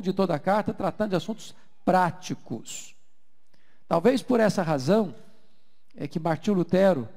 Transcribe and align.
longo 0.00 0.02
de 0.02 0.12
toda 0.12 0.34
a 0.34 0.38
carta, 0.38 0.72
tratando 0.72 1.10
de 1.10 1.16
assuntos 1.16 1.54
práticos. 1.84 2.96
Talvez 3.86 4.22
por 4.22 4.40
essa 4.40 4.62
razão 4.62 5.14
é 5.94 6.08
que 6.08 6.18
Martinho 6.18 6.56
Lutero 6.56 7.08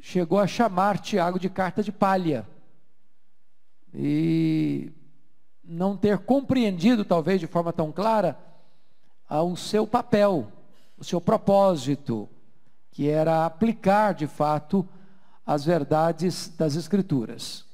chegou 0.00 0.38
a 0.38 0.46
chamar 0.46 0.98
Tiago 0.98 1.38
de 1.38 1.48
carta 1.48 1.82
de 1.82 1.92
palha. 1.92 2.46
E 3.94 4.92
não 5.64 5.96
ter 5.96 6.18
compreendido, 6.18 7.04
talvez 7.04 7.40
de 7.40 7.46
forma 7.46 7.72
tão 7.72 7.92
clara, 7.92 8.36
o 9.28 9.56
seu 9.56 9.86
papel, 9.86 10.50
o 10.98 11.04
seu 11.04 11.20
propósito, 11.20 12.28
que 12.90 13.08
era 13.08 13.46
aplicar 13.46 14.14
de 14.14 14.26
fato 14.26 14.86
as 15.46 15.64
verdades 15.64 16.48
das 16.56 16.74
Escrituras. 16.74 17.64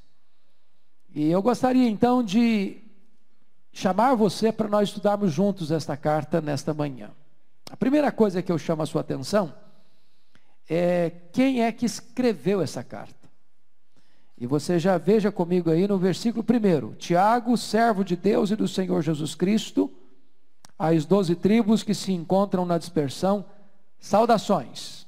E 1.14 1.30
eu 1.30 1.41
gostaria 1.41 1.88
então 1.88 2.23
de 2.23 2.85
chamar 3.76 4.14
você 4.14 4.50
para 4.50 4.68
nós 4.68 4.88
estudarmos 4.88 5.30
juntos 5.30 5.70
esta 5.70 5.98
carta 5.98 6.40
nesta 6.40 6.72
manhã. 6.72 7.10
A 7.70 7.76
primeira 7.76 8.10
coisa 8.10 8.40
que 8.40 8.50
eu 8.50 8.56
chamo 8.56 8.82
a 8.82 8.86
sua 8.86 9.02
atenção 9.02 9.54
é 10.66 11.10
quem 11.30 11.62
é 11.62 11.70
que 11.70 11.84
escreveu 11.84 12.62
essa 12.62 12.82
carta. 12.82 13.28
E 14.38 14.46
você 14.46 14.78
já 14.78 14.96
veja 14.96 15.30
comigo 15.30 15.70
aí 15.70 15.86
no 15.86 15.98
versículo 15.98 16.42
1: 16.42 16.94
Tiago, 16.94 17.54
servo 17.58 18.02
de 18.02 18.16
Deus 18.16 18.50
e 18.50 18.56
do 18.56 18.66
Senhor 18.66 19.02
Jesus 19.02 19.34
Cristo, 19.34 19.92
às 20.78 21.04
doze 21.04 21.36
tribos 21.36 21.82
que 21.82 21.92
se 21.92 22.12
encontram 22.12 22.64
na 22.64 22.78
dispersão, 22.78 23.44
saudações. 23.98 25.06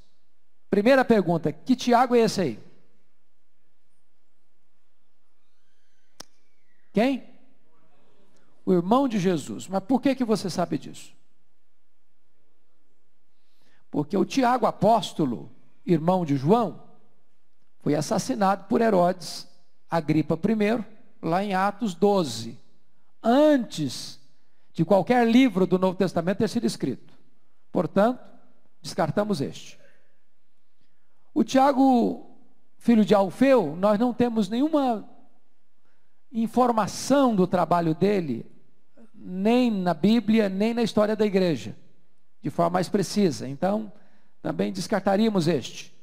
Primeira 0.68 1.06
pergunta: 1.06 1.50
que 1.50 1.74
Tiago 1.74 2.14
é 2.14 2.20
esse 2.20 2.40
aí? 2.42 2.58
Quem? 6.92 7.27
O 8.68 8.72
irmão 8.74 9.08
de 9.08 9.18
Jesus. 9.18 9.66
Mas 9.66 9.82
por 9.82 9.98
que, 9.98 10.14
que 10.14 10.26
você 10.26 10.50
sabe 10.50 10.76
disso? 10.76 11.14
Porque 13.90 14.14
o 14.14 14.26
Tiago 14.26 14.66
apóstolo, 14.66 15.50
irmão 15.86 16.22
de 16.22 16.36
João, 16.36 16.82
foi 17.78 17.94
assassinado 17.94 18.64
por 18.64 18.82
Herodes 18.82 19.48
Agripa 19.88 20.34
I, 20.34 20.84
lá 21.22 21.42
em 21.42 21.54
Atos 21.54 21.94
12, 21.94 22.58
antes 23.22 24.20
de 24.74 24.84
qualquer 24.84 25.26
livro 25.26 25.66
do 25.66 25.78
Novo 25.78 25.96
Testamento 25.96 26.36
ter 26.36 26.48
sido 26.50 26.66
escrito. 26.66 27.14
Portanto, 27.72 28.22
descartamos 28.82 29.40
este. 29.40 29.80
O 31.32 31.42
Tiago, 31.42 32.36
filho 32.76 33.02
de 33.02 33.14
Alfeu, 33.14 33.74
nós 33.76 33.98
não 33.98 34.12
temos 34.12 34.46
nenhuma 34.46 35.08
informação 36.30 37.34
do 37.34 37.46
trabalho 37.46 37.94
dele, 37.94 38.57
nem 39.20 39.70
na 39.70 39.92
Bíblia, 39.92 40.48
nem 40.48 40.72
na 40.72 40.82
história 40.82 41.16
da 41.16 41.26
igreja, 41.26 41.76
de 42.40 42.50
forma 42.50 42.70
mais 42.70 42.88
precisa. 42.88 43.48
Então, 43.48 43.92
também 44.40 44.72
descartaríamos 44.72 45.48
este. 45.48 45.94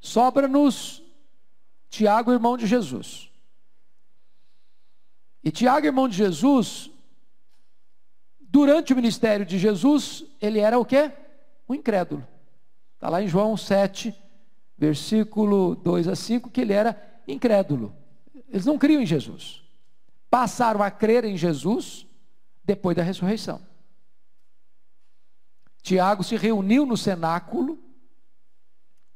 Sobra-nos 0.00 1.02
Tiago, 1.88 2.32
irmão 2.32 2.56
de 2.56 2.66
Jesus. 2.66 3.30
E 5.44 5.50
Tiago, 5.50 5.86
irmão 5.86 6.08
de 6.08 6.16
Jesus, 6.16 6.90
durante 8.40 8.92
o 8.92 8.96
ministério 8.96 9.46
de 9.46 9.58
Jesus, 9.58 10.24
ele 10.40 10.58
era 10.58 10.78
o 10.78 10.84
quê? 10.84 11.12
Um 11.68 11.74
incrédulo. 11.74 12.26
Está 12.94 13.08
lá 13.08 13.22
em 13.22 13.28
João 13.28 13.56
7, 13.56 14.14
versículo 14.76 15.74
2 15.76 16.08
a 16.08 16.16
5, 16.16 16.50
que 16.50 16.60
ele 16.60 16.72
era 16.72 17.00
incrédulo. 17.26 17.94
Eles 18.48 18.66
não 18.66 18.78
criam 18.78 19.02
em 19.02 19.06
Jesus. 19.06 19.62
Passaram 20.30 20.82
a 20.82 20.90
crer 20.90 21.24
em 21.24 21.36
Jesus 21.36 22.06
depois 22.64 22.96
da 22.96 23.02
ressurreição. 23.02 23.60
Tiago 25.82 26.22
se 26.22 26.36
reuniu 26.36 26.86
no 26.86 26.96
cenáculo 26.96 27.78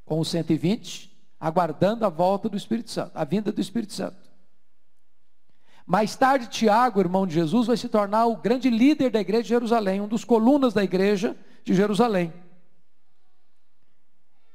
com 0.05 0.21
os 0.21 0.29
120, 0.29 1.17
aguardando 1.39 2.05
a 2.05 2.09
volta 2.09 2.49
do 2.49 2.57
Espírito 2.57 2.91
Santo, 2.91 3.13
a 3.15 3.25
vinda 3.25 3.53
do 3.53 3.61
Espírito 3.61 3.93
Santo. 3.93 4.27
Mais 5.87 6.17
tarde, 6.17 6.49
Tiago, 6.49 6.99
irmão 6.99 7.27
de 7.27 7.35
Jesus, 7.35 7.69
vai 7.69 7.77
se 7.77 7.89
tornar 7.89 8.27
o 8.27 8.37
grande 8.37 8.69
líder 8.69 9.11
da 9.11 9.21
igreja 9.21 9.45
de 9.45 9.49
Jerusalém, 9.51 10.01
um 10.01 10.09
dos 10.09 10.25
colunas 10.25 10.75
da 10.75 10.83
igreja 10.83 11.37
de 11.65 11.75
Jerusalém. 11.75 12.33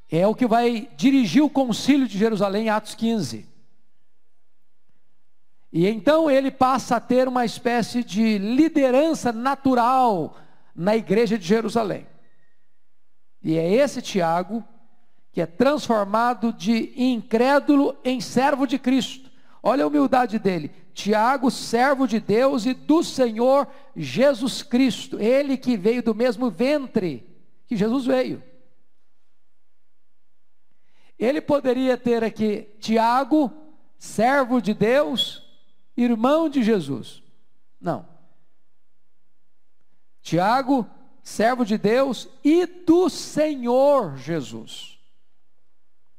É 0.09 0.27
o 0.27 0.35
que 0.35 0.45
vai 0.45 0.89
dirigir 0.97 1.41
o 1.41 1.49
concílio 1.49 2.05
de 2.05 2.17
Jerusalém 2.17 2.69
Atos 2.69 2.95
15. 2.95 3.50
E 5.71 5.87
então 5.87 6.29
ele 6.29 6.51
passa 6.51 6.97
a 6.97 6.99
ter 6.99 7.27
uma 7.27 7.45
espécie 7.45 8.03
de 8.03 8.37
liderança 8.37 9.31
natural 9.31 10.37
na 10.75 10.95
igreja 10.95 11.37
de 11.37 11.45
Jerusalém. 11.45 12.05
E 13.41 13.57
é 13.57 13.73
esse 13.73 14.01
Tiago 14.01 14.63
que 15.31 15.39
é 15.39 15.45
transformado 15.45 16.51
de 16.51 16.93
incrédulo 16.95 17.97
em 18.03 18.19
servo 18.19 18.67
de 18.67 18.77
Cristo. 18.77 19.31
Olha 19.63 19.85
a 19.85 19.87
humildade 19.87 20.37
dele. 20.37 20.71
Tiago, 20.93 21.49
servo 21.49 22.05
de 22.05 22.19
Deus 22.19 22.65
e 22.65 22.73
do 22.73 23.01
Senhor 23.01 23.65
Jesus 23.95 24.61
Cristo, 24.61 25.19
ele 25.19 25.57
que 25.57 25.77
veio 25.77 26.03
do 26.03 26.13
mesmo 26.13 26.51
ventre 26.51 27.25
que 27.65 27.77
Jesus 27.77 28.05
veio. 28.05 28.43
Ele 31.17 31.39
poderia 31.39 31.95
ter 31.97 32.23
aqui 32.23 32.67
Tiago, 32.79 33.51
servo 33.97 34.61
de 34.61 34.73
Deus, 34.73 35.40
irmão 36.03 36.49
de 36.49 36.63
Jesus. 36.63 37.21
Não. 37.79 38.07
Tiago, 40.21 40.87
servo 41.23 41.65
de 41.65 41.77
Deus 41.77 42.27
e 42.43 42.65
do 42.65 43.09
Senhor 43.09 44.17
Jesus. 44.17 44.99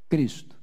Cristo. 0.09 0.57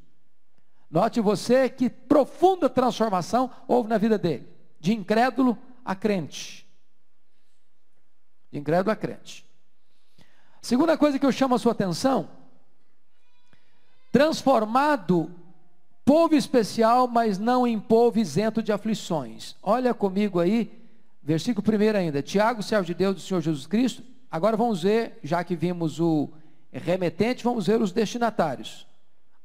Note 0.90 1.22
você 1.22 1.70
que 1.70 1.90
profunda 1.90 2.70
transformação 2.70 3.52
houve 3.68 3.90
na 3.90 3.98
vida 3.98 4.18
dele, 4.18 4.48
de 4.80 4.94
incrédulo 4.94 5.58
a 5.86 5.96
crente. 5.96 6.68
De 8.52 8.58
incrédulo 8.58 8.92
a 8.92 8.96
crente. 8.96 9.46
Segunda 10.62 10.98
coisa 10.98 11.18
que 11.18 11.26
eu 11.26 11.32
chamo 11.32 11.56
a 11.56 11.60
sua 11.60 11.72
atenção, 11.72 12.30
transformado 14.12 15.39
povo 16.10 16.34
especial, 16.34 17.08
mas 17.08 17.38
não 17.38 17.68
em 17.68 17.80
povo 17.80 18.18
isento 18.18 18.64
de 18.64 18.72
aflições. 18.72 19.56
Olha 19.62 19.94
comigo 19.94 20.40
aí, 20.40 20.72
versículo 21.22 21.64
1 21.68 21.96
ainda. 21.96 22.24
Tiago, 22.24 22.64
servo 22.64 22.86
de 22.86 22.96
Deus 22.96 23.14
do 23.14 23.22
Senhor 23.22 23.42
Jesus 23.42 23.68
Cristo. 23.68 24.02
Agora 24.32 24.58
vamos 24.58 24.82
ver, 24.82 25.20
já 25.24 25.44
que 25.44 25.56
vimos 25.56 26.00
o 26.00 26.30
remetente, 26.72 27.44
vamos 27.44 27.68
ver 27.68 27.80
os 27.80 27.92
destinatários 27.92 28.90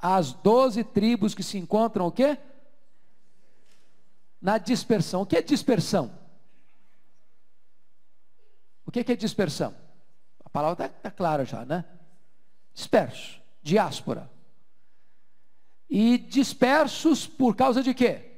as 0.06 0.34
doze 0.34 0.84
tribos 0.84 1.34
que 1.34 1.42
se 1.42 1.56
encontram 1.56 2.06
o 2.06 2.12
quê? 2.12 2.36
Na 4.38 4.58
dispersão. 4.58 5.22
O 5.22 5.26
que 5.26 5.34
é 5.34 5.41
dispersão? 5.41 6.12
O 8.84 8.91
que 8.91 9.00
é 9.10 9.16
dispersão? 9.16 9.75
A 10.44 10.50
palavra 10.50 10.84
está 10.84 10.98
tá 11.00 11.10
clara 11.10 11.46
já, 11.46 11.64
né? 11.64 11.86
Disperso, 12.75 13.41
diáspora. 13.62 14.33
E 15.88 16.18
dispersos 16.18 17.26
por 17.26 17.54
causa 17.54 17.82
de 17.82 17.94
quê? 17.94 18.32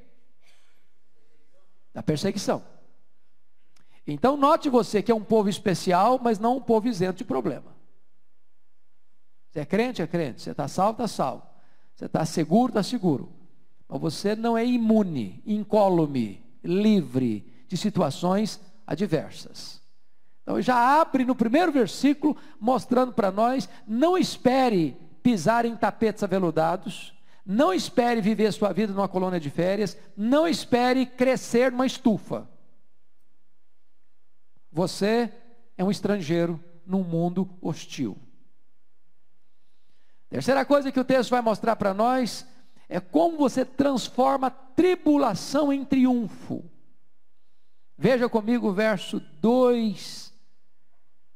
Da 1.94 2.02
perseguição. 2.02 2.62
Então 4.06 4.36
note 4.36 4.68
você 4.68 5.02
que 5.02 5.10
é 5.10 5.14
um 5.14 5.24
povo 5.24 5.48
especial, 5.48 6.20
mas 6.22 6.38
não 6.38 6.58
um 6.58 6.60
povo 6.60 6.86
isento 6.86 7.18
de 7.18 7.24
problema. 7.24 7.74
Você 9.50 9.60
é 9.60 9.64
crente? 9.64 10.02
É 10.02 10.06
crente. 10.06 10.42
Você 10.42 10.50
está 10.50 10.68
salvo? 10.68 10.92
Está 11.02 11.08
salvo. 11.08 11.42
Você 11.94 12.04
está 12.04 12.24
seguro? 12.24 12.70
Está 12.70 12.82
seguro. 12.82 13.32
Mas 13.88 14.00
você 14.00 14.36
não 14.36 14.56
é 14.56 14.64
imune, 14.64 15.42
incólume, 15.46 16.44
livre 16.62 17.64
de 17.66 17.76
situações 17.76 18.60
adversas. 18.86 19.80
Então 20.42 20.60
já 20.60 21.00
abre 21.00 21.24
no 21.24 21.34
primeiro 21.34 21.72
versículo, 21.72 22.36
mostrando 22.60 23.12
para 23.12 23.32
nós: 23.32 23.68
não 23.86 24.16
espere 24.16 24.96
pisar 25.22 25.64
em 25.64 25.76
tapetes 25.76 26.22
aveludados, 26.22 27.12
não 27.46 27.72
espere 27.72 28.20
viver 28.20 28.52
sua 28.52 28.72
vida 28.72 28.92
numa 28.92 29.06
colônia 29.06 29.38
de 29.38 29.48
férias, 29.48 29.96
não 30.16 30.48
espere 30.48 31.06
crescer 31.06 31.70
numa 31.70 31.86
estufa. 31.86 32.48
Você 34.72 35.32
é 35.78 35.84
um 35.84 35.90
estrangeiro 35.90 36.60
num 36.84 37.04
mundo 37.04 37.48
hostil. 37.62 38.18
Terceira 40.28 40.64
coisa 40.64 40.90
que 40.90 40.98
o 40.98 41.04
texto 41.04 41.30
vai 41.30 41.40
mostrar 41.40 41.76
para 41.76 41.94
nós 41.94 42.44
é 42.88 42.98
como 42.98 43.38
você 43.38 43.64
transforma 43.64 44.50
tribulação 44.50 45.72
em 45.72 45.84
triunfo. 45.84 46.64
Veja 47.96 48.28
comigo 48.28 48.68
o 48.68 48.74
verso 48.74 49.20
2, 49.40 50.32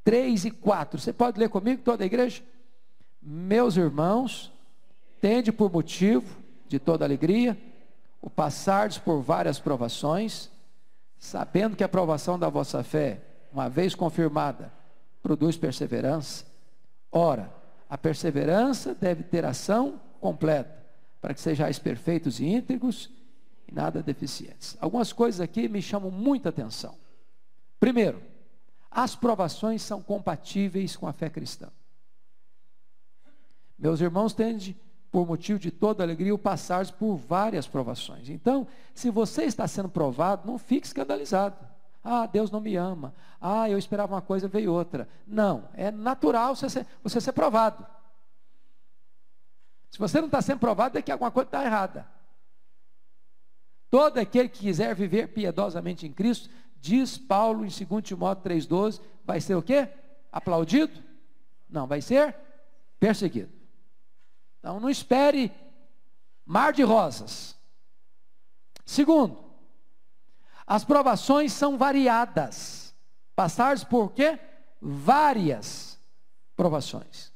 3 0.02 0.44
e 0.44 0.50
4. 0.50 1.00
Você 1.00 1.12
pode 1.12 1.38
ler 1.38 1.48
comigo, 1.48 1.82
toda 1.82 2.02
a 2.02 2.06
igreja? 2.06 2.42
Meus 3.22 3.76
irmãos, 3.76 4.52
tende 5.20 5.52
por 5.52 5.70
motivo 5.70 6.38
de 6.68 6.78
toda 6.78 7.04
alegria 7.04 7.56
o 8.22 8.28
passardes 8.28 8.98
por 8.98 9.20
várias 9.20 9.58
provações, 9.58 10.50
Sabendo 11.20 11.76
que 11.76 11.82
a 11.82 11.86
aprovação 11.86 12.38
da 12.38 12.48
vossa 12.48 12.82
fé, 12.82 13.20
uma 13.52 13.68
vez 13.68 13.94
confirmada, 13.94 14.72
produz 15.22 15.54
perseverança. 15.54 16.46
Ora, 17.12 17.52
a 17.90 17.98
perseverança 17.98 18.94
deve 18.94 19.22
ter 19.22 19.44
ação 19.44 20.00
completa, 20.18 20.82
para 21.20 21.34
que 21.34 21.40
sejais 21.42 21.78
perfeitos 21.78 22.40
e 22.40 22.46
íntegros 22.46 23.10
e 23.68 23.74
nada 23.74 24.02
deficientes. 24.02 24.78
Algumas 24.80 25.12
coisas 25.12 25.42
aqui 25.42 25.68
me 25.68 25.82
chamam 25.82 26.10
muita 26.10 26.48
atenção. 26.48 26.96
Primeiro, 27.78 28.22
as 28.90 29.14
provações 29.14 29.82
são 29.82 30.02
compatíveis 30.02 30.96
com 30.96 31.06
a 31.06 31.12
fé 31.12 31.28
cristã. 31.28 31.68
Meus 33.78 34.00
irmãos 34.00 34.32
tendem, 34.32 34.74
por 35.10 35.26
motivo 35.26 35.58
de 35.58 35.70
toda 35.70 36.04
alegria, 36.04 36.34
o 36.34 36.38
passar 36.38 36.90
por 36.92 37.16
várias 37.16 37.66
provações. 37.66 38.28
Então, 38.28 38.66
se 38.94 39.10
você 39.10 39.44
está 39.44 39.66
sendo 39.66 39.88
provado, 39.88 40.46
não 40.46 40.56
fique 40.56 40.86
escandalizado. 40.86 41.56
Ah, 42.02 42.26
Deus 42.26 42.50
não 42.50 42.60
me 42.60 42.76
ama. 42.76 43.12
Ah, 43.40 43.68
eu 43.68 43.76
esperava 43.76 44.14
uma 44.14 44.22
coisa, 44.22 44.46
veio 44.46 44.72
outra. 44.72 45.08
Não, 45.26 45.68
é 45.74 45.90
natural 45.90 46.54
você 46.54 46.70
ser, 46.70 46.86
você 47.02 47.20
ser 47.20 47.32
provado. 47.32 47.84
Se 49.90 49.98
você 49.98 50.20
não 50.20 50.26
está 50.26 50.40
sendo 50.40 50.60
provado, 50.60 50.96
é 50.96 51.02
que 51.02 51.10
alguma 51.10 51.30
coisa 51.30 51.48
está 51.48 51.64
errada. 51.64 52.06
Todo 53.90 54.18
aquele 54.18 54.48
que 54.48 54.60
quiser 54.60 54.94
viver 54.94 55.28
piedosamente 55.28 56.06
em 56.06 56.12
Cristo, 56.12 56.48
diz 56.80 57.18
Paulo 57.18 57.64
em 57.64 57.68
2 57.68 58.04
Timóteo 58.04 58.50
3,12, 58.50 59.00
vai 59.24 59.40
ser 59.40 59.56
o 59.56 59.62
quê? 59.62 59.88
Aplaudido? 60.30 61.02
Não, 61.68 61.88
vai 61.88 62.00
ser 62.00 62.36
perseguido. 63.00 63.59
Então 64.60 64.78
não 64.78 64.88
espere 64.88 65.50
mar 66.46 66.72
de 66.72 66.82
rosas. 66.82 67.56
Segundo, 68.84 69.38
as 70.66 70.84
provações 70.84 71.52
são 71.52 71.76
variadas. 71.76 72.94
Passares 73.34 73.82
por 73.82 74.12
quê? 74.12 74.38
Várias 74.80 75.98
provações. 76.54 77.32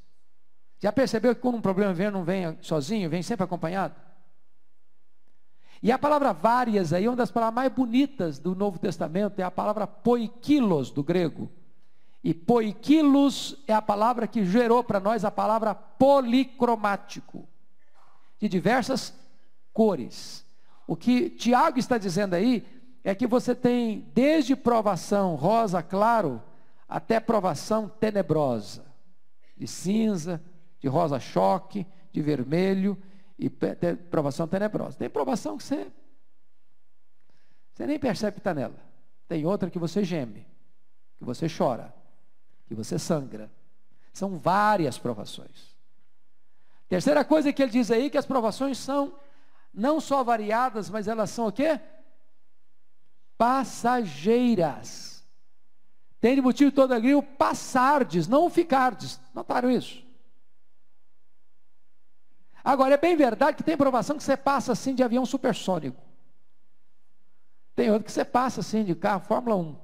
Já 0.78 0.92
percebeu 0.92 1.34
que 1.34 1.40
quando 1.40 1.56
um 1.56 1.62
problema 1.62 1.94
vem, 1.94 2.10
não 2.10 2.24
vem 2.24 2.58
sozinho, 2.60 3.08
vem 3.08 3.22
sempre 3.22 3.44
acompanhado? 3.44 3.94
E 5.82 5.90
a 5.90 5.98
palavra 5.98 6.32
várias 6.32 6.92
aí, 6.92 7.08
uma 7.08 7.16
das 7.16 7.30
palavras 7.30 7.54
mais 7.54 7.72
bonitas 7.72 8.38
do 8.38 8.54
Novo 8.54 8.78
Testamento, 8.78 9.38
é 9.40 9.42
a 9.42 9.50
palavra 9.50 9.86
poikilos 9.86 10.90
do 10.90 11.02
grego. 11.02 11.50
E 12.24 12.32
poikilos 12.32 13.62
é 13.68 13.74
a 13.74 13.82
palavra 13.82 14.26
que 14.26 14.46
gerou 14.46 14.82
para 14.82 14.98
nós 14.98 15.26
a 15.26 15.30
palavra 15.30 15.74
policromático, 15.74 17.46
de 18.38 18.48
diversas 18.48 19.14
cores. 19.74 20.42
O 20.86 20.96
que 20.96 21.28
Tiago 21.28 21.78
está 21.78 21.98
dizendo 21.98 22.32
aí 22.32 22.66
é 23.04 23.14
que 23.14 23.26
você 23.26 23.54
tem 23.54 24.10
desde 24.14 24.56
provação 24.56 25.34
rosa 25.34 25.82
claro 25.82 26.42
até 26.88 27.20
provação 27.20 27.90
tenebrosa, 27.90 28.86
de 29.54 29.66
cinza, 29.66 30.42
de 30.80 30.88
rosa 30.88 31.20
choque, 31.20 31.86
de 32.10 32.22
vermelho 32.22 32.96
e 33.38 33.50
provação 33.50 34.48
tenebrosa. 34.48 34.96
Tem 34.96 35.10
provação 35.10 35.58
que 35.58 35.64
você 35.64 35.92
você 37.74 37.86
nem 37.86 37.98
percebe 37.98 38.34
que 38.34 38.40
está 38.40 38.54
nela. 38.54 38.78
Tem 39.28 39.44
outra 39.44 39.68
que 39.68 39.78
você 39.78 40.04
geme, 40.04 40.46
que 41.18 41.24
você 41.24 41.48
chora, 41.48 41.92
que 42.66 42.74
você 42.74 42.98
sangra. 42.98 43.50
São 44.12 44.38
várias 44.38 44.98
provações. 44.98 45.74
Terceira 46.88 47.24
coisa 47.24 47.52
que 47.52 47.62
ele 47.62 47.72
diz 47.72 47.90
aí 47.90 48.10
que 48.10 48.18
as 48.18 48.26
provações 48.26 48.78
são 48.78 49.14
não 49.72 50.00
só 50.00 50.22
variadas, 50.22 50.88
mas 50.88 51.08
elas 51.08 51.30
são 51.30 51.46
o 51.48 51.52
quê? 51.52 51.80
passageiras. 53.36 55.24
Tem 56.20 56.34
de 56.34 56.40
motivo 56.40 56.72
todo 56.72 56.92
alegria 56.92 57.18
o 57.18 57.22
passardes, 57.22 58.26
não 58.26 58.48
ficardes. 58.48 59.20
Notaram 59.34 59.70
isso? 59.70 60.02
Agora, 62.64 62.94
é 62.94 62.96
bem 62.96 63.14
verdade 63.14 63.58
que 63.58 63.62
tem 63.62 63.76
provação 63.76 64.16
que 64.16 64.22
você 64.22 64.36
passa 64.36 64.72
assim 64.72 64.94
de 64.94 65.02
avião 65.02 65.26
supersônico. 65.26 66.02
Tem 67.74 67.90
outro 67.90 68.06
que 68.06 68.12
você 68.12 68.24
passa 68.24 68.60
assim 68.60 68.84
de 68.84 68.94
carro 68.94 69.24
Fórmula 69.24 69.56
1. 69.56 69.76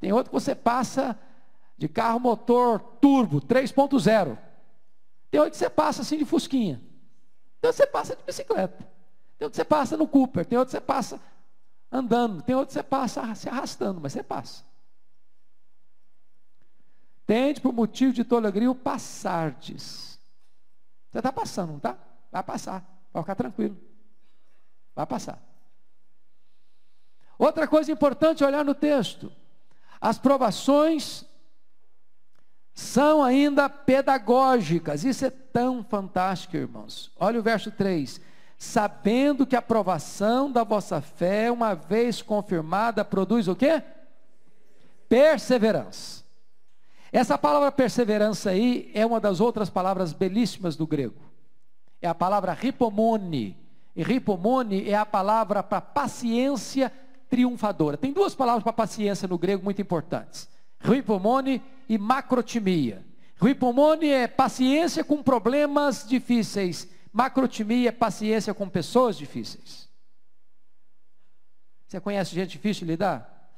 Tem 0.00 0.12
outro 0.12 0.30
que 0.30 0.38
você 0.38 0.54
passa 0.54 1.18
de 1.78 1.88
carro 1.88 2.18
motor 2.18 2.80
turbo 3.00 3.40
3.0. 3.40 4.36
Tem 5.30 5.48
que 5.48 5.56
você 5.56 5.70
passa 5.70 6.02
assim 6.02 6.18
de 6.18 6.24
fusquinha. 6.24 6.82
Tem 7.60 7.70
que 7.70 7.76
você 7.76 7.86
passa 7.86 8.16
de 8.16 8.22
bicicleta. 8.24 8.84
Tem 9.38 9.48
que 9.48 9.54
você 9.56 9.64
passa 9.64 9.96
no 9.96 10.08
Cooper. 10.08 10.44
Tem 10.44 10.58
que 10.64 10.70
você 10.70 10.80
passa 10.80 11.20
andando. 11.90 12.42
Tem 12.42 12.66
que 12.66 12.72
você 12.72 12.82
passa 12.82 13.32
se 13.36 13.48
arrastando, 13.48 14.00
mas 14.00 14.12
você 14.12 14.24
passa. 14.24 14.64
Tende 17.24 17.60
por 17.60 17.72
motivo 17.72 18.12
de 18.12 18.24
toda 18.24 18.48
alegria 18.48 18.70
o 18.70 18.74
passardes. 18.74 20.18
Você 21.12 21.18
está 21.18 21.30
passando, 21.30 21.68
não 21.70 21.76
está? 21.76 21.96
Vai 22.32 22.42
passar. 22.42 22.84
Vai 23.12 23.22
ficar 23.22 23.36
tranquilo. 23.36 23.78
Vai 24.96 25.06
passar. 25.06 25.40
Outra 27.38 27.68
coisa 27.68 27.92
importante 27.92 28.42
olhar 28.42 28.64
no 28.64 28.74
texto. 28.74 29.30
As 30.00 30.18
provações 30.18 31.27
são 32.78 33.24
ainda 33.24 33.68
pedagógicas. 33.68 35.02
Isso 35.02 35.24
é 35.24 35.30
tão 35.30 35.82
fantástico, 35.82 36.56
irmãos. 36.56 37.10
Olha 37.18 37.40
o 37.40 37.42
verso 37.42 37.72
3 37.72 38.20
sabendo 38.56 39.46
que 39.46 39.54
a 39.54 39.60
aprovação 39.60 40.50
da 40.50 40.64
vossa 40.64 41.00
fé, 41.00 41.50
uma 41.50 41.74
vez 41.74 42.20
confirmada, 42.20 43.04
produz 43.04 43.46
o 43.46 43.54
quê? 43.54 43.80
Perseverança. 45.08 46.24
Essa 47.12 47.38
palavra 47.38 47.70
perseverança 47.70 48.50
aí 48.50 48.90
é 48.94 49.06
uma 49.06 49.20
das 49.20 49.40
outras 49.40 49.70
palavras 49.70 50.12
belíssimas 50.12 50.74
do 50.74 50.88
grego. 50.88 51.20
É 52.02 52.08
a 52.08 52.14
palavra 52.14 52.52
ripomone. 52.52 53.56
E 53.94 54.02
ripomone 54.02 54.88
é 54.88 54.96
a 54.96 55.06
palavra 55.06 55.62
para 55.62 55.80
paciência 55.80 56.92
triunfadora. 57.28 57.96
Tem 57.96 58.12
duas 58.12 58.34
palavras 58.34 58.64
para 58.64 58.72
paciência 58.72 59.28
no 59.28 59.38
grego 59.38 59.62
muito 59.62 59.80
importantes: 59.80 60.48
ripomone 60.80 61.62
e 61.88 61.98
macrotimia. 61.98 63.04
Ripomone 63.40 64.08
é 64.08 64.26
paciência 64.26 65.04
com 65.04 65.22
problemas 65.22 66.06
difíceis 66.06 66.88
Macrotimia 67.12 67.88
é 67.88 67.92
paciência 67.92 68.54
com 68.54 68.68
pessoas 68.68 69.16
difíceis. 69.16 69.88
Você 71.86 72.00
conhece 72.00 72.34
gente 72.34 72.50
difícil 72.50 72.86
de 72.86 72.92
lidar? 72.92 73.50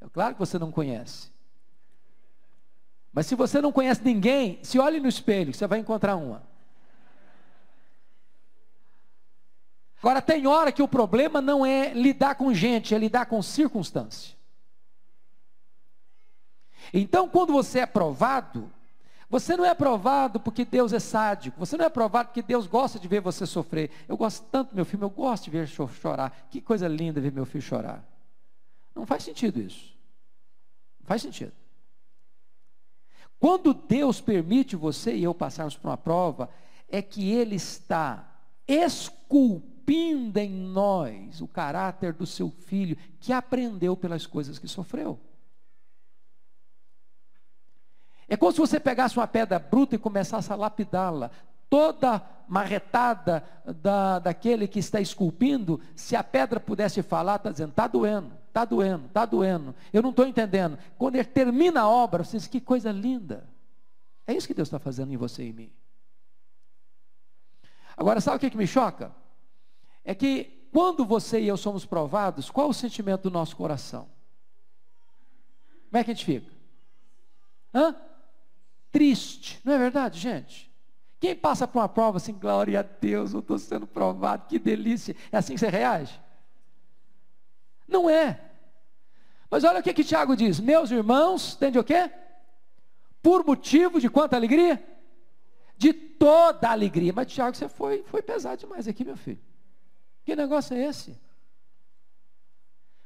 É 0.00 0.08
claro 0.08 0.34
que 0.34 0.40
você 0.40 0.58
não 0.58 0.70
conhece. 0.70 1.30
Mas 3.12 3.26
se 3.26 3.34
você 3.34 3.60
não 3.60 3.72
conhece 3.72 4.00
ninguém, 4.02 4.58
se 4.62 4.78
olhe 4.78 5.00
no 5.00 5.08
espelho, 5.08 5.52
você 5.52 5.66
vai 5.66 5.80
encontrar 5.80 6.16
uma. 6.16 6.42
Agora, 9.98 10.22
tem 10.22 10.46
hora 10.46 10.72
que 10.72 10.82
o 10.82 10.88
problema 10.88 11.40
não 11.40 11.64
é 11.66 11.92
lidar 11.92 12.36
com 12.36 12.54
gente, 12.54 12.94
é 12.94 12.98
lidar 12.98 13.26
com 13.26 13.42
circunstância. 13.42 14.34
Então, 16.92 17.28
quando 17.28 17.52
você 17.52 17.80
é 17.80 17.86
provado, 17.86 18.70
você 19.32 19.56
não 19.56 19.64
é 19.64 19.70
aprovado 19.70 20.38
porque 20.38 20.62
Deus 20.62 20.92
é 20.92 21.00
sádico. 21.00 21.58
Você 21.58 21.74
não 21.76 21.84
é 21.84 21.88
aprovado 21.88 22.28
porque 22.28 22.42
Deus 22.42 22.66
gosta 22.66 22.98
de 22.98 23.08
ver 23.08 23.22
você 23.22 23.46
sofrer. 23.46 23.90
Eu 24.06 24.14
gosto 24.14 24.44
tanto 24.50 24.70
do 24.70 24.76
meu 24.76 24.84
filho, 24.84 25.04
eu 25.04 25.08
gosto 25.08 25.44
de 25.44 25.50
ver 25.50 25.66
chorar. 25.66 26.48
Que 26.50 26.60
coisa 26.60 26.86
linda 26.86 27.18
ver 27.18 27.32
meu 27.32 27.46
filho 27.46 27.62
chorar. 27.62 28.04
Não 28.94 29.06
faz 29.06 29.24
sentido 29.24 29.58
isso. 29.58 29.94
Não 31.00 31.06
faz 31.06 31.22
sentido. 31.22 31.52
Quando 33.40 33.72
Deus 33.72 34.20
permite 34.20 34.76
você 34.76 35.16
e 35.16 35.24
eu 35.24 35.32
passarmos 35.32 35.78
por 35.78 35.88
uma 35.88 35.96
prova, 35.96 36.50
é 36.86 37.00
que 37.00 37.32
Ele 37.32 37.56
está 37.56 38.24
esculpindo 38.68 40.38
em 40.38 40.50
nós 40.50 41.40
o 41.40 41.48
caráter 41.48 42.12
do 42.12 42.26
seu 42.26 42.50
filho, 42.50 42.98
que 43.18 43.32
aprendeu 43.32 43.96
pelas 43.96 44.26
coisas 44.26 44.58
que 44.58 44.68
sofreu. 44.68 45.18
É 48.28 48.36
como 48.36 48.52
se 48.52 48.58
você 48.58 48.80
pegasse 48.80 49.16
uma 49.16 49.26
pedra 49.26 49.58
bruta 49.58 49.94
e 49.94 49.98
começasse 49.98 50.52
a 50.52 50.56
lapidá-la. 50.56 51.30
Toda 51.68 52.22
marretada 52.46 53.44
da, 53.64 54.18
daquele 54.18 54.68
que 54.68 54.78
está 54.78 55.00
esculpindo, 55.00 55.80
se 55.96 56.14
a 56.14 56.22
pedra 56.22 56.60
pudesse 56.60 57.02
falar, 57.02 57.36
está 57.36 57.50
dizendo, 57.50 57.70
está 57.70 57.86
doendo, 57.86 58.32
está 58.48 58.64
doendo, 58.64 59.06
está 59.06 59.24
doendo. 59.24 59.74
Eu 59.92 60.02
não 60.02 60.10
estou 60.10 60.26
entendendo. 60.26 60.78
Quando 60.98 61.16
ele 61.16 61.24
termina 61.24 61.82
a 61.82 61.88
obra, 61.88 62.24
você 62.24 62.36
diz, 62.36 62.46
que 62.46 62.60
coisa 62.60 62.92
linda. 62.92 63.48
É 64.26 64.34
isso 64.34 64.46
que 64.46 64.54
Deus 64.54 64.68
está 64.68 64.78
fazendo 64.78 65.12
em 65.12 65.16
você 65.16 65.44
e 65.44 65.48
em 65.48 65.52
mim. 65.52 65.72
Agora, 67.96 68.20
sabe 68.20 68.36
o 68.36 68.40
que, 68.40 68.50
que 68.50 68.56
me 68.56 68.66
choca? 68.66 69.12
É 70.04 70.14
que 70.14 70.68
quando 70.72 71.04
você 71.04 71.40
e 71.40 71.48
eu 71.48 71.56
somos 71.56 71.84
provados, 71.84 72.50
qual 72.50 72.68
o 72.68 72.74
sentimento 72.74 73.24
do 73.24 73.30
nosso 73.30 73.56
coração? 73.56 74.08
Como 75.90 76.00
é 76.00 76.04
que 76.04 76.10
a 76.10 76.14
gente 76.14 76.24
fica? 76.24 76.50
Hã? 77.74 77.94
Triste. 78.92 79.60
Não 79.64 79.72
é 79.72 79.78
verdade, 79.78 80.20
gente? 80.20 80.70
Quem 81.18 81.34
passa 81.34 81.66
por 81.66 81.78
uma 81.78 81.88
prova 81.88 82.18
assim, 82.18 82.32
glória 82.32 82.80
a 82.80 82.82
Deus, 82.82 83.32
eu 83.32 83.40
estou 83.40 83.58
sendo 83.58 83.86
provado, 83.86 84.46
que 84.48 84.58
delícia. 84.58 85.16
É 85.30 85.38
assim 85.38 85.54
que 85.54 85.60
você 85.60 85.68
reage? 85.68 86.20
Não 87.88 88.10
é. 88.10 88.40
Mas 89.50 89.64
olha 89.64 89.80
o 89.80 89.82
que, 89.82 89.94
que 89.94 90.04
Tiago 90.04 90.36
diz: 90.36 90.60
Meus 90.60 90.90
irmãos, 90.90 91.54
entende 91.54 91.78
o 91.78 91.84
quê? 91.84 92.10
Por 93.22 93.44
motivo 93.44 94.00
de 94.00 94.10
quanta 94.10 94.36
alegria? 94.36 94.82
De 95.76 95.92
toda 95.92 96.70
alegria. 96.70 97.12
Mas 97.12 97.32
Tiago, 97.32 97.56
você 97.56 97.68
foi, 97.68 98.02
foi 98.04 98.20
pesado 98.20 98.56
demais 98.56 98.88
aqui, 98.88 99.04
meu 99.04 99.16
filho. 99.16 99.40
Que 100.24 100.34
negócio 100.34 100.76
é 100.76 100.84
esse? 100.86 101.18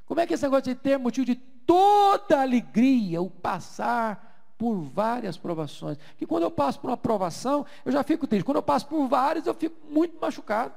Como 0.05 0.19
é 0.19 0.25
que 0.25 0.33
esse 0.33 0.43
negócio 0.43 0.73
de 0.73 0.75
ter 0.75 0.97
motivo 0.97 1.25
de 1.25 1.35
toda 1.35 2.41
alegria, 2.41 3.21
o 3.21 3.29
passar 3.29 4.26
por 4.57 4.75
várias 4.81 5.37
provações? 5.37 5.97
Que 6.17 6.25
quando 6.25 6.43
eu 6.43 6.51
passo 6.51 6.79
por 6.79 6.89
uma 6.89 6.97
provação, 6.97 7.65
eu 7.85 7.91
já 7.91 8.03
fico 8.03 8.27
triste. 8.27 8.45
Quando 8.45 8.57
eu 8.57 8.63
passo 8.63 8.87
por 8.87 9.07
várias, 9.07 9.45
eu 9.45 9.53
fico 9.53 9.75
muito 9.89 10.19
machucado. 10.19 10.73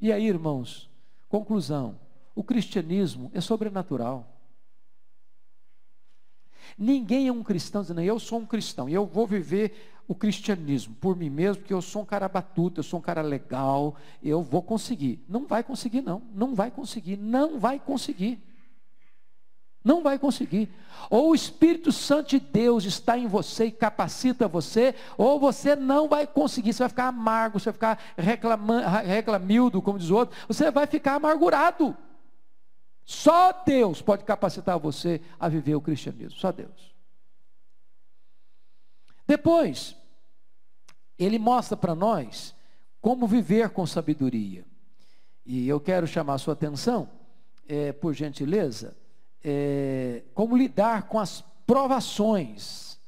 E 0.00 0.12
aí, 0.12 0.26
irmãos, 0.26 0.90
conclusão: 1.28 1.98
o 2.34 2.42
cristianismo 2.42 3.30
é 3.34 3.40
sobrenatural. 3.40 4.26
Ninguém 6.78 7.28
é 7.28 7.32
um 7.32 7.42
cristão 7.42 7.82
dizendo, 7.82 8.00
eu 8.00 8.18
sou 8.18 8.38
um 8.38 8.46
cristão 8.46 8.88
e 8.88 8.94
eu 8.94 9.04
vou 9.04 9.26
viver 9.26 9.90
o 10.06 10.14
cristianismo 10.14 10.94
por 10.96 11.16
mim 11.16 11.30
mesmo, 11.30 11.62
porque 11.62 11.74
eu 11.74 11.82
sou 11.82 12.02
um 12.02 12.04
cara 12.04 12.28
batuta, 12.28 12.80
eu 12.80 12.84
sou 12.84 12.98
um 12.98 13.02
cara 13.02 13.22
legal, 13.22 13.96
eu 14.22 14.42
vou 14.42 14.62
conseguir. 14.62 15.24
Não 15.28 15.46
vai 15.46 15.62
conseguir, 15.62 16.02
não. 16.02 16.22
Não 16.34 16.54
vai 16.54 16.70
conseguir. 16.70 17.16
Não 17.16 17.58
vai 17.58 17.78
conseguir. 17.78 18.42
Não 19.82 20.02
vai 20.02 20.18
conseguir. 20.18 20.68
Ou 21.08 21.30
o 21.30 21.34
Espírito 21.34 21.90
Santo 21.90 22.30
de 22.30 22.40
Deus 22.40 22.84
está 22.84 23.16
em 23.18 23.26
você 23.26 23.66
e 23.66 23.72
capacita 23.72 24.46
você, 24.46 24.94
ou 25.16 25.40
você 25.40 25.74
não 25.74 26.08
vai 26.08 26.26
conseguir. 26.26 26.72
Você 26.72 26.82
vai 26.82 26.88
ficar 26.90 27.08
amargo, 27.08 27.58
você 27.58 27.72
vai 27.72 27.74
ficar 27.74 27.98
reclamildo, 29.04 29.80
como 29.80 29.98
diz 29.98 30.10
o 30.10 30.16
outro. 30.16 30.36
Você 30.46 30.70
vai 30.70 30.86
ficar 30.86 31.14
amargurado. 31.14 31.96
Só 33.04 33.52
Deus 33.64 34.02
pode 34.02 34.24
capacitar 34.24 34.78
você 34.78 35.20
a 35.38 35.48
viver 35.48 35.74
o 35.74 35.80
cristianismo. 35.80 36.38
Só 36.38 36.52
Deus. 36.52 36.94
Depois, 39.26 39.96
ele 41.18 41.38
mostra 41.38 41.76
para 41.76 41.94
nós 41.94 42.54
como 43.00 43.26
viver 43.26 43.70
com 43.70 43.86
sabedoria. 43.86 44.64
E 45.44 45.66
eu 45.66 45.80
quero 45.80 46.06
chamar 46.06 46.34
a 46.34 46.38
sua 46.38 46.52
atenção, 46.52 47.08
é, 47.66 47.92
por 47.92 48.12
gentileza, 48.12 48.96
é, 49.42 50.22
como 50.34 50.56
lidar 50.56 51.08
com 51.08 51.18
as 51.18 51.42
provações. 51.66 52.98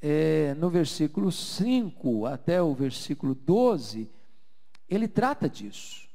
É, 0.00 0.54
no 0.54 0.68
versículo 0.68 1.32
5 1.32 2.26
até 2.26 2.60
o 2.60 2.74
versículo 2.74 3.34
12, 3.34 4.10
ele 4.88 5.08
trata 5.08 5.48
disso. 5.48 6.08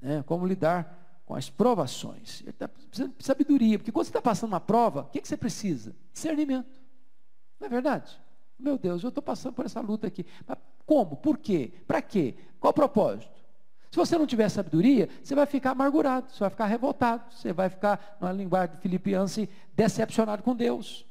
Né? 0.00 0.22
Como 0.26 0.46
lidar 0.46 1.22
com 1.26 1.36
as 1.36 1.48
provações. 1.48 2.40
Ele 2.40 2.50
está 2.50 2.66
precisando 2.66 3.14
de 3.16 3.24
sabedoria, 3.24 3.78
porque 3.78 3.92
quando 3.92 4.06
você 4.06 4.10
está 4.10 4.22
passando 4.22 4.50
uma 4.50 4.60
prova, 4.60 5.02
o 5.02 5.04
que, 5.04 5.20
que 5.20 5.28
você 5.28 5.36
precisa? 5.36 5.94
Discernimento. 6.12 6.80
Não 7.60 7.66
é 7.66 7.70
verdade? 7.70 8.20
Meu 8.58 8.76
Deus, 8.76 9.02
eu 9.02 9.10
estou 9.10 9.22
passando 9.22 9.54
por 9.54 9.64
essa 9.64 9.80
luta 9.80 10.06
aqui. 10.06 10.26
Mas 10.46 10.58
como? 10.84 11.16
Por 11.16 11.38
quê? 11.38 11.72
Para 11.86 12.02
quê? 12.02 12.34
Qual 12.58 12.72
o 12.72 12.74
propósito? 12.74 13.39
Se 13.90 13.96
você 13.96 14.16
não 14.16 14.26
tiver 14.26 14.48
sabedoria, 14.48 15.08
você 15.22 15.34
vai 15.34 15.46
ficar 15.46 15.72
amargurado, 15.72 16.30
você 16.30 16.38
vai 16.38 16.50
ficar 16.50 16.66
revoltado, 16.66 17.24
você 17.32 17.52
vai 17.52 17.68
ficar, 17.68 18.18
na 18.20 18.32
linguagem 18.32 18.76
de 18.76 18.82
Filipianse, 18.82 19.48
decepcionado 19.74 20.44
com 20.44 20.54
Deus. 20.54 21.04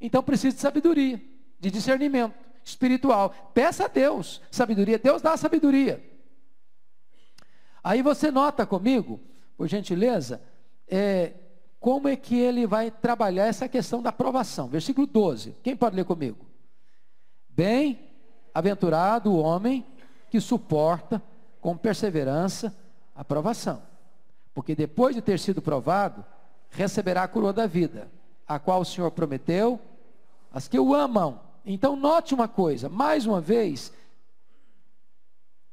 Então 0.00 0.22
precisa 0.22 0.54
de 0.54 0.60
sabedoria, 0.62 1.20
de 1.58 1.70
discernimento 1.70 2.34
espiritual. 2.62 3.30
Peça 3.52 3.86
a 3.86 3.88
Deus 3.88 4.40
sabedoria. 4.50 4.98
Deus 4.98 5.20
dá 5.20 5.36
sabedoria. 5.36 6.02
Aí 7.82 8.00
você 8.00 8.30
nota 8.30 8.64
comigo, 8.64 9.18
por 9.56 9.66
gentileza, 9.66 10.40
é, 10.86 11.32
como 11.80 12.06
é 12.06 12.14
que 12.14 12.38
ele 12.38 12.64
vai 12.66 12.92
trabalhar 12.92 13.46
essa 13.46 13.68
questão 13.68 14.00
da 14.00 14.10
aprovação. 14.10 14.68
Versículo 14.68 15.06
12. 15.06 15.56
Quem 15.64 15.76
pode 15.76 15.96
ler 15.96 16.04
comigo? 16.04 16.46
Bem-aventurado 17.48 19.32
o 19.32 19.38
homem 19.38 19.84
que 20.30 20.40
suporta 20.40 21.20
com 21.60 21.76
perseverança 21.76 22.74
a 23.14 23.24
provação. 23.24 23.82
Porque 24.54 24.74
depois 24.74 25.14
de 25.14 25.22
ter 25.22 25.38
sido 25.38 25.62
provado, 25.62 26.24
receberá 26.70 27.24
a 27.24 27.28
coroa 27.28 27.52
da 27.52 27.66
vida, 27.66 28.10
a 28.46 28.58
qual 28.58 28.80
o 28.80 28.84
Senhor 28.84 29.10
prometeu 29.10 29.80
as 30.52 30.66
que 30.66 30.78
o 30.78 30.94
amam. 30.94 31.40
Então 31.64 31.94
note 31.96 32.34
uma 32.34 32.48
coisa, 32.48 32.88
mais 32.88 33.26
uma 33.26 33.40
vez, 33.40 33.92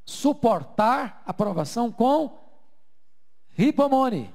suportar 0.06 1.22
a 1.25 1.34
provação 1.34 1.91
com 1.91 2.38
ripomone, 3.50 4.34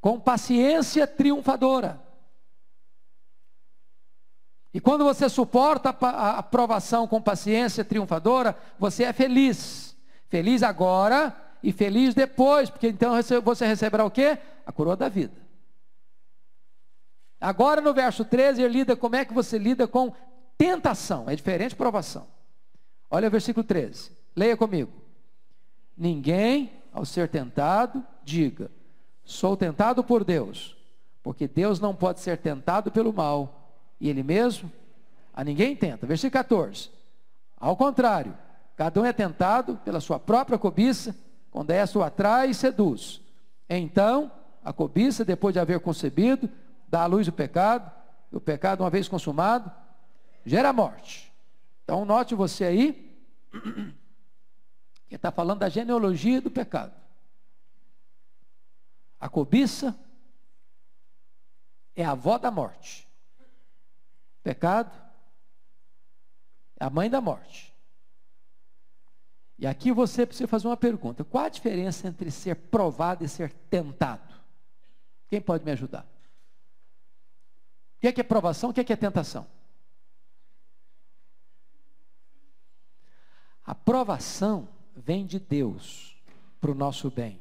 com 0.00 0.20
paciência 0.20 1.06
triunfadora. 1.06 2.00
E 4.72 4.80
quando 4.80 5.04
você 5.04 5.28
suporta 5.28 5.96
a 6.00 6.38
aprovação 6.38 7.06
com 7.06 7.22
paciência 7.22 7.84
triunfadora, 7.84 8.58
você 8.78 9.04
é 9.04 9.12
feliz. 9.12 9.93
Feliz 10.28 10.62
agora 10.62 11.34
e 11.62 11.72
feliz 11.72 12.14
depois, 12.14 12.68
porque 12.68 12.88
então 12.88 13.14
você 13.42 13.66
receberá 13.66 14.04
o 14.04 14.10
quê? 14.10 14.38
A 14.66 14.72
coroa 14.72 14.96
da 14.96 15.08
vida. 15.08 15.44
Agora 17.40 17.80
no 17.80 17.92
verso 17.92 18.24
13 18.24 18.62
ele 18.62 18.78
lida 18.78 18.96
como 18.96 19.16
é 19.16 19.24
que 19.24 19.34
você 19.34 19.58
lida 19.58 19.86
com 19.86 20.12
tentação, 20.56 21.28
é 21.28 21.36
diferente 21.36 21.70
de 21.70 21.76
provação. 21.76 22.26
Olha 23.10 23.28
o 23.28 23.30
versículo 23.30 23.64
13. 23.64 24.12
Leia 24.34 24.56
comigo. 24.56 24.92
Ninguém, 25.96 26.72
ao 26.92 27.04
ser 27.04 27.28
tentado, 27.28 28.04
diga: 28.24 28.70
Sou 29.24 29.56
tentado 29.56 30.02
por 30.02 30.24
Deus, 30.24 30.76
porque 31.22 31.46
Deus 31.46 31.78
não 31.78 31.94
pode 31.94 32.20
ser 32.20 32.38
tentado 32.38 32.90
pelo 32.90 33.12
mal, 33.12 33.70
e 34.00 34.08
Ele 34.08 34.22
mesmo 34.22 34.70
a 35.32 35.44
ninguém 35.44 35.76
tenta. 35.76 36.06
Versículo 36.06 36.42
14. 36.42 36.90
Ao 37.56 37.76
contrário, 37.76 38.36
cada 38.76 39.00
um 39.00 39.04
é 39.04 39.12
tentado 39.12 39.76
pela 39.78 40.00
sua 40.00 40.18
própria 40.18 40.58
cobiça, 40.58 41.16
quando 41.50 41.70
essa 41.70 41.98
o 41.98 42.02
atrai 42.02 42.50
e 42.50 42.54
seduz. 42.54 43.20
Então, 43.68 44.30
a 44.62 44.72
cobiça, 44.72 45.24
depois 45.24 45.52
de 45.52 45.60
haver 45.60 45.80
concebido, 45.80 46.48
dá 46.88 47.02
à 47.02 47.06
luz 47.06 47.28
o 47.28 47.32
pecado, 47.32 47.90
e 48.32 48.36
o 48.36 48.40
pecado, 48.40 48.82
uma 48.82 48.90
vez 48.90 49.08
consumado, 49.08 49.70
gera 50.44 50.72
morte. 50.72 51.32
Então, 51.84 52.04
note 52.04 52.34
você 52.34 52.64
aí 52.64 53.04
Ele 55.14 55.16
está 55.16 55.30
falando 55.30 55.60
da 55.60 55.68
genealogia 55.68 56.40
do 56.40 56.50
pecado. 56.50 56.92
A 59.20 59.28
cobiça 59.28 59.96
é 61.94 62.04
a 62.04 62.10
avó 62.10 62.36
da 62.36 62.50
morte. 62.50 63.08
Pecado 64.42 64.92
é 66.78 66.84
a 66.84 66.90
mãe 66.90 67.08
da 67.08 67.20
morte. 67.20 67.73
E 69.58 69.66
aqui 69.66 69.92
você 69.92 70.26
precisa 70.26 70.48
fazer 70.48 70.66
uma 70.66 70.76
pergunta: 70.76 71.24
qual 71.24 71.44
a 71.44 71.48
diferença 71.48 72.08
entre 72.08 72.30
ser 72.30 72.56
provado 72.56 73.24
e 73.24 73.28
ser 73.28 73.52
tentado? 73.52 74.34
Quem 75.28 75.40
pode 75.40 75.64
me 75.64 75.70
ajudar? 75.72 76.06
O 77.96 78.00
que 78.00 78.08
é, 78.08 78.12
que 78.12 78.20
é 78.20 78.24
provação? 78.24 78.70
O 78.70 78.74
que 78.74 78.80
é, 78.80 78.84
que 78.84 78.92
é 78.92 78.96
tentação? 78.96 79.46
A 83.64 83.74
provação 83.74 84.68
vem 84.94 85.24
de 85.24 85.38
Deus 85.38 86.22
para 86.60 86.70
o 86.70 86.74
nosso 86.74 87.10
bem. 87.10 87.40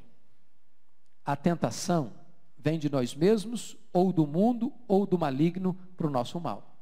A 1.25 1.35
tentação 1.35 2.13
vem 2.57 2.79
de 2.79 2.89
nós 2.89 3.13
mesmos, 3.13 3.77
ou 3.91 4.13
do 4.13 4.25
mundo, 4.25 4.73
ou 4.87 5.05
do 5.05 5.17
maligno 5.17 5.73
para 5.97 6.07
o 6.07 6.09
nosso 6.09 6.39
mal. 6.39 6.73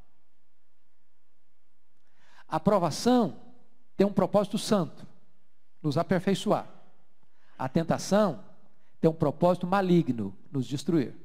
A 2.47 2.57
aprovação 2.57 3.39
tem 3.97 4.05
um 4.05 4.13
propósito 4.13 4.57
santo, 4.57 5.07
nos 5.81 5.97
aperfeiçoar. 5.97 6.67
A 7.57 7.67
tentação 7.67 8.43
tem 8.99 9.09
um 9.09 9.13
propósito 9.13 9.65
maligno, 9.65 10.35
nos 10.51 10.65
destruir. 10.65 11.15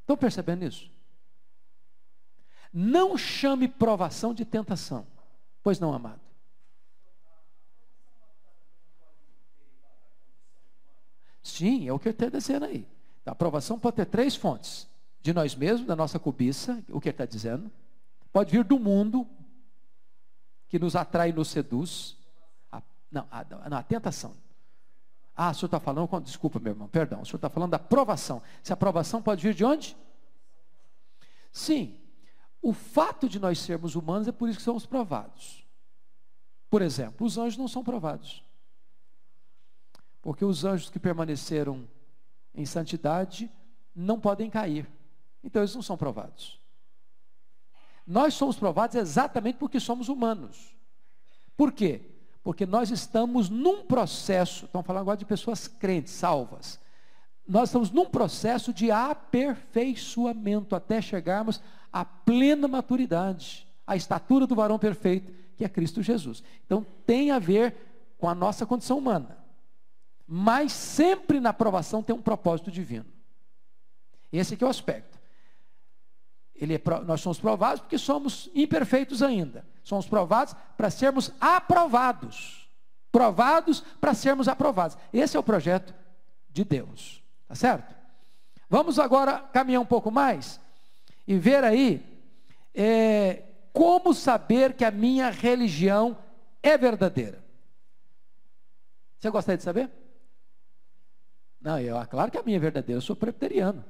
Estão 0.00 0.16
percebendo 0.16 0.64
isso? 0.64 0.90
Não 2.72 3.16
chame 3.16 3.68
provação 3.68 4.34
de 4.34 4.44
tentação, 4.44 5.06
pois 5.62 5.78
não, 5.78 5.92
amado. 5.92 6.20
Sim, 11.42 11.88
é 11.88 11.92
o 11.92 11.98
que 11.98 12.08
ele 12.08 12.14
está 12.14 12.28
dizendo 12.28 12.64
aí. 12.64 12.86
A 13.26 13.32
aprovação 13.32 13.78
pode 13.78 13.96
ter 13.96 14.06
três 14.06 14.34
fontes: 14.34 14.88
de 15.20 15.32
nós 15.32 15.54
mesmos, 15.54 15.86
da 15.86 15.94
nossa 15.94 16.18
cobiça, 16.18 16.82
o 16.88 17.00
que 17.00 17.08
ele 17.08 17.14
está 17.14 17.26
dizendo. 17.26 17.70
Pode 18.32 18.50
vir 18.50 18.64
do 18.64 18.78
mundo, 18.78 19.26
que 20.72 20.78
nos 20.78 20.96
atrai 20.96 21.28
e 21.28 21.32
nos 21.34 21.48
seduz. 21.48 22.16
A, 22.72 22.80
não, 23.10 23.28
a, 23.30 23.44
não, 23.68 23.76
a 23.76 23.82
tentação. 23.82 24.34
Ah, 25.36 25.50
o 25.50 25.54
senhor 25.54 25.66
está 25.66 25.78
falando, 25.78 26.08
desculpa, 26.22 26.58
meu 26.58 26.72
irmão, 26.72 26.88
perdão. 26.88 27.20
O 27.20 27.26
senhor 27.26 27.36
está 27.36 27.50
falando 27.50 27.72
da 27.72 27.76
aprovação. 27.76 28.40
Se 28.62 28.72
a 28.72 28.74
aprovação 28.74 29.20
pode 29.20 29.42
vir 29.42 29.52
de 29.52 29.66
onde? 29.66 29.94
Sim. 31.52 32.00
O 32.62 32.72
fato 32.72 33.28
de 33.28 33.38
nós 33.38 33.58
sermos 33.58 33.94
humanos 33.96 34.26
é 34.28 34.32
por 34.32 34.48
isso 34.48 34.56
que 34.56 34.64
somos 34.64 34.86
provados. 34.86 35.68
Por 36.70 36.80
exemplo, 36.80 37.26
os 37.26 37.36
anjos 37.36 37.58
não 37.58 37.68
são 37.68 37.84
provados. 37.84 38.42
Porque 40.22 40.42
os 40.42 40.64
anjos 40.64 40.88
que 40.88 40.98
permaneceram 40.98 41.86
em 42.54 42.64
santidade 42.64 43.50
não 43.94 44.18
podem 44.18 44.48
cair. 44.48 44.90
Então 45.44 45.60
eles 45.60 45.74
não 45.74 45.82
são 45.82 45.98
provados. 45.98 46.61
Nós 48.12 48.34
somos 48.34 48.58
provados 48.58 48.94
exatamente 48.94 49.56
porque 49.56 49.80
somos 49.80 50.10
humanos. 50.10 50.76
Por 51.56 51.72
quê? 51.72 52.02
Porque 52.42 52.66
nós 52.66 52.90
estamos 52.90 53.48
num 53.48 53.86
processo, 53.86 54.66
estamos 54.66 54.86
falando 54.86 55.00
agora 55.00 55.16
de 55.16 55.24
pessoas 55.24 55.66
crentes, 55.66 56.12
salvas. 56.12 56.78
Nós 57.48 57.70
estamos 57.70 57.90
num 57.90 58.04
processo 58.04 58.70
de 58.70 58.90
aperfeiçoamento 58.90 60.76
até 60.76 61.00
chegarmos 61.00 61.62
à 61.90 62.04
plena 62.04 62.68
maturidade, 62.68 63.66
à 63.86 63.96
estatura 63.96 64.46
do 64.46 64.54
varão 64.54 64.78
perfeito, 64.78 65.32
que 65.56 65.64
é 65.64 65.68
Cristo 65.68 66.02
Jesus. 66.02 66.44
Então 66.66 66.84
tem 67.06 67.30
a 67.30 67.38
ver 67.38 67.74
com 68.18 68.28
a 68.28 68.34
nossa 68.34 68.66
condição 68.66 68.98
humana. 68.98 69.38
Mas 70.26 70.72
sempre 70.72 71.40
na 71.40 71.48
aprovação 71.48 72.02
tem 72.02 72.14
um 72.14 72.20
propósito 72.20 72.70
divino. 72.70 73.06
Esse 74.30 74.62
é 74.62 74.66
o 74.66 74.68
aspecto. 74.68 75.21
É, 76.62 77.04
nós 77.04 77.20
somos 77.20 77.40
provados 77.40 77.80
porque 77.80 77.98
somos 77.98 78.48
imperfeitos 78.54 79.22
ainda. 79.22 79.66
Somos 79.82 80.06
provados 80.06 80.54
para 80.76 80.90
sermos 80.90 81.32
aprovados. 81.40 82.70
Provados 83.10 83.80
para 84.00 84.14
sermos 84.14 84.46
aprovados. 84.46 84.96
Esse 85.12 85.36
é 85.36 85.40
o 85.40 85.42
projeto 85.42 85.92
de 86.48 86.64
Deus. 86.64 87.22
Tá 87.48 87.56
certo? 87.56 87.94
Vamos 88.68 88.98
agora 88.98 89.40
caminhar 89.52 89.82
um 89.82 89.86
pouco 89.86 90.10
mais 90.10 90.60
e 91.26 91.36
ver 91.36 91.64
aí 91.64 92.00
é, 92.74 93.42
como 93.72 94.14
saber 94.14 94.74
que 94.74 94.84
a 94.84 94.90
minha 94.90 95.30
religião 95.30 96.16
é 96.62 96.78
verdadeira. 96.78 97.42
Você 99.18 99.30
gostaria 99.30 99.58
de 99.58 99.64
saber? 99.64 99.90
Não, 101.60 101.78
eu, 101.78 101.96
ah, 101.96 102.06
claro 102.06 102.30
que 102.30 102.38
a 102.38 102.42
minha 102.42 102.56
é 102.56 102.60
verdadeira, 102.60 102.98
eu 102.98 103.02
sou 103.02 103.14
presbiteriano. 103.14 103.84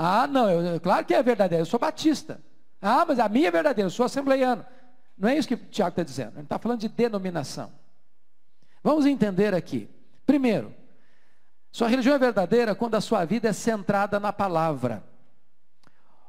Ah, 0.00 0.28
não, 0.28 0.48
eu, 0.48 0.80
claro 0.80 1.04
que 1.04 1.12
é 1.12 1.20
verdadeiro, 1.20 1.62
eu 1.62 1.66
sou 1.66 1.80
batista. 1.80 2.40
Ah, 2.80 3.04
mas 3.04 3.18
a 3.18 3.28
minha 3.28 3.48
é 3.48 3.50
verdadeira, 3.50 3.88
eu 3.88 3.90
sou 3.90 4.06
assembleiano. 4.06 4.64
Não 5.18 5.28
é 5.28 5.36
isso 5.36 5.48
que 5.48 5.54
o 5.54 5.56
Tiago 5.56 5.90
está 5.90 6.04
dizendo, 6.04 6.34
ele 6.36 6.42
está 6.44 6.56
falando 6.56 6.78
de 6.78 6.88
denominação. 6.88 7.72
Vamos 8.80 9.06
entender 9.06 9.52
aqui. 9.52 9.90
Primeiro, 10.24 10.72
sua 11.72 11.88
religião 11.88 12.14
é 12.14 12.18
verdadeira 12.18 12.76
quando 12.76 12.94
a 12.94 13.00
sua 13.00 13.24
vida 13.24 13.48
é 13.48 13.52
centrada 13.52 14.20
na 14.20 14.32
palavra. 14.32 15.02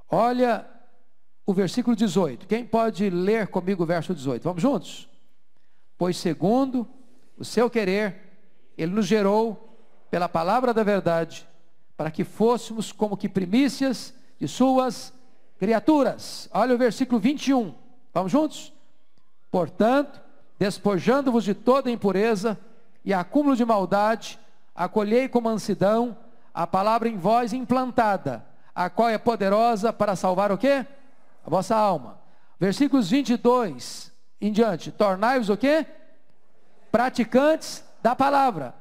Olha 0.09 0.65
o 1.45 1.53
versículo 1.53 1.95
18. 1.95 2.47
Quem 2.47 2.65
pode 2.65 3.07
ler 3.07 3.49
comigo 3.49 3.83
o 3.83 3.85
verso 3.85 4.15
18? 4.15 4.41
Vamos 4.41 4.63
juntos? 4.63 5.07
Pois 5.95 6.17
segundo 6.17 6.87
o 7.37 7.45
seu 7.45 7.69
querer, 7.69 8.15
ele 8.75 8.93
nos 8.93 9.05
gerou 9.05 9.77
pela 10.09 10.27
palavra 10.27 10.73
da 10.73 10.81
verdade 10.81 11.47
para 11.99 12.09
que 12.09 12.23
fôssemos 12.23 12.93
como 12.93 13.17
que 13.17 13.27
primícias 13.27 14.13
de 14.39 14.47
suas 14.47 15.11
criaturas. 15.59 16.47
Olha 16.53 16.73
o 16.73 16.77
versículo 16.77 17.19
21. 17.19 17.75
Vamos 18.13 18.31
juntos? 18.31 18.71
Portanto, 19.51 20.21
despojando-vos 20.57 21.43
de 21.43 21.53
toda 21.53 21.91
impureza 21.91 22.57
e 23.03 23.13
acúmulo 23.13 23.53
de 23.53 23.65
maldade, 23.65 24.39
acolhei 24.73 25.27
com 25.27 25.41
mansidão 25.41 26.17
a 26.53 26.65
palavra 26.65 27.09
em 27.09 27.17
vós 27.17 27.51
implantada, 27.51 28.45
a 28.73 28.89
qual 28.89 29.09
é 29.09 29.17
poderosa 29.17 29.91
para 29.91 30.15
salvar 30.15 30.53
o 30.53 30.57
quê? 30.57 30.85
A 31.45 31.49
vossa 31.49 31.75
alma. 31.75 32.17
Versículos 32.57 33.09
22 33.09 34.09
em 34.39 34.53
diante. 34.53 34.89
Tornai-vos 34.89 35.49
o 35.49 35.57
quê? 35.57 35.85
Praticantes 36.93 37.83
da 38.01 38.15
palavra, 38.15 38.73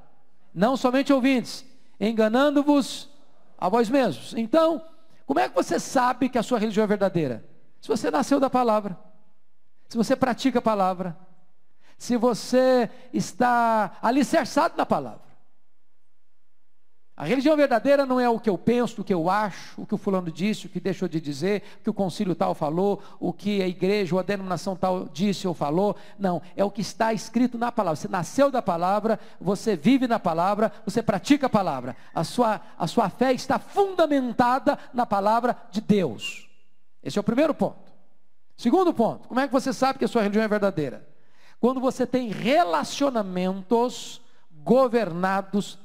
não 0.54 0.76
somente 0.76 1.12
ouvintes, 1.12 1.66
enganando-vos 2.00 3.10
a 3.56 3.68
vós 3.68 3.88
mesmos. 3.88 4.34
Então, 4.34 4.84
como 5.26 5.40
é 5.40 5.48
que 5.48 5.54
você 5.54 5.78
sabe 5.78 6.28
que 6.28 6.38
a 6.38 6.42
sua 6.42 6.58
religião 6.58 6.84
é 6.84 6.86
verdadeira? 6.86 7.44
Se 7.80 7.88
você 7.88 8.10
nasceu 8.10 8.40
da 8.40 8.48
palavra, 8.48 8.98
se 9.88 9.96
você 9.96 10.16
pratica 10.16 10.58
a 10.58 10.62
palavra, 10.62 11.16
se 11.98 12.16
você 12.16 12.88
está 13.12 13.98
alicerçado 14.00 14.74
na 14.76 14.86
palavra. 14.86 15.27
A 17.18 17.24
religião 17.24 17.56
verdadeira 17.56 18.06
não 18.06 18.20
é 18.20 18.28
o 18.28 18.38
que 18.38 18.48
eu 18.48 18.56
penso, 18.56 19.00
o 19.00 19.04
que 19.04 19.12
eu 19.12 19.28
acho, 19.28 19.82
o 19.82 19.84
que 19.84 19.92
o 19.92 19.98
fulano 19.98 20.30
disse, 20.30 20.66
o 20.66 20.68
que 20.68 20.78
deixou 20.78 21.08
de 21.08 21.20
dizer, 21.20 21.64
o 21.80 21.82
que 21.82 21.90
o 21.90 21.92
concílio 21.92 22.32
tal 22.32 22.54
falou, 22.54 23.02
o 23.18 23.32
que 23.32 23.60
a 23.60 23.66
igreja 23.66 24.14
ou 24.14 24.20
a 24.20 24.22
denominação 24.22 24.76
tal 24.76 25.08
disse 25.12 25.48
ou 25.48 25.52
falou. 25.52 25.96
Não, 26.16 26.40
é 26.54 26.62
o 26.62 26.70
que 26.70 26.80
está 26.80 27.12
escrito 27.12 27.58
na 27.58 27.72
palavra. 27.72 27.96
Você 27.96 28.06
nasceu 28.06 28.52
da 28.52 28.62
palavra, 28.62 29.18
você 29.40 29.74
vive 29.74 30.06
na 30.06 30.20
palavra, 30.20 30.70
você 30.84 31.02
pratica 31.02 31.46
a 31.46 31.50
palavra. 31.50 31.96
A 32.14 32.22
sua, 32.22 32.60
a 32.78 32.86
sua 32.86 33.10
fé 33.10 33.32
está 33.32 33.58
fundamentada 33.58 34.78
na 34.94 35.04
palavra 35.04 35.56
de 35.72 35.80
Deus. 35.80 36.48
Esse 37.02 37.18
é 37.18 37.20
o 37.20 37.24
primeiro 37.24 37.52
ponto. 37.52 37.90
Segundo 38.56 38.94
ponto, 38.94 39.26
como 39.26 39.40
é 39.40 39.48
que 39.48 39.52
você 39.52 39.72
sabe 39.72 39.98
que 39.98 40.04
a 40.04 40.08
sua 40.08 40.22
religião 40.22 40.44
é 40.44 40.48
verdadeira? 40.48 41.04
Quando 41.58 41.80
você 41.80 42.06
tem 42.06 42.28
relacionamentos 42.28 44.20
governados 44.62 45.80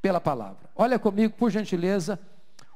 pela 0.00 0.20
palavra. 0.20 0.67
Olha 0.78 0.98
comigo, 0.98 1.34
por 1.36 1.50
gentileza, 1.50 2.18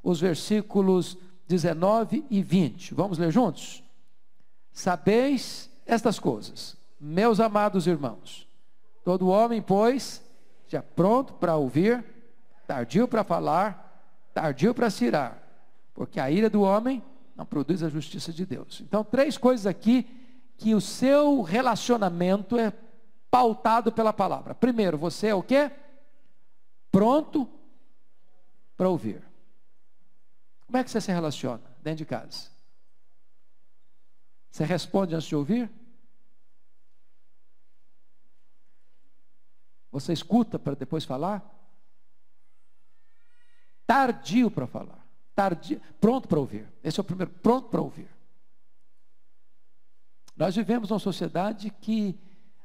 os 0.02 0.20
versículos 0.20 1.16
19 1.46 2.26
e 2.28 2.42
20. 2.42 2.92
Vamos 2.94 3.16
ler 3.16 3.30
juntos? 3.30 3.82
Sabeis 4.72 5.70
estas 5.86 6.18
coisas, 6.18 6.76
meus 7.00 7.38
amados 7.38 7.86
irmãos. 7.86 8.48
Todo 9.04 9.28
homem, 9.28 9.62
pois, 9.62 10.20
já 10.66 10.82
pronto 10.82 11.34
para 11.34 11.56
ouvir, 11.56 12.04
tardio 12.66 13.06
para 13.06 13.22
falar, 13.22 14.28
tardio 14.34 14.74
para 14.74 14.90
se 14.90 15.04
irar, 15.04 15.40
porque 15.94 16.18
a 16.18 16.30
ira 16.30 16.50
do 16.50 16.62
homem 16.62 17.02
não 17.36 17.46
produz 17.46 17.82
a 17.82 17.88
justiça 17.88 18.32
de 18.32 18.44
Deus. 18.44 18.80
Então, 18.80 19.04
três 19.04 19.38
coisas 19.38 19.66
aqui 19.66 20.06
que 20.58 20.74
o 20.74 20.80
seu 20.80 21.40
relacionamento 21.40 22.58
é 22.58 22.72
pautado 23.30 23.92
pela 23.92 24.12
palavra. 24.12 24.54
Primeiro, 24.54 24.98
você 24.98 25.28
é 25.28 25.34
o 25.34 25.42
quê? 25.42 25.70
pronto 26.92 27.48
para 28.76 28.88
ouvir. 28.88 29.22
Como 30.66 30.76
é 30.76 30.84
que 30.84 30.90
você 30.90 31.00
se 31.00 31.12
relaciona 31.12 31.62
dentro 31.82 31.98
de 31.98 32.06
casa? 32.06 32.50
Você 34.50 34.64
responde 34.64 35.14
antes 35.14 35.28
de 35.28 35.36
ouvir? 35.36 35.70
Você 39.90 40.12
escuta 40.12 40.58
para 40.58 40.74
depois 40.74 41.04
falar? 41.04 41.42
Tardio 43.86 44.50
para 44.50 44.66
falar. 44.66 45.06
Tardio, 45.34 45.80
pronto 46.00 46.28
para 46.28 46.38
ouvir. 46.38 46.66
Esse 46.82 46.98
é 46.98 47.02
o 47.02 47.04
primeiro, 47.04 47.30
pronto 47.30 47.68
para 47.68 47.80
ouvir. 47.80 48.08
Nós 50.36 50.56
vivemos 50.56 50.88
numa 50.88 50.98
sociedade 50.98 51.70
que 51.70 52.18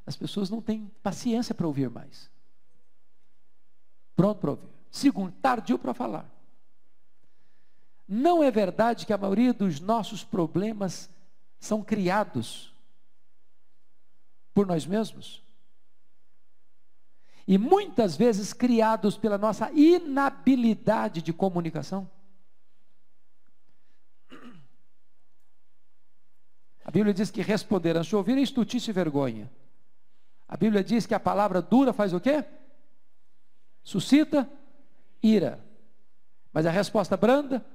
as 0.06 0.16
pessoas 0.16 0.50
não 0.50 0.62
têm 0.62 0.88
paciência 1.04 1.54
para 1.54 1.68
ouvir 1.68 1.90
mais. 1.90 2.32
Pronto 4.16 4.40
para 4.40 4.52
ouvir. 4.52 4.77
Segundo, 4.92 5.34
tardio 5.42 5.78
para 5.78 5.94
falar. 5.94 6.30
Não 8.08 8.42
é 8.42 8.50
verdade 8.50 9.06
que 9.06 9.14
a 9.14 9.18
maioria 9.18 9.54
dos 9.54 9.80
nossos 9.80 10.24
problemas 10.24 11.10
são 11.60 11.84
criados 11.84 12.74
por 14.54 14.66
nós 14.66 14.86
mesmos? 14.86 15.44
E 17.46 17.58
muitas 17.58 18.16
vezes 18.16 18.54
criados 18.54 19.18
pela 19.18 19.38
nossa 19.38 19.72
inabilidade 19.72 21.22
de 21.22 21.34
comunicação? 21.34 22.10
A 26.84 26.92
Bíblia 26.92 27.14
diz 27.14 27.30
que 27.30 27.42
responder 27.42 27.98
antes 27.98 28.08
de 28.08 28.16
ouvir 28.16 28.38
é 28.38 28.42
estutice 28.42 28.90
e 28.90 28.94
vergonha. 28.94 29.52
A 30.48 30.56
Bíblia 30.56 30.84
diz 30.84 31.06
que 31.06 31.14
a 31.14 31.20
palavra 31.20 31.62
dura 31.62 31.92
faz 31.92 32.14
o 32.14 32.20
quê? 32.20 32.46
suscita 33.88 34.50
ira. 35.22 35.64
Mas 36.52 36.66
a 36.66 36.72
resposta 36.72 37.16
branda 37.16 37.66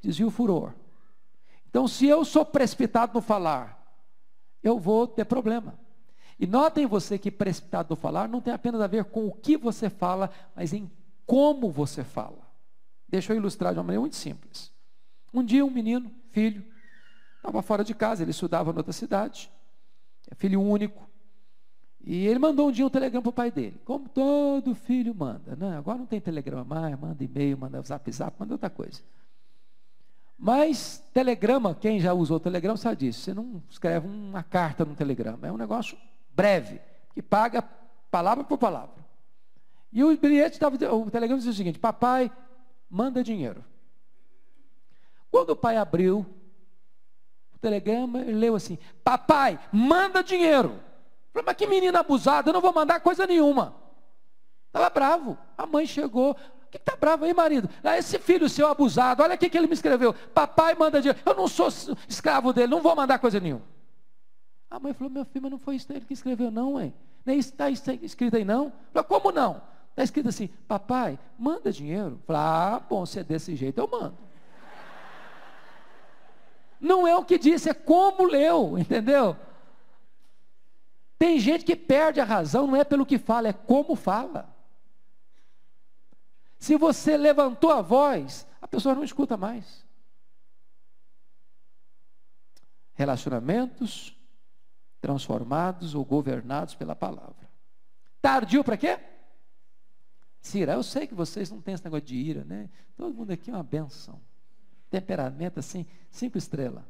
desvia 0.00 0.26
o 0.26 0.30
furor. 0.30 0.72
Então, 1.68 1.86
se 1.86 2.06
eu 2.06 2.24
sou 2.24 2.44
precipitado 2.44 3.12
no 3.14 3.20
falar, 3.20 3.78
eu 4.62 4.78
vou 4.78 5.06
ter 5.06 5.24
problema. 5.24 5.78
E 6.38 6.46
notem 6.46 6.86
você 6.86 7.18
que 7.18 7.30
precipitado 7.30 7.90
no 7.90 7.96
falar 7.96 8.28
não 8.28 8.40
tem 8.40 8.54
apenas 8.54 8.80
a 8.80 8.86
ver 8.86 9.04
com 9.04 9.26
o 9.26 9.32
que 9.32 9.56
você 9.56 9.90
fala, 9.90 10.30
mas 10.54 10.72
em 10.72 10.90
como 11.26 11.70
você 11.70 12.04
fala. 12.04 12.48
Deixa 13.08 13.32
eu 13.32 13.36
ilustrar 13.36 13.72
de 13.72 13.78
uma 13.78 13.84
maneira 13.84 14.00
muito 14.00 14.16
simples. 14.16 14.72
Um 15.34 15.44
dia 15.44 15.64
um 15.64 15.70
menino, 15.70 16.10
filho, 16.30 16.64
estava 17.36 17.60
fora 17.60 17.84
de 17.84 17.94
casa, 17.94 18.22
ele 18.22 18.30
estudava 18.30 18.70
em 18.70 18.76
outra 18.76 18.92
cidade, 18.92 19.50
é 20.30 20.34
filho 20.34 20.60
único, 20.60 21.08
e 22.10 22.26
ele 22.26 22.38
mandou 22.38 22.68
um 22.68 22.72
dia 22.72 22.86
um 22.86 22.88
telegrama 22.88 23.20
para 23.20 23.28
o 23.28 23.32
pai 23.34 23.50
dele, 23.50 23.78
como 23.84 24.08
todo 24.08 24.74
filho 24.74 25.14
manda. 25.14 25.54
Né? 25.54 25.76
Agora 25.76 25.98
não 25.98 26.06
tem 26.06 26.18
telegrama 26.18 26.64
mais, 26.64 26.98
manda 26.98 27.22
e-mail, 27.22 27.58
manda 27.58 27.82
zap 27.82 28.10
zap, 28.10 28.34
manda 28.40 28.54
outra 28.54 28.70
coisa. 28.70 29.02
Mas 30.38 31.04
telegrama, 31.12 31.74
quem 31.74 32.00
já 32.00 32.14
usou 32.14 32.40
telegrama 32.40 32.78
sabe 32.78 32.96
disso. 32.96 33.20
Você 33.20 33.34
não 33.34 33.62
escreve 33.68 34.08
uma 34.08 34.42
carta 34.42 34.86
no 34.86 34.94
telegrama. 34.94 35.48
É 35.48 35.52
um 35.52 35.58
negócio 35.58 35.98
breve, 36.34 36.80
que 37.12 37.20
paga 37.20 37.62
palavra 38.10 38.42
por 38.42 38.56
palavra. 38.56 39.04
E 39.92 40.02
o 40.02 40.16
bilhete 40.16 40.56
estava, 40.56 40.76
o 40.94 41.10
telegrama 41.10 41.36
dizia 41.36 41.52
o 41.52 41.56
seguinte: 41.56 41.78
Papai, 41.78 42.32
manda 42.88 43.22
dinheiro. 43.22 43.62
Quando 45.30 45.50
o 45.50 45.56
pai 45.56 45.76
abriu 45.76 46.24
o 47.54 47.58
telegrama, 47.58 48.22
ele 48.22 48.32
leu 48.32 48.54
assim: 48.54 48.78
Papai, 49.04 49.60
manda 49.70 50.24
dinheiro. 50.24 50.87
Falei, 51.32 51.44
mas 51.46 51.56
que 51.56 51.66
menina 51.66 52.00
abusada, 52.00 52.50
eu 52.50 52.54
não 52.54 52.60
vou 52.60 52.72
mandar 52.72 53.00
coisa 53.00 53.26
nenhuma. 53.26 53.74
Estava 54.66 54.90
bravo. 54.90 55.38
A 55.56 55.66
mãe 55.66 55.86
chegou. 55.86 56.32
O 56.32 56.70
que 56.70 56.76
está 56.76 56.94
bravo 56.96 57.24
aí, 57.24 57.32
marido? 57.32 57.68
Ah, 57.82 57.96
esse 57.96 58.18
filho 58.18 58.48
seu 58.48 58.68
abusado, 58.68 59.22
olha 59.22 59.34
o 59.34 59.38
que 59.38 59.56
ele 59.56 59.66
me 59.66 59.72
escreveu. 59.72 60.12
Papai 60.12 60.74
manda 60.74 61.00
dinheiro. 61.00 61.18
Eu 61.24 61.34
não 61.34 61.48
sou 61.48 61.68
escravo 62.06 62.52
dele, 62.52 62.68
não 62.68 62.82
vou 62.82 62.94
mandar 62.94 63.18
coisa 63.18 63.40
nenhuma. 63.40 63.62
A 64.70 64.78
mãe 64.78 64.92
falou, 64.92 65.10
meu 65.10 65.24
filho, 65.24 65.42
mas 65.42 65.50
não 65.50 65.58
foi 65.58 65.76
isso 65.76 65.90
ele 65.90 66.04
que 66.04 66.12
escreveu, 66.12 66.50
não, 66.50 66.78
hein? 66.78 66.92
Nem 67.24 67.38
está 67.38 67.70
escrito 67.70 68.36
aí, 68.36 68.44
não. 68.44 68.70
Falei, 68.92 69.08
como 69.08 69.32
não? 69.32 69.62
Está 69.90 70.02
escrito 70.02 70.28
assim, 70.28 70.48
papai, 70.68 71.18
manda 71.38 71.72
dinheiro. 71.72 72.20
Falei, 72.26 72.42
ah, 72.42 72.82
bom, 72.86 73.06
se 73.06 73.18
é 73.18 73.24
desse 73.24 73.56
jeito, 73.56 73.78
eu 73.78 73.88
mando. 73.88 74.16
Não 76.78 77.08
é 77.08 77.16
o 77.16 77.24
que 77.24 77.38
disse, 77.38 77.70
é 77.70 77.74
como 77.74 78.24
leu, 78.24 78.78
entendeu? 78.78 79.36
Tem 81.18 81.38
gente 81.40 81.64
que 81.64 81.74
perde 81.74 82.20
a 82.20 82.24
razão, 82.24 82.66
não 82.66 82.76
é 82.76 82.84
pelo 82.84 83.04
que 83.04 83.18
fala, 83.18 83.48
é 83.48 83.52
como 83.52 83.96
fala. 83.96 84.54
Se 86.58 86.76
você 86.76 87.16
levantou 87.16 87.72
a 87.72 87.82
voz, 87.82 88.46
a 88.60 88.68
pessoa 88.68 88.94
não 88.94 89.02
escuta 89.02 89.36
mais. 89.36 89.84
Relacionamentos 92.94 94.16
transformados 95.00 95.94
ou 95.94 96.04
governados 96.04 96.74
pela 96.74 96.94
palavra. 96.94 97.48
Tardio 98.20 98.64
para 98.64 98.76
quê? 98.76 98.98
Cira, 100.40 100.72
eu 100.72 100.82
sei 100.82 101.06
que 101.06 101.14
vocês 101.14 101.50
não 101.50 101.60
têm 101.60 101.74
esse 101.74 101.84
negócio 101.84 102.06
de 102.06 102.16
ira, 102.16 102.44
né? 102.44 102.70
Todo 102.96 103.14
mundo 103.14 103.30
aqui 103.32 103.50
é 103.50 103.54
uma 103.54 103.62
benção. 103.62 104.20
Temperamento 104.90 105.60
assim, 105.60 105.86
cinco 106.10 106.38
estrelas. 106.38 106.84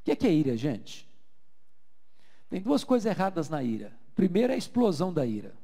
O 0.00 0.02
que 0.20 0.26
é, 0.26 0.32
ira, 0.32 0.56
gente? 0.56 1.08
Tem 2.48 2.60
duas 2.60 2.84
coisas 2.84 3.10
erradas 3.10 3.48
na 3.48 3.62
ira. 3.62 3.92
Primeiro 4.14 4.52
é 4.52 4.54
a 4.54 4.58
explosão 4.58 5.12
da 5.12 5.24
ira. 5.24 5.54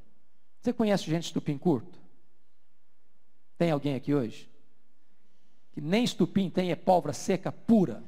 Você 0.61 0.73
conhece 0.73 1.03
gente 1.05 1.25
estupim 1.25 1.57
curto? 1.57 1.99
Tem 3.57 3.71
alguém 3.71 3.95
aqui 3.95 4.13
hoje? 4.13 4.49
Que 5.73 5.79
nem 5.79 6.03
estupim 6.03 6.49
tem, 6.49 6.71
é 6.71 6.75
pólvora 6.75 7.13
seca 7.13 7.51
pura. 7.51 8.03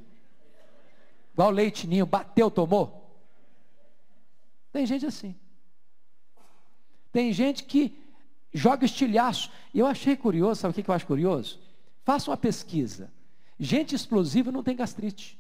Igual 1.34 1.52
leite 1.52 1.88
ninho, 1.88 2.06
bateu, 2.06 2.50
tomou. 2.50 3.16
Tem 4.72 4.86
gente 4.86 5.06
assim. 5.06 5.36
Tem 7.12 7.32
gente 7.32 7.64
que 7.64 7.98
joga 8.54 8.86
estilhaço. 8.86 9.52
E 9.74 9.80
eu 9.80 9.86
achei 9.86 10.18
curioso, 10.18 10.62
sabe 10.62 10.72
o 10.72 10.84
que 10.84 10.90
eu 10.90 10.96
acho 10.96 11.06
curioso? 11.06 11.60
Faça 12.04 12.30
uma 12.30 12.38
pesquisa. 12.38 13.12
Gente 13.60 13.94
explosiva 13.94 14.52
não 14.52 14.64
tem 14.64 14.76
gastrite. 14.76 15.39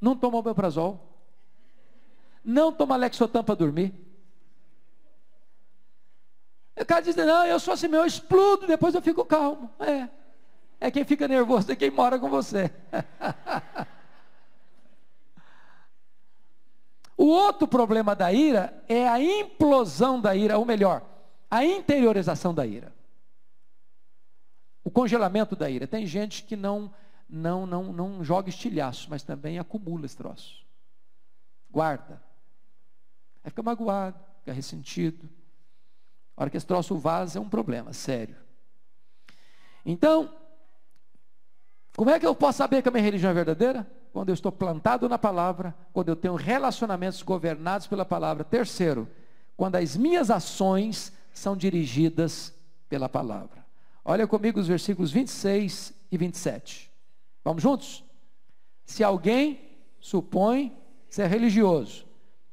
Não 0.00 0.16
toma 0.16 0.38
omeprazol. 0.38 1.00
Não 2.44 2.72
toma 2.72 2.96
Lexotan 2.96 3.42
para 3.42 3.54
dormir. 3.54 3.94
O 6.80 6.86
cara 6.86 7.00
diz, 7.00 7.16
não, 7.16 7.44
eu 7.44 7.58
sou 7.58 7.74
assim, 7.74 7.92
eu 7.92 8.06
explodo, 8.06 8.66
depois 8.66 8.94
eu 8.94 9.02
fico 9.02 9.24
calmo. 9.24 9.70
É. 9.80 10.08
É 10.80 10.90
quem 10.92 11.04
fica 11.04 11.26
nervoso, 11.26 11.72
é 11.72 11.76
quem 11.76 11.90
mora 11.90 12.18
com 12.20 12.30
você. 12.30 12.70
o 17.16 17.26
outro 17.26 17.66
problema 17.66 18.14
da 18.14 18.32
ira 18.32 18.80
é 18.88 19.08
a 19.08 19.20
implosão 19.20 20.20
da 20.20 20.36
ira, 20.36 20.56
ou 20.56 20.64
melhor, 20.64 21.02
a 21.50 21.64
interiorização 21.64 22.54
da 22.54 22.64
ira. 22.64 22.92
O 24.84 24.90
congelamento 24.90 25.56
da 25.56 25.68
ira. 25.68 25.86
Tem 25.88 26.06
gente 26.06 26.44
que 26.44 26.54
não 26.54 26.94
não 27.28 27.66
não 27.66 27.92
não 27.92 28.24
joga 28.24 28.48
estilhaço, 28.48 29.08
mas 29.10 29.22
também 29.22 29.58
acumula 29.58 30.06
esse 30.06 30.16
troço. 30.16 30.64
Guarda. 31.70 32.22
Aí 33.44 33.50
fica 33.50 33.62
magoado, 33.62 34.18
fica 34.40 34.52
ressentido. 34.52 35.28
A 36.36 36.42
hora 36.42 36.50
que 36.50 36.56
esse 36.56 36.66
troço 36.66 36.96
vaza 36.96 37.38
é 37.38 37.42
um 37.42 37.48
problema 37.48 37.92
sério. 37.92 38.36
Então, 39.84 40.32
como 41.96 42.10
é 42.10 42.20
que 42.20 42.26
eu 42.26 42.34
posso 42.34 42.58
saber 42.58 42.80
que 42.80 42.88
a 42.88 42.92
minha 42.92 43.02
religião 43.02 43.30
é 43.30 43.34
verdadeira? 43.34 43.90
Quando 44.12 44.28
eu 44.28 44.34
estou 44.34 44.52
plantado 44.52 45.08
na 45.08 45.18
palavra, 45.18 45.74
quando 45.92 46.08
eu 46.08 46.16
tenho 46.16 46.34
relacionamentos 46.34 47.22
governados 47.22 47.86
pela 47.86 48.04
palavra. 48.04 48.44
Terceiro, 48.44 49.08
quando 49.56 49.74
as 49.74 49.96
minhas 49.96 50.30
ações 50.30 51.12
são 51.32 51.56
dirigidas 51.56 52.54
pela 52.88 53.08
palavra. 53.08 53.66
Olha 54.04 54.26
comigo 54.26 54.60
os 54.60 54.68
versículos 54.68 55.10
26 55.10 55.92
e 56.10 56.16
27. 56.16 56.87
Vamos 57.48 57.62
juntos? 57.62 58.04
Se 58.84 59.02
alguém 59.02 59.58
supõe 59.98 60.76
ser 61.08 61.28
religioso, 61.28 62.04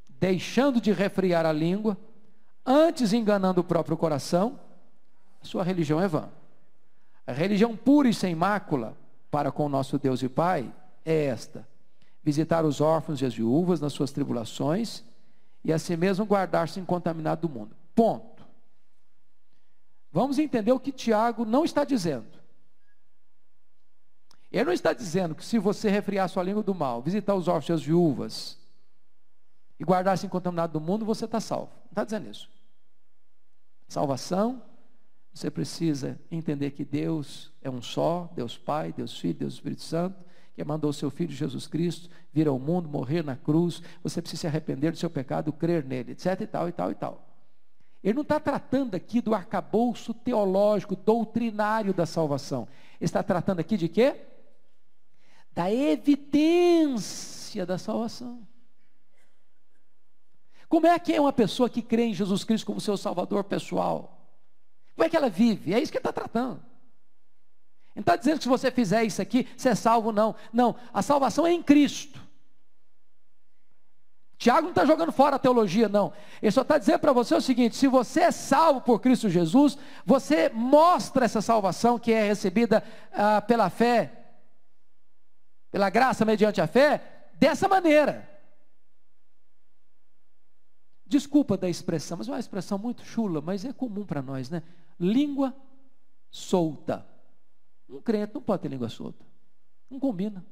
deixando 0.07 0.79
de 0.79 0.93
refriar 0.93 1.45
a 1.45 1.51
língua, 1.51 1.97
antes 2.65 3.11
enganando 3.11 3.59
o 3.59 3.63
próprio 3.65 3.97
coração, 3.97 4.57
sua 5.41 5.65
religião 5.65 5.99
é 5.99 6.07
vã. 6.07 6.29
A 7.27 7.33
religião 7.33 7.75
pura 7.75 8.07
e 8.07 8.13
sem 8.13 8.33
mácula 8.33 8.95
para 9.29 9.51
com 9.51 9.65
o 9.65 9.69
nosso 9.69 9.99
Deus 9.99 10.23
e 10.23 10.29
Pai 10.29 10.73
é 11.03 11.25
esta: 11.25 11.67
visitar 12.23 12.63
os 12.63 12.79
órfãos 12.79 13.21
e 13.21 13.25
as 13.25 13.33
viúvas 13.33 13.81
nas 13.81 13.91
suas 13.91 14.13
tribulações 14.13 15.03
e 15.61 15.73
assim 15.73 15.97
mesmo 15.97 16.25
guardar-se 16.25 16.79
incontaminado 16.79 17.45
do 17.45 17.53
mundo. 17.53 17.75
Ponto. 17.93 18.45
Vamos 20.09 20.39
entender 20.39 20.71
o 20.71 20.79
que 20.79 20.93
Tiago 20.93 21.43
não 21.43 21.65
está 21.65 21.83
dizendo. 21.83 22.44
Ele 24.55 24.63
não 24.63 24.71
está 24.71 24.93
dizendo 24.93 25.35
que 25.35 25.43
se 25.43 25.59
você 25.59 25.89
refriar 25.89 26.29
sua 26.29 26.41
língua 26.41 26.63
do 26.63 26.73
mal, 26.73 27.01
visitar 27.01 27.35
os 27.35 27.49
órfãos 27.49 27.67
e 27.67 27.73
as 27.73 27.83
viúvas 27.83 28.57
e 29.77 29.83
guardar-se 29.83 30.25
incontaminado 30.25 30.71
do 30.71 30.79
mundo, 30.79 31.03
você 31.03 31.25
está 31.25 31.41
salvo. 31.41 31.73
Não 31.83 31.89
está 31.89 32.05
dizendo 32.05 32.29
isso. 32.29 32.49
Salvação, 33.85 34.63
você 35.33 35.51
precisa 35.51 36.17
entender 36.31 36.71
que 36.71 36.85
Deus 36.85 37.51
é 37.61 37.69
um 37.69 37.81
só, 37.81 38.31
Deus 38.33 38.57
Pai, 38.57 38.93
Deus 38.93 39.19
Filho, 39.19 39.33
Deus 39.39 39.55
Espírito 39.55 39.81
Santo, 39.81 40.23
que 40.53 40.63
mandou 40.63 40.89
o 40.89 40.93
seu 40.93 41.11
Filho 41.11 41.33
Jesus 41.33 41.67
Cristo 41.67 42.09
vir 42.31 42.47
ao 42.47 42.57
mundo, 42.57 42.87
morrer 42.87 43.25
na 43.25 43.35
cruz. 43.35 43.81
Você 44.03 44.21
precisa 44.21 44.39
se 44.39 44.47
arrepender 44.47 44.91
do 44.91 44.97
seu 44.97 45.09
pecado, 45.09 45.51
crer 45.51 45.83
nele, 45.83 46.13
etc. 46.13 46.39
e 46.39 46.47
tal, 46.47 46.69
e 46.69 46.71
tal, 46.71 46.91
e 46.91 46.95
tal. 46.95 47.27
Ele 48.01 48.13
não 48.13 48.21
está 48.21 48.39
tratando 48.39 48.95
aqui 48.95 49.19
do 49.19 49.35
arcabouço 49.35 50.13
teológico, 50.13 50.95
doutrinário 50.95 51.93
da 51.93 52.05
salvação. 52.05 52.69
Ele 53.01 53.05
está 53.05 53.21
tratando 53.21 53.59
aqui 53.59 53.75
de 53.75 53.89
quê? 53.89 54.31
Da 55.55 55.73
evidência 55.73 57.65
da 57.65 57.77
salvação. 57.77 58.45
Como 60.67 60.85
é 60.85 60.99
que 60.99 61.13
é 61.13 61.21
uma 61.21 61.31
pessoa 61.31 61.69
que 61.69 61.81
crê 61.81 62.03
em 62.07 62.13
Jesus 62.13 62.43
Cristo 62.43 62.65
como 62.65 62.81
seu 62.81 62.97
salvador 62.97 63.45
pessoal? 63.45 64.27
Como 64.93 65.05
é 65.05 65.09
que 65.09 65.15
ela 65.15 65.29
vive? 65.29 65.73
É 65.73 65.79
isso 65.79 65.91
que 65.91 65.97
ele 65.97 66.01
está 66.01 66.11
tratando. 66.11 66.57
Ele 67.95 67.95
não 67.95 68.01
está 68.01 68.17
dizendo 68.17 68.37
que 68.37 68.43
se 68.43 68.49
você 68.49 68.69
fizer 68.69 69.05
isso 69.05 69.21
aqui, 69.21 69.47
você 69.55 69.69
é 69.69 69.75
salvo, 69.75 70.11
não. 70.11 70.35
Não, 70.51 70.75
a 70.93 71.01
salvação 71.01 71.47
é 71.47 71.53
em 71.53 71.63
Cristo. 71.63 72.19
Tiago 74.37 74.63
não 74.63 74.69
está 74.69 74.85
jogando 74.85 75.13
fora 75.13 75.37
a 75.37 75.39
teologia, 75.39 75.87
não. 75.87 76.11
Ele 76.41 76.51
só 76.51 76.61
está 76.61 76.77
dizendo 76.77 76.99
para 76.99 77.13
você 77.13 77.33
o 77.35 77.41
seguinte: 77.41 77.75
se 77.77 77.87
você 77.87 78.21
é 78.21 78.31
salvo 78.31 78.81
por 78.81 78.99
Cristo 78.99 79.29
Jesus, 79.29 79.77
você 80.05 80.49
mostra 80.49 81.23
essa 81.23 81.41
salvação 81.41 81.97
que 81.97 82.11
é 82.11 82.27
recebida 82.27 82.83
ah, 83.13 83.41
pela 83.41 83.69
fé, 83.69 84.24
pela 85.75 85.89
graça 85.89 86.23
mediante 86.23 86.61
a 86.61 86.67
fé, 86.67 87.27
dessa 87.33 87.67
maneira. 87.67 88.29
Desculpa 91.05 91.57
da 91.57 91.67
expressão, 91.67 92.17
mas 92.17 92.29
é 92.29 92.31
uma 92.31 92.39
expressão 92.39 92.77
muito 92.77 93.03
chula, 93.03 93.41
mas 93.41 93.65
é 93.65 93.73
comum 93.73 94.05
para 94.05 94.21
nós, 94.21 94.49
né? 94.49 94.63
Língua 94.97 95.53
solta. 96.31 97.05
Um 97.89 97.99
crente 97.99 98.33
não 98.33 98.41
pode 98.41 98.61
ter 98.61 98.69
língua 98.69 98.87
solta. 98.87 99.25
Não 99.89 99.99
combina. 99.99 100.45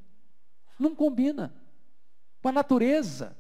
Não 0.78 0.94
combina 0.94 1.56
com 2.42 2.50
a 2.50 2.52
natureza 2.52 3.34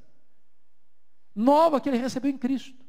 nova 1.35 1.81
que 1.81 1.89
ele 1.89 1.97
recebeu 1.97 2.31
em 2.31 2.37
Cristo. 2.37 2.81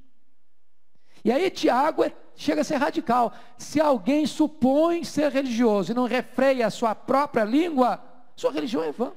E 1.24 1.32
aí 1.32 1.50
Tiago 1.50 2.04
é, 2.04 2.14
chega 2.36 2.60
a 2.60 2.64
ser 2.64 2.76
radical. 2.76 3.34
Se 3.58 3.80
alguém 3.80 4.24
supõe 4.24 5.02
ser 5.02 5.32
religioso 5.32 5.90
e 5.90 5.96
não 5.96 6.04
refreia 6.04 6.68
a 6.68 6.70
sua 6.70 6.94
própria 6.94 7.42
língua, 7.42 8.13
sua 8.36 8.52
religião 8.52 8.82
é 8.82 8.92
vã. 8.92 9.12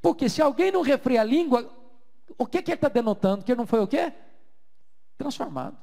Porque 0.00 0.28
se 0.28 0.40
alguém 0.40 0.70
não 0.70 0.82
refreia 0.82 1.20
a 1.20 1.24
língua, 1.24 1.70
o 2.38 2.46
que, 2.46 2.62
que 2.62 2.70
ele 2.70 2.76
está 2.76 2.88
denotando? 2.88 3.44
Que 3.44 3.52
ele 3.52 3.58
não 3.58 3.66
foi 3.66 3.80
o 3.80 3.88
quê? 3.88 4.12
Transformado. 5.18 5.76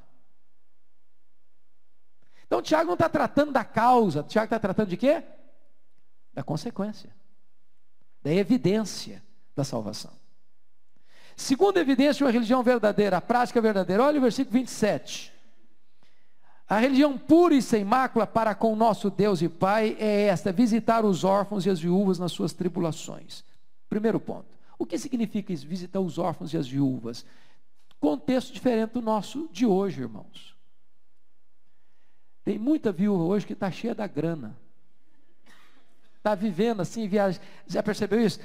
Então 2.45 2.61
Tiago 2.61 2.87
não 2.87 2.93
está 2.93 3.09
tratando 3.09 3.51
da 3.51 3.65
causa, 3.65 4.23
Tiago 4.23 4.45
está 4.45 4.59
tratando 4.59 4.89
de 4.89 4.97
quê? 4.97 5.23
Da 6.33 6.43
consequência. 6.43 7.15
da 8.23 8.33
evidência 8.33 9.23
da 9.55 9.63
salvação. 9.63 10.11
Segunda 11.35 11.79
evidência 11.79 12.15
de 12.15 12.23
uma 12.23 12.31
religião 12.31 12.63
verdadeira, 12.63 13.17
a 13.17 13.21
prática 13.21 13.61
verdadeira. 13.61 14.03
Olha 14.03 14.17
o 14.17 14.21
versículo 14.21 14.53
27. 14.53 15.33
A 16.69 16.79
religião 16.79 17.17
pura 17.17 17.55
e 17.55 17.61
sem 17.61 17.85
mácula 17.85 18.27
para 18.27 18.53
com 18.53 18.75
nosso 18.75 19.09
Deus 19.09 19.41
e 19.41 19.47
Pai 19.47 19.95
é 19.99 20.23
esta: 20.23 20.51
visitar 20.51 21.05
os 21.05 21.23
órfãos 21.23 21.65
e 21.65 21.69
as 21.69 21.79
viúvas 21.79 22.19
nas 22.19 22.31
suas 22.31 22.51
tribulações. 22.51 23.43
Primeiro 23.89 24.19
ponto. 24.19 24.45
O 24.77 24.85
que 24.85 24.97
significa 24.97 25.53
isso, 25.53 25.65
visitar 25.65 25.99
os 25.99 26.17
órfãos 26.17 26.53
e 26.53 26.57
as 26.57 26.67
viúvas? 26.67 27.25
Contexto 27.99 28.53
diferente 28.53 28.91
do 28.91 29.01
nosso 29.01 29.49
de 29.51 29.65
hoje, 29.65 30.01
irmãos. 30.01 30.55
Tem 32.43 32.59
muita 32.59 32.91
viúva 32.91 33.23
hoje 33.23 33.45
que 33.45 33.53
está 33.53 33.71
cheia 33.71 33.95
da 33.95 34.05
grana. 34.05 34.55
Está 36.17 36.35
vivendo 36.35 36.81
assim, 36.81 37.07
viagem. 37.07 37.41
Já 37.65 37.81
percebeu 37.81 38.21
isso? 38.21 38.39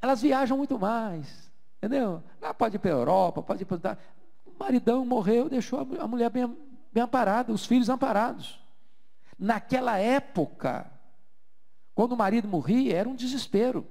Elas 0.00 0.22
viajam 0.22 0.56
muito 0.56 0.78
mais. 0.78 1.50
Entendeu? 1.78 2.22
Ela 2.40 2.54
pode 2.54 2.76
ir 2.76 2.78
para 2.78 2.90
a 2.90 2.94
Europa, 2.94 3.42
pode 3.42 3.62
ir 3.62 3.66
para. 3.66 3.98
O 4.44 4.52
maridão 4.58 5.04
morreu, 5.04 5.48
deixou 5.48 5.86
a 6.00 6.08
mulher 6.08 6.30
bem, 6.30 6.56
bem 6.96 7.02
amparada, 7.02 7.52
os 7.52 7.66
filhos 7.66 7.90
amparados. 7.90 8.58
Naquela 9.38 9.98
época, 9.98 10.90
quando 11.94 12.12
o 12.12 12.16
marido 12.16 12.48
morria, 12.48 12.96
era 12.96 13.06
um 13.06 13.14
desespero. 13.14 13.86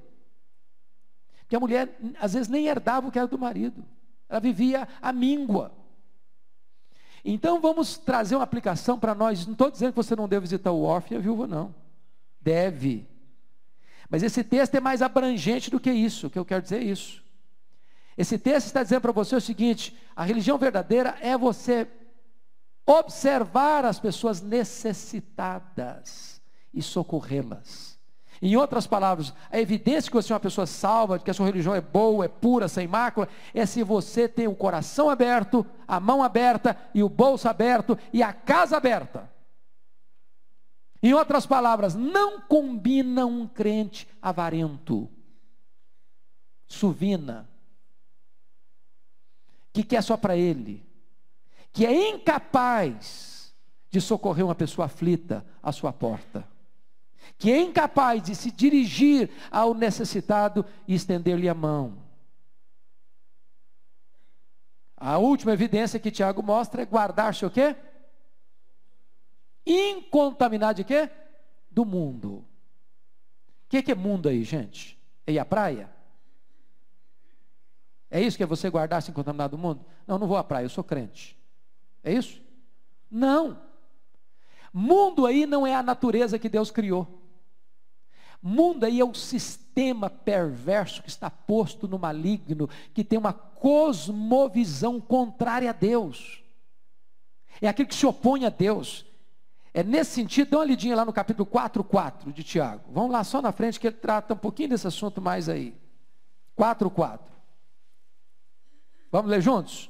Porque 1.42 1.56
a 1.56 1.60
mulher, 1.60 1.96
às 2.20 2.34
vezes, 2.34 2.48
nem 2.48 2.66
herdava 2.66 3.08
o 3.08 3.12
que 3.12 3.20
era 3.20 3.28
do 3.28 3.38
marido. 3.38 3.86
Ela 4.28 4.40
vivia 4.40 4.88
a 5.00 5.14
míngua. 5.14 5.72
Então 7.24 7.62
vamos 7.62 7.96
trazer 7.96 8.36
uma 8.36 8.44
aplicação 8.44 8.98
para 8.98 9.14
nós. 9.14 9.46
Não 9.46 9.54
estou 9.54 9.70
dizendo 9.70 9.92
que 9.92 9.98
você 9.98 10.16
não 10.16 10.28
deve 10.28 10.42
visitar 10.42 10.72
o 10.72 10.82
órfão 10.82 11.16
e 11.16 11.20
a 11.20 11.22
viúva, 11.22 11.46
não. 11.46 11.76
Deve. 12.42 13.08
Mas 14.10 14.24
esse 14.24 14.44
texto 14.44 14.74
é 14.74 14.80
mais 14.80 15.04
abrangente 15.04 15.70
do 15.70 15.80
que 15.80 15.92
isso, 15.92 16.28
que 16.28 16.40
eu 16.40 16.46
quero 16.46 16.64
dizer 16.64 16.82
é 16.82 16.86
isso. 16.86 17.24
Esse 18.18 18.40
texto 18.40 18.66
está 18.66 18.82
dizendo 18.82 19.02
para 19.02 19.12
você 19.12 19.36
o 19.36 19.42
seguinte: 19.42 19.96
a 20.16 20.24
religião 20.24 20.58
verdadeira 20.58 21.16
é 21.22 21.38
você 21.38 21.88
observar 22.86 23.86
as 23.86 24.00
pessoas 24.00 24.42
necessitadas 24.42 26.42
e 26.74 26.82
socorrê-las. 26.82 27.96
Em 28.42 28.56
outras 28.58 28.86
palavras, 28.86 29.34
a 29.50 29.60
evidência 29.60 30.10
que 30.10 30.16
você 30.16 30.32
é 30.32 30.36
uma 30.36 30.40
pessoa 30.40 30.68
salva, 30.68 31.18
que 31.18 31.32
a 31.32 31.34
sua 31.34 31.46
religião 31.46 31.74
é 31.74 31.82
boa, 31.82 32.26
é 32.26 32.28
pura, 32.28 32.68
sem 32.68 32.88
mácula, 32.88 33.28
é 33.54 33.66
se 33.66 33.82
você 33.82 34.28
tem 34.28 34.48
o 34.48 34.56
coração 34.56 35.10
aberto, 35.10 35.66
a 35.88 36.00
mão 36.00 36.22
aberta 36.22 36.78
e 36.94 37.02
o 37.02 37.10
bolso 37.10 37.48
aberto 37.48 37.98
e 38.12 38.22
a 38.22 38.34
casa 38.34 38.78
aberta. 38.78 39.32
Em 41.02 41.14
outras 41.14 41.46
palavras, 41.46 41.96
não 41.96 42.42
combina 42.42 43.26
um 43.26 43.48
crente 43.48 44.08
avarento, 44.22 45.10
suvina, 46.68 47.50
que 49.72 49.84
quer 49.84 50.04
só 50.04 50.18
para 50.18 50.36
ele, 50.36 50.85
que 51.76 51.86
é 51.86 52.10
incapaz 52.10 53.54
de 53.92 54.02
socorrer 54.02 54.44
uma 54.44 54.56
pessoa 54.56 54.86
aflita 54.86 55.46
à 55.62 55.72
sua 55.72 55.94
porta 55.94 56.48
que 57.38 57.52
é 57.52 57.60
incapaz 57.60 58.24
de 58.24 58.36
se 58.36 58.52
dirigir 58.52 59.30
ao 59.52 59.74
necessitado 59.74 60.66
e 60.88 60.96
estender-lhe 60.96 61.50
a 61.50 61.54
mão. 61.54 62.04
A 64.96 65.18
última 65.18 65.52
evidência 65.52 66.00
que 66.00 66.12
Tiago 66.12 66.42
mostra 66.42 66.82
é 66.82 66.86
guardar-se 66.86 67.46
o 67.46 67.52
quê? 67.52 67.76
Incontaminado 69.66 70.78
de 70.78 70.84
quê? 70.84 71.10
Do 71.70 71.84
mundo. 71.84 72.46
O 73.66 73.70
que, 73.70 73.82
que 73.82 73.92
é 73.92 73.96
mundo 73.96 74.30
aí, 74.30 74.44
gente? 74.44 74.98
É 75.28 75.34
ir 75.34 75.40
à 75.40 75.46
praia? 75.46 75.90
É 78.10 78.22
isso 78.22 78.38
que 78.38 78.44
é 78.44 78.48
você 78.48 78.70
guardar-se 78.70 79.12
incontaminado 79.12 79.58
do 79.58 79.62
mundo? 79.62 79.86
Não, 80.08 80.18
não 80.18 80.28
vou 80.28 80.38
à 80.38 80.44
praia, 80.44 80.64
eu 80.64 80.70
sou 80.70 80.84
crente. 80.84 81.38
É 82.06 82.14
isso? 82.14 82.40
Não. 83.10 83.58
Mundo 84.72 85.26
aí 85.26 85.48
não 85.48 85.66
é 85.66 85.74
a 85.74 85.82
natureza 85.82 86.38
que 86.38 86.48
Deus 86.48 86.70
criou. 86.70 87.08
Mundo 88.42 88.84
aí 88.84 89.00
é 89.00 89.04
o 89.04 89.16
sistema 89.16 90.08
perverso 90.08 91.02
que 91.02 91.10
está 91.10 91.32
posto 91.32 91.88
no 91.88 91.98
maligno, 91.98 92.70
que 92.94 93.04
tem 93.04 93.18
uma 93.18 93.34
cosmovisão 93.34 95.02
contrária 95.02 95.72
a 95.72 95.74
Deus. 95.74 96.44
É 97.60 97.68
aquele 97.68 97.90
que 97.90 97.96
se 97.96 98.06
opõe 98.06 98.46
a 98.46 98.50
Deus. 98.50 99.04
É 99.74 99.82
nesse 99.82 100.12
sentido, 100.12 100.52
dá 100.52 100.58
uma 100.60 100.66
lidinha 100.66 100.96
lá 100.96 101.04
no 101.04 101.12
capítulo 101.12 101.46
4, 101.48 101.84
4 101.84 102.32
de 102.32 102.44
Tiago. 102.44 102.84
Vamos 102.92 103.12
lá 103.12 103.24
só 103.24 103.42
na 103.42 103.52
frente 103.52 103.80
que 103.80 103.88
ele 103.88 103.96
trata 103.96 104.36
um 104.36 104.38
pouquinho 104.38 104.70
desse 104.70 104.86
assunto 104.86 105.20
mais 105.20 105.50
aí. 105.50 105.76
4, 106.56 106.88
4. 106.92 107.34
Vamos 109.12 109.32
ler 109.32 109.42
juntos? 109.42 109.90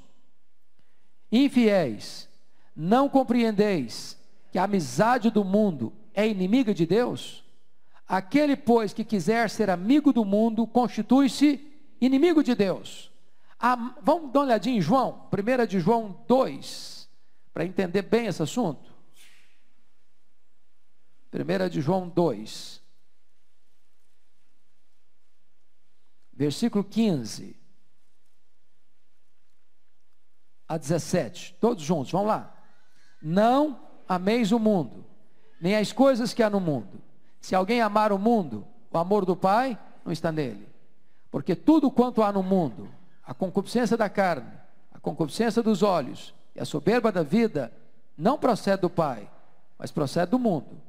Infiéis, 1.35 2.29
não 2.73 3.09
compreendeis 3.09 4.17
que 4.53 4.57
a 4.57 4.63
amizade 4.63 5.29
do 5.29 5.43
mundo 5.43 5.91
é 6.13 6.25
inimiga 6.25 6.73
de 6.73 6.85
Deus? 6.85 7.43
Aquele, 8.07 8.55
pois, 8.55 8.93
que 8.93 9.03
quiser 9.03 9.49
ser 9.49 9.69
amigo 9.69 10.13
do 10.13 10.23
mundo, 10.23 10.65
constitui-se 10.65 11.59
inimigo 11.99 12.41
de 12.41 12.55
Deus. 12.55 13.11
Ah, 13.59 13.95
vamos 14.01 14.31
dar 14.31 14.39
uma 14.39 14.45
olhadinha 14.45 14.77
em 14.77 14.81
João, 14.81 15.27
1 15.29 15.65
de 15.65 15.77
João 15.81 16.23
2, 16.25 17.09
para 17.53 17.65
entender 17.65 18.03
bem 18.03 18.27
esse 18.27 18.41
assunto. 18.41 18.95
1 21.33 21.69
de 21.69 21.81
João 21.81 22.07
2, 22.07 22.81
versículo 26.31 26.81
15 26.81 27.64
a 30.67 30.77
17, 30.77 31.55
todos 31.59 31.83
juntos, 31.83 32.11
vamos 32.11 32.27
lá. 32.27 32.53
Não 33.21 33.79
ameis 34.07 34.51
o 34.51 34.59
mundo, 34.59 35.05
nem 35.59 35.75
as 35.75 35.91
coisas 35.91 36.33
que 36.33 36.43
há 36.43 36.49
no 36.49 36.59
mundo. 36.59 37.01
Se 37.39 37.55
alguém 37.55 37.81
amar 37.81 38.11
o 38.11 38.17
mundo, 38.17 38.65
o 38.91 38.97
amor 38.97 39.25
do 39.25 39.35
Pai 39.35 39.77
não 40.03 40.11
está 40.11 40.31
nele. 40.31 40.67
Porque 41.29 41.55
tudo 41.55 41.91
quanto 41.91 42.23
há 42.23 42.31
no 42.31 42.41
mundo, 42.41 42.89
a 43.23 43.33
concupiscência 43.33 43.97
da 43.97 44.09
carne, 44.09 44.51
a 44.93 44.99
concupiscência 44.99 45.61
dos 45.61 45.83
olhos 45.83 46.33
e 46.55 46.61
a 46.61 46.65
soberba 46.65 47.11
da 47.11 47.23
vida, 47.23 47.71
não 48.17 48.37
procede 48.37 48.81
do 48.81 48.89
Pai, 48.89 49.29
mas 49.77 49.91
procede 49.91 50.31
do 50.31 50.39
mundo. 50.39 50.81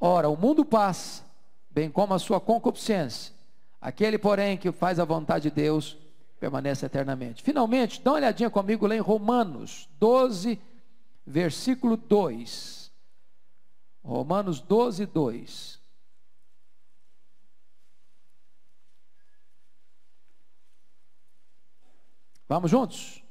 Ora, 0.00 0.28
o 0.28 0.36
mundo 0.36 0.64
passa, 0.64 1.22
bem 1.70 1.90
como 1.90 2.14
a 2.14 2.18
sua 2.18 2.40
concupiscência. 2.40 3.34
Aquele, 3.80 4.18
porém, 4.18 4.56
que 4.56 4.70
faz 4.70 4.98
a 4.98 5.04
vontade 5.04 5.50
de 5.50 5.56
Deus, 5.56 5.98
permanece 6.40 6.86
eternamente. 6.86 7.42
Finalmente, 7.42 8.00
dá 8.00 8.12
uma 8.12 8.16
olhadinha 8.16 8.48
comigo 8.48 8.86
lá 8.86 8.96
em 8.96 9.00
Romanos 9.00 9.86
12, 9.98 10.58
versículo 11.26 11.98
2. 11.98 12.90
Romanos 14.02 14.58
12, 14.60 15.04
2. 15.04 15.78
Vamos 22.48 22.70
juntos? 22.70 23.22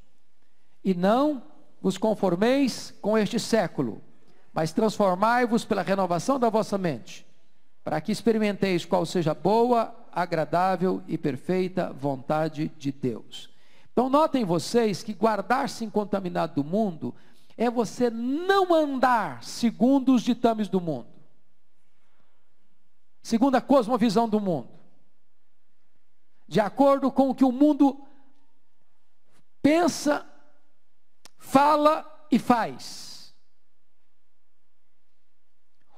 E 0.84 0.94
não 0.94 1.44
vos 1.82 1.98
conformeis 1.98 2.94
com 3.02 3.18
este 3.18 3.40
século, 3.40 4.02
mas 4.54 4.72
transformai-vos 4.72 5.66
pela 5.66 5.82
renovação 5.82 6.40
da 6.40 6.50
vossa 6.50 6.78
mente, 6.78 7.26
para 7.84 8.00
que 8.00 8.12
experimenteis 8.12 8.86
qual 8.86 9.06
seja 9.06 9.34
boa, 9.34 9.94
agradável 10.14 11.04
e 11.08 11.18
perfeita 11.18 11.92
vontade 11.94 12.72
de 12.78 12.92
Deus. 12.92 13.50
Então, 13.92 14.10
notem 14.10 14.46
vocês 14.46 15.04
que 15.04 15.14
guardar-se 15.14 15.84
incontaminado 15.84 16.62
do 16.62 16.64
mundo 16.64 17.14
é 17.58 17.70
você 17.70 18.10
não 18.10 18.74
andar 18.74 19.44
segundo 19.44 20.14
os 20.14 20.22
ditames 20.22 20.70
do 20.70 20.80
mundo, 20.80 21.10
segundo 23.22 23.56
a 23.56 23.62
cosmovisão 23.62 24.30
do 24.30 24.40
mundo, 24.40 24.70
de 26.48 26.62
acordo 26.62 27.12
com 27.12 27.30
o 27.30 27.36
que 27.36 27.44
o 27.44 27.52
mundo 27.52 28.02
pensa, 29.62 30.26
fala 31.38 32.28
e 32.32 32.40
faz. 32.40 33.36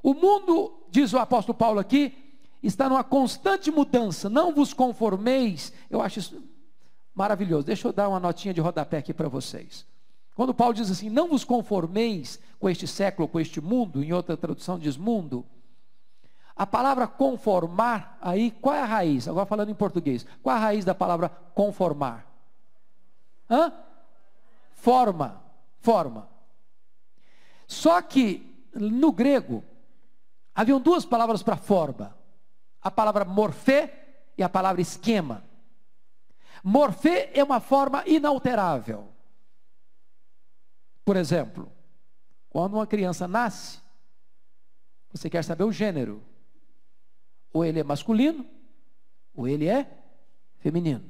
O 0.02 0.16
mundo, 0.16 0.88
diz 0.90 1.14
o 1.14 1.20
apóstolo 1.20 1.58
Paulo 1.58 1.80
aqui, 1.80 2.21
está 2.62 2.88
numa 2.88 3.04
constante 3.04 3.72
mudança. 3.72 4.30
Não 4.30 4.54
vos 4.54 4.74
conformeis. 4.74 5.74
Eu 5.90 6.02
acho 6.02 6.20
isso 6.20 6.44
maravilhoso. 7.14 7.66
Deixa 7.66 7.88
eu 7.88 7.94
dar 7.94 8.10
uma 8.10 8.20
notinha 8.20 8.54
de 8.54 8.62
rodapé 8.62 8.98
aqui 8.98 9.14
para 9.14 9.28
vocês. 9.28 9.86
Quando 10.36 10.54
Paulo 10.54 10.74
diz 10.74 10.90
assim: 10.90 11.10
Não 11.10 11.28
vos 11.28 11.44
conformeis 11.44 12.40
com 12.60 12.70
este 12.70 12.88
século, 12.88 13.28
com 13.28 13.40
este 13.40 13.60
mundo, 13.60 14.04
em 14.04 14.14
outra 14.14 14.38
tradução 14.38 14.80
diz 14.80 14.98
mundo. 14.98 15.46
A 16.56 16.68
palavra 16.68 17.08
conformar, 17.08 18.18
aí, 18.22 18.52
qual 18.52 18.76
é 18.76 18.82
a 18.82 18.86
raiz? 18.86 19.28
Agora 19.28 19.46
falando 19.46 19.70
em 19.70 19.76
português. 19.76 20.26
Qual 20.44 20.56
é 20.56 20.60
a 20.60 20.62
raiz 20.62 20.86
da 20.86 20.94
palavra 20.94 21.30
conformar? 21.56 22.26
Hã? 23.50 23.74
Forma, 24.74 25.42
forma. 25.80 26.30
Só 27.68 28.02
que 28.02 28.70
no 28.74 29.12
grego 29.12 29.64
haviam 30.54 30.80
duas 30.80 31.06
palavras 31.06 31.42
para 31.42 31.58
forma. 31.58 32.16
A 32.82 32.90
palavra 32.90 33.24
morfê 33.26 33.92
e 34.38 34.44
a 34.44 34.50
palavra 34.50 34.82
esquema. 34.82 35.44
Morfê 36.64 37.30
é 37.34 37.44
uma 37.44 37.60
forma 37.60 38.04
inalterável. 38.08 39.08
Por 41.04 41.16
exemplo, 41.16 41.72
quando 42.50 42.74
uma 42.74 42.88
criança 42.88 43.28
nasce, 43.28 43.80
você 45.12 45.30
quer 45.30 45.44
saber 45.44 45.64
o 45.64 45.72
gênero. 45.72 46.24
Ou 47.54 47.66
ele 47.66 47.80
é 47.80 47.84
masculino, 47.84 48.46
ou 49.34 49.48
ele 49.48 49.68
é 49.68 49.90
feminino. 50.60 51.04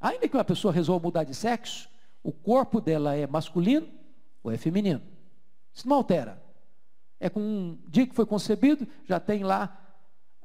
Ainda 0.00 0.28
que 0.28 0.36
uma 0.36 0.44
pessoa 0.44 0.72
resolva 0.72 1.04
mudar 1.04 1.24
de 1.24 1.34
sexo, 1.34 1.88
o 2.22 2.32
corpo 2.32 2.80
dela 2.80 3.14
é 3.14 3.26
masculino 3.26 3.88
ou 4.42 4.50
é 4.50 4.56
feminino. 4.56 5.02
Isso 5.72 5.88
não 5.88 5.96
altera. 5.96 6.42
É 7.20 7.28
com 7.28 7.40
um 7.40 7.78
dia 7.86 8.06
que 8.06 8.14
foi 8.14 8.24
concebido, 8.24 8.88
já 9.04 9.20
tem 9.20 9.44
lá 9.44 9.76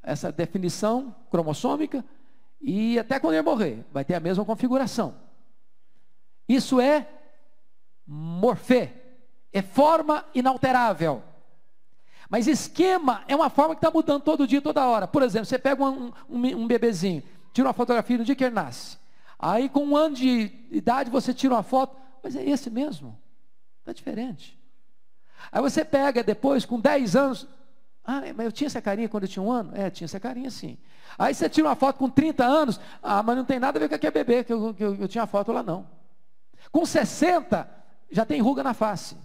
essa 0.03 0.31
definição 0.31 1.15
cromossômica, 1.31 2.05
e 2.61 2.99
até 2.99 3.19
quando 3.19 3.33
ele 3.33 3.41
morrer, 3.41 3.85
vai 3.91 4.03
ter 4.03 4.13
a 4.13 4.19
mesma 4.19 4.43
configuração. 4.43 5.15
Isso 6.47 6.79
é 6.79 7.07
morfê, 8.05 8.91
é 9.51 9.61
forma 9.61 10.25
inalterável. 10.35 11.23
Mas 12.29 12.47
esquema 12.47 13.23
é 13.27 13.35
uma 13.35 13.49
forma 13.49 13.75
que 13.75 13.79
está 13.79 13.91
mudando 13.91 14.23
todo 14.23 14.47
dia, 14.47 14.61
toda 14.61 14.87
hora. 14.87 15.07
Por 15.07 15.23
exemplo, 15.23 15.45
você 15.45 15.57
pega 15.57 15.83
um, 15.83 16.11
um, 16.29 16.45
um 16.57 16.67
bebezinho, 16.67 17.23
tira 17.53 17.67
uma 17.67 17.73
fotografia 17.73 18.17
no 18.17 18.25
dia 18.25 18.35
que 18.35 18.43
ele 18.43 18.55
nasce. 18.55 18.97
Aí, 19.37 19.69
com 19.69 19.85
um 19.85 19.95
ano 19.95 20.15
de 20.15 20.51
idade, 20.71 21.09
você 21.09 21.33
tira 21.33 21.53
uma 21.53 21.63
foto, 21.63 21.95
mas 22.23 22.35
é 22.35 22.43
esse 22.43 22.69
mesmo, 22.69 23.17
está 23.79 23.93
diferente. 23.93 24.59
Aí 25.51 25.61
você 25.61 25.85
pega 25.85 26.23
depois, 26.23 26.65
com 26.65 26.79
10 26.79 27.15
anos, 27.15 27.47
ah, 28.03 28.21
mas 28.35 28.45
eu 28.45 28.51
tinha 28.51 28.67
essa 28.67 28.81
carinha 28.81 29.09
quando 29.09 29.23
eu 29.23 29.29
tinha 29.29 29.41
um 29.41 29.51
ano? 29.51 29.71
É, 29.75 29.89
tinha 29.89 30.05
essa 30.05 30.19
carinha 30.19 30.51
sim. 30.51 30.77
Aí 31.17 31.33
você 31.33 31.49
tira 31.49 31.67
uma 31.67 31.75
foto 31.75 31.97
com 31.97 32.09
30 32.09 32.45
anos, 32.45 32.79
ah, 33.01 33.23
mas 33.23 33.35
não 33.35 33.45
tem 33.45 33.59
nada 33.59 33.77
a 33.77 33.81
ver 33.81 33.89
com 33.89 33.95
aquele 33.95 34.11
bebê, 34.11 34.43
que 34.43 34.53
eu, 34.53 34.73
que 34.73 34.83
eu, 34.83 34.95
eu 34.95 35.07
tinha 35.07 35.25
foto 35.25 35.51
lá 35.51 35.63
não. 35.63 35.87
Com 36.71 36.85
60, 36.85 37.67
já 38.11 38.25
tem 38.25 38.41
ruga 38.41 38.63
na 38.63 38.73
face. 38.73 39.17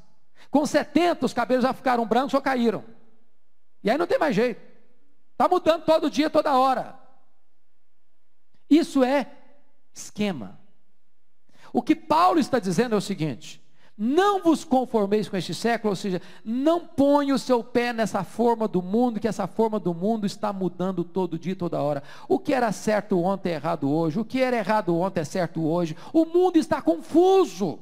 Com 0.50 0.64
70, 0.64 1.26
os 1.26 1.32
cabelos 1.34 1.62
já 1.62 1.72
ficaram 1.72 2.06
brancos 2.06 2.32
ou 2.32 2.40
caíram. 2.40 2.84
E 3.82 3.90
aí 3.90 3.98
não 3.98 4.06
tem 4.06 4.18
mais 4.18 4.34
jeito. 4.34 4.60
Está 5.32 5.48
mudando 5.48 5.84
todo 5.84 6.10
dia, 6.10 6.30
toda 6.30 6.56
hora. 6.56 6.98
Isso 8.68 9.02
é 9.02 9.30
esquema. 9.92 10.58
O 11.72 11.82
que 11.82 11.94
Paulo 11.94 12.38
está 12.38 12.58
dizendo 12.58 12.94
é 12.94 12.98
o 12.98 13.02
seguinte: 13.02 13.62
não 14.02 14.42
vos 14.42 14.64
conformeis 14.64 15.28
com 15.28 15.36
este 15.36 15.52
século, 15.52 15.90
ou 15.90 15.96
seja, 15.96 16.22
não 16.42 16.86
ponha 16.86 17.34
o 17.34 17.38
seu 17.38 17.62
pé 17.62 17.92
nessa 17.92 18.24
forma 18.24 18.66
do 18.66 18.80
mundo, 18.80 19.20
que 19.20 19.28
essa 19.28 19.46
forma 19.46 19.78
do 19.78 19.92
mundo 19.92 20.24
está 20.24 20.54
mudando 20.54 21.04
todo 21.04 21.38
dia, 21.38 21.54
toda 21.54 21.82
hora. 21.82 22.02
O 22.26 22.38
que 22.38 22.54
era 22.54 22.72
certo 22.72 23.22
ontem 23.22 23.50
é 23.50 23.56
errado 23.56 23.92
hoje, 23.92 24.18
o 24.18 24.24
que 24.24 24.40
era 24.40 24.56
errado 24.56 24.96
ontem 24.96 25.20
é 25.20 25.24
certo 25.24 25.62
hoje. 25.62 25.94
O 26.14 26.24
mundo 26.24 26.56
está 26.56 26.80
confuso. 26.80 27.78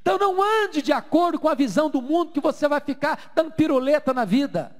Então 0.00 0.16
não 0.16 0.38
ande 0.64 0.80
de 0.80 0.92
acordo 0.92 1.38
com 1.38 1.50
a 1.50 1.54
visão 1.54 1.90
do 1.90 2.00
mundo 2.00 2.32
que 2.32 2.40
você 2.40 2.66
vai 2.66 2.80
ficar 2.80 3.30
dando 3.34 3.52
piruleta 3.52 4.14
na 4.14 4.24
vida. 4.24 4.74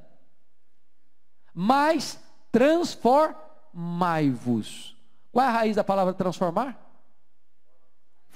Mas 1.53 2.19
transformai-vos. 2.51 4.97
Qual 5.31 5.45
é 5.45 5.49
a 5.49 5.53
raiz 5.53 5.77
da 5.77 5.85
palavra 5.85 6.15
transformar? 6.15 6.86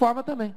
Forma 0.00 0.22
também. 0.22 0.56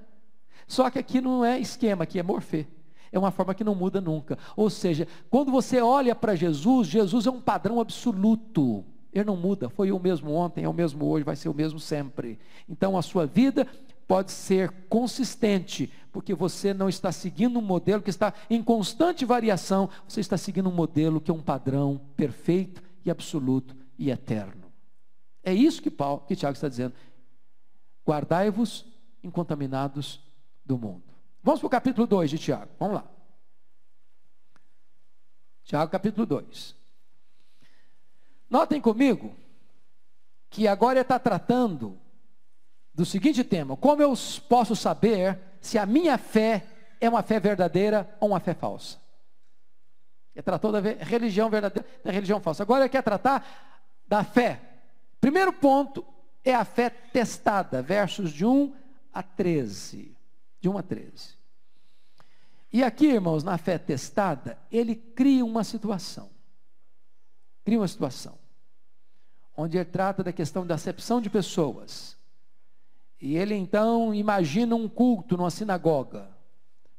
Só 0.66 0.90
que 0.90 0.98
aqui 0.98 1.20
não 1.20 1.44
é 1.44 1.60
esquema, 1.60 2.06
aqui 2.06 2.18
é 2.18 2.24
morfê. 2.24 2.66
É 3.12 3.20
uma 3.20 3.30
forma 3.30 3.54
que 3.54 3.62
não 3.62 3.76
muda 3.76 4.00
nunca. 4.00 4.38
Ou 4.56 4.70
seja, 4.70 5.06
quando 5.30 5.52
você 5.52 5.82
olha 5.82 6.16
para 6.16 6.34
Jesus, 6.34 6.88
Jesus 6.88 7.28
é 7.28 7.30
um 7.30 7.42
padrão 7.42 7.82
absoluto. 7.82 8.86
Ele 9.12 9.26
não 9.26 9.36
muda, 9.36 9.68
foi 9.68 9.92
o 9.92 10.00
mesmo 10.00 10.32
ontem, 10.32 10.64
é 10.64 10.70
o 10.70 10.72
mesmo 10.72 11.06
hoje, 11.10 11.26
vai 11.26 11.36
ser 11.36 11.50
o 11.50 11.54
mesmo 11.54 11.78
sempre. 11.78 12.40
Então 12.70 12.98
a 12.98 13.02
sua 13.02 13.26
vida 13.26 13.68
pode 14.08 14.32
ser 14.32 14.72
consistente, 14.88 15.92
porque 16.14 16.34
você 16.34 16.74
não 16.74 16.88
está 16.88 17.12
seguindo 17.12 17.60
um 17.60 17.62
modelo 17.62 18.02
que 18.02 18.12
está 18.12 18.34
em 18.50 18.64
constante 18.64 19.26
variação, 19.26 19.90
você 20.08 20.22
está 20.22 20.38
seguindo 20.38 20.70
um 20.70 20.74
modelo 20.74 21.20
que 21.20 21.30
é 21.30 21.34
um 21.34 21.44
padrão 21.44 22.00
perfeito 22.16 22.82
e 23.04 23.12
absoluto 23.12 23.76
e 24.00 24.10
eterno. 24.10 24.72
É 25.44 25.54
isso 25.54 25.82
que 25.82 25.92
Paulo, 25.92 26.24
que 26.26 26.34
Tiago 26.34 26.56
está 26.56 26.70
dizendo. 26.70 26.94
Guardai-vos 28.08 28.93
incontaminados 29.24 30.22
do 30.66 30.78
mundo. 30.78 31.04
Vamos 31.42 31.60
para 31.60 31.68
o 31.68 31.70
capítulo 31.70 32.06
2 32.06 32.30
de 32.30 32.38
Tiago. 32.38 32.72
Vamos 32.80 32.96
lá. 32.96 33.06
Tiago, 35.64 35.92
capítulo 35.92 36.26
2. 36.26 36.76
Notem 38.50 38.82
comigo 38.82 39.36
que 40.50 40.68
agora 40.68 41.02
está 41.02 41.18
tratando 41.18 42.00
do 42.94 43.06
seguinte 43.06 43.44
tema: 43.44 43.76
como 43.76 44.02
eu 44.02 44.14
posso 44.48 44.76
saber 44.76 45.40
se 45.60 45.78
a 45.78 45.86
minha 45.86 46.18
fé 46.18 46.66
é 47.00 47.10
uma 47.10 47.24
fé 47.24 47.40
verdadeira 47.40 48.16
ou 48.20 48.30
uma 48.30 48.40
fé 48.40 48.54
falsa? 48.54 49.02
Ele 50.36 50.44
tratou 50.44 50.72
da 50.72 50.80
religião 50.80 51.50
verdadeira 51.50 51.88
da 52.04 52.12
religião 52.12 52.40
falsa. 52.40 52.64
Agora 52.64 52.84
ele 52.84 52.90
quer 52.90 53.04
tratar 53.04 54.02
da 54.08 54.24
fé. 54.24 54.60
Primeiro 55.20 55.54
ponto 55.54 56.06
é 56.44 56.54
a 56.54 56.66
fé 56.66 56.90
testada, 56.90 57.82
versos 57.82 58.32
de 58.32 58.46
1 58.46 58.83
a 59.14 59.22
13. 59.22 60.16
De 60.60 60.70
1 60.70 60.78
a 60.78 60.84
13. 60.84 61.44
E 62.72 62.84
aqui, 62.84 63.06
irmãos, 63.06 63.44
na 63.44 63.58
fé 63.58 63.78
testada, 63.78 64.58
ele 64.72 64.96
cria 64.96 65.46
uma 65.46 65.64
situação. 65.64 66.32
Cria 67.64 67.80
uma 67.80 67.88
situação. 67.88 68.38
Onde 69.56 69.78
ele 69.78 69.86
trata 69.86 70.24
da 70.24 70.34
questão 70.34 70.66
da 70.66 70.76
acepção 70.76 71.22
de 71.22 71.30
pessoas. 71.30 72.18
E 73.22 73.38
ele 73.38 73.54
então 73.56 74.14
imagina 74.14 74.76
um 74.76 74.90
culto 74.90 75.38
numa 75.38 75.52
sinagoga. 75.52 76.30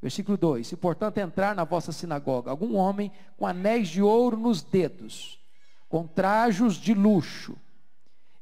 Versículo 0.00 0.38
2: 0.38 0.66
Se 0.66 0.76
portanto 0.76 1.18
entrar 1.18 1.56
na 1.56 1.64
vossa 1.64 1.90
sinagoga 1.90 2.50
algum 2.50 2.76
homem 2.76 3.10
com 3.36 3.46
anéis 3.46 3.88
de 3.88 4.00
ouro 4.00 4.36
nos 4.36 4.62
dedos, 4.62 5.40
com 5.88 6.06
trajos 6.06 6.76
de 6.76 6.94
luxo, 6.94 7.56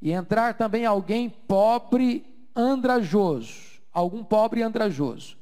e 0.00 0.12
entrar 0.12 0.54
também 0.54 0.84
alguém 0.84 1.30
pobre 1.30 2.31
andrajoso, 2.54 3.80
algum 3.92 4.22
pobre 4.24 4.62
andrajoso, 4.62 5.36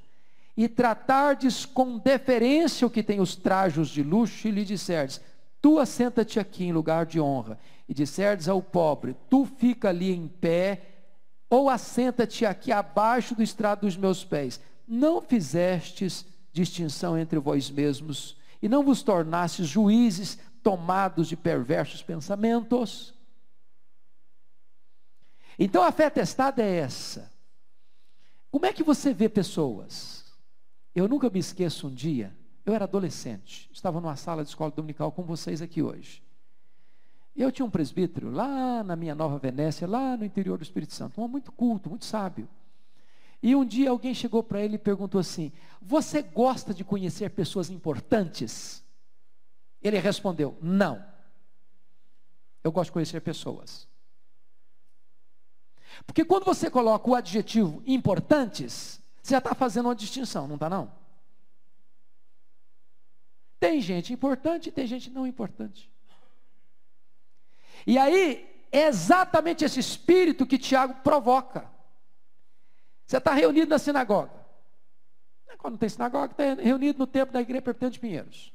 e 0.57 0.68
tratardes 0.68 1.64
com 1.64 1.99
deferência 1.99 2.87
o 2.87 2.90
que 2.90 3.03
tem 3.03 3.20
os 3.20 3.37
trajos 3.37 3.88
de 3.88 4.03
luxo, 4.03 4.49
e 4.49 4.51
lhe 4.51 4.64
disserdes, 4.64 5.20
tu 5.61 5.79
assenta-te 5.79 6.38
aqui 6.38 6.64
em 6.64 6.73
lugar 6.73 7.07
de 7.07 7.20
honra, 7.20 7.59
e 7.88 7.94
disserdes 7.94 8.49
ao 8.49 8.62
pobre, 8.62 9.16
tu 9.29 9.44
fica 9.44 9.88
ali 9.88 10.12
em 10.12 10.29
pé, 10.29 10.83
ou 11.49 11.68
assenta-te 11.68 12.46
aqui 12.46 12.70
abaixo 12.70 13.35
do 13.35 13.42
estrado 13.42 13.81
dos 13.81 13.96
meus 13.96 14.25
pés. 14.25 14.61
Não 14.87 15.20
fizestes 15.20 16.25
distinção 16.53 17.18
entre 17.18 17.38
vós 17.38 17.70
mesmos, 17.70 18.37
e 18.62 18.68
não 18.68 18.85
vos 18.85 19.03
tornastes 19.03 19.66
juízes 19.66 20.38
tomados 20.62 21.29
de 21.29 21.37
perversos 21.37 22.03
pensamentos. 22.03 23.14
Então 25.62 25.83
a 25.83 25.92
fé 25.92 26.09
testada 26.09 26.62
é 26.62 26.77
essa. 26.77 27.31
Como 28.51 28.64
é 28.64 28.73
que 28.73 28.83
você 28.83 29.12
vê 29.12 29.29
pessoas? 29.29 30.25
Eu 30.94 31.07
nunca 31.07 31.29
me 31.29 31.38
esqueço 31.38 31.88
um 31.88 31.94
dia, 31.94 32.35
eu 32.64 32.75
era 32.75 32.85
adolescente, 32.85 33.68
estava 33.70 34.01
numa 34.01 34.16
sala 34.16 34.42
de 34.42 34.49
escola 34.49 34.70
dominical 34.70 35.12
com 35.12 35.23
vocês 35.23 35.61
aqui 35.61 35.83
hoje. 35.83 36.23
Eu 37.37 37.53
tinha 37.53 37.64
um 37.64 37.70
presbítero 37.70 38.30
lá 38.30 38.82
na 38.82 38.97
minha 38.97 39.14
Nova 39.14 39.39
Venécia, 39.39 39.87
lá 39.87 40.16
no 40.16 40.24
interior 40.24 40.57
do 40.57 40.64
Espírito 40.64 40.95
Santo, 40.95 41.20
um 41.20 41.24
homem 41.24 41.32
muito 41.32 41.53
culto, 41.53 41.91
muito 41.91 42.07
sábio. 42.07 42.49
E 43.43 43.55
um 43.55 43.64
dia 43.64 43.91
alguém 43.91 44.14
chegou 44.14 44.43
para 44.43 44.62
ele 44.62 44.76
e 44.76 44.78
perguntou 44.78 45.20
assim: 45.20 45.53
Você 45.80 46.22
gosta 46.22 46.72
de 46.72 46.85
conhecer 46.85 47.30
pessoas 47.30 47.68
importantes? 47.68 48.82
Ele 49.82 49.99
respondeu: 49.99 50.57
Não. 50.61 51.05
Eu 52.64 52.72
gosto 52.72 52.89
de 52.89 52.93
conhecer 52.93 53.20
pessoas. 53.20 53.89
Porque 56.07 56.24
quando 56.24 56.44
você 56.44 56.70
coloca 56.70 57.09
o 57.09 57.14
adjetivo 57.14 57.82
importantes, 57.86 59.01
você 59.22 59.34
já 59.34 59.38
está 59.38 59.55
fazendo 59.55 59.86
uma 59.86 59.94
distinção, 59.94 60.48
não 60.48 60.55
está 60.57 60.68
não? 60.68 60.92
Tem 63.59 63.80
gente 63.80 64.12
importante 64.12 64.68
e 64.68 64.72
tem 64.72 64.86
gente 64.86 65.11
não 65.11 65.26
importante. 65.26 65.90
E 67.86 67.98
aí, 67.98 68.66
é 68.72 68.86
exatamente 68.86 69.64
esse 69.64 69.80
espírito 69.80 70.46
que 70.46 70.59
Tiago 70.59 70.94
provoca. 71.03 71.70
Você 73.07 73.16
está 73.16 73.32
reunido 73.32 73.68
na 73.68 73.78
sinagoga. 73.78 74.40
Quando 75.59 75.72
não 75.72 75.78
tem 75.78 75.88
sinagoga, 75.88 76.32
está 76.32 76.62
reunido 76.62 76.98
no 76.98 77.07
templo 77.07 77.34
da 77.34 77.40
igreja 77.40 77.61
Perpetente 77.61 77.94
de 77.94 78.01
Pinheiros. 78.01 78.53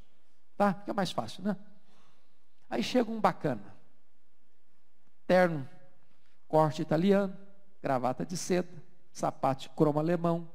Tá? 0.57 0.73
Fica 0.73 0.93
mais 0.93 1.11
fácil, 1.11 1.43
né? 1.43 1.55
Aí 2.69 2.81
chega 2.81 3.11
um 3.11 3.19
bacana. 3.19 3.75
Terno, 5.27 5.67
corte 6.47 6.81
italiano, 6.81 7.35
gravata 7.81 8.25
de 8.25 8.37
seda, 8.37 8.69
sapato 9.11 9.63
de 9.63 9.69
cromo 9.69 9.99
alemão. 9.99 10.47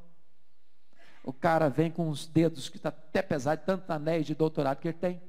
O 1.23 1.33
cara 1.33 1.69
vem 1.69 1.91
com 1.91 2.09
os 2.09 2.27
dedos 2.27 2.69
que 2.69 2.77
está 2.77 2.89
até 2.89 3.23
pesado, 3.23 3.63
tanto 3.65 3.91
anéis 3.91 4.27
de 4.27 4.35
doutorado 4.35 4.79
que 4.79 4.89
ele 4.89 4.97
tem. 4.97 5.21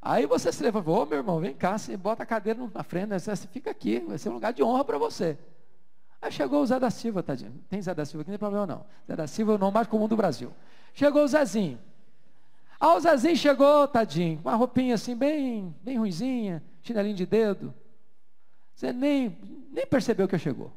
Aí 0.00 0.26
você 0.26 0.52
se 0.52 0.62
levantou, 0.62 1.02
ô 1.02 1.06
meu 1.06 1.18
irmão, 1.18 1.38
vem 1.38 1.54
cá, 1.54 1.78
você 1.78 1.96
bota 1.96 2.24
a 2.24 2.26
cadeira 2.26 2.60
na 2.74 2.82
frente, 2.82 3.08
né? 3.08 3.18
você 3.18 3.46
fica 3.46 3.70
aqui, 3.70 4.00
vai 4.00 4.18
ser 4.18 4.30
um 4.30 4.34
lugar 4.34 4.52
de 4.52 4.62
honra 4.62 4.84
para 4.84 4.98
você. 4.98 5.38
Aí 6.20 6.30
chegou 6.30 6.62
o 6.62 6.66
Zé 6.66 6.78
da 6.78 6.90
Silva, 6.90 7.22
tadinho. 7.22 7.52
Tem 7.68 7.80
Zé 7.80 7.94
da 7.94 8.04
Silva 8.04 8.22
aqui, 8.22 8.30
não 8.30 8.38
tem 8.38 8.38
problema 8.38 8.66
não. 8.66 8.84
Zé 9.06 9.16
da 9.16 9.26
Silva 9.26 9.52
é 9.52 9.54
o 9.54 9.58
nome 9.58 9.74
mais 9.74 9.86
comum 9.86 10.08
do 10.08 10.16
Brasil. 10.16 10.52
Chegou 10.92 11.24
o 11.24 11.28
Zezinho. 11.28 11.78
Ah, 12.78 12.94
o 12.94 13.00
Zezinho 13.00 13.36
chegou, 13.36 13.86
tadinho, 13.86 14.40
com 14.42 14.48
uma 14.48 14.56
roupinha 14.56 14.96
assim, 14.96 15.16
bem, 15.16 15.74
bem 15.82 15.98
ruizinha, 15.98 16.62
chinelinho 16.82 17.14
de 17.14 17.24
dedo. 17.24 17.72
Você 18.74 18.92
nem, 18.92 19.28
nem 19.70 19.86
percebeu 19.86 20.28
que 20.28 20.38
chegou. 20.38 20.72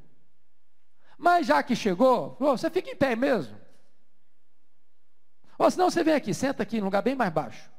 Mas 1.18 1.48
já 1.48 1.64
que 1.64 1.76
chegou, 1.76 2.36
você 2.40 2.70
fica 2.70 2.90
em 2.90 2.96
pé 2.96 3.16
mesmo. 3.16 3.60
Ou 5.58 5.72
senão 5.72 5.90
você 5.90 6.04
vem 6.04 6.14
aqui, 6.14 6.34
senta 6.34 6.64
aqui, 6.64 6.80
num 6.80 6.86
lugar 6.86 7.02
bem 7.02 7.16
mais 7.16 7.32
baixo. 7.32 7.72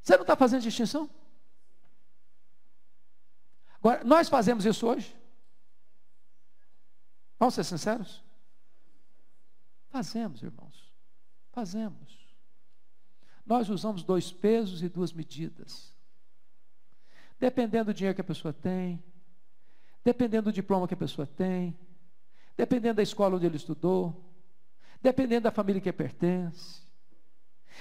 Você 0.00 0.16
não 0.16 0.22
está 0.22 0.36
fazendo 0.36 0.62
distinção? 0.62 1.08
Agora, 3.78 4.02
nós 4.04 4.28
fazemos 4.28 4.64
isso 4.64 4.86
hoje? 4.86 5.14
Vamos 7.38 7.54
ser 7.54 7.64
sinceros? 7.64 8.24
Fazemos, 9.88 10.42
irmãos. 10.42 10.92
Fazemos. 11.52 12.18
Nós 13.44 13.68
usamos 13.68 14.02
dois 14.02 14.32
pesos 14.32 14.82
e 14.82 14.88
duas 14.88 15.12
medidas. 15.12 15.93
Dependendo 17.38 17.86
do 17.86 17.94
dinheiro 17.94 18.14
que 18.14 18.20
a 18.20 18.24
pessoa 18.24 18.52
tem, 18.52 19.02
dependendo 20.04 20.50
do 20.50 20.52
diploma 20.52 20.86
que 20.86 20.94
a 20.94 20.96
pessoa 20.96 21.26
tem, 21.26 21.76
dependendo 22.56 22.96
da 22.96 23.02
escola 23.02 23.36
onde 23.36 23.46
ele 23.46 23.56
estudou, 23.56 24.24
dependendo 25.02 25.44
da 25.44 25.50
família 25.50 25.80
que 25.80 25.92
pertence. 25.92 26.82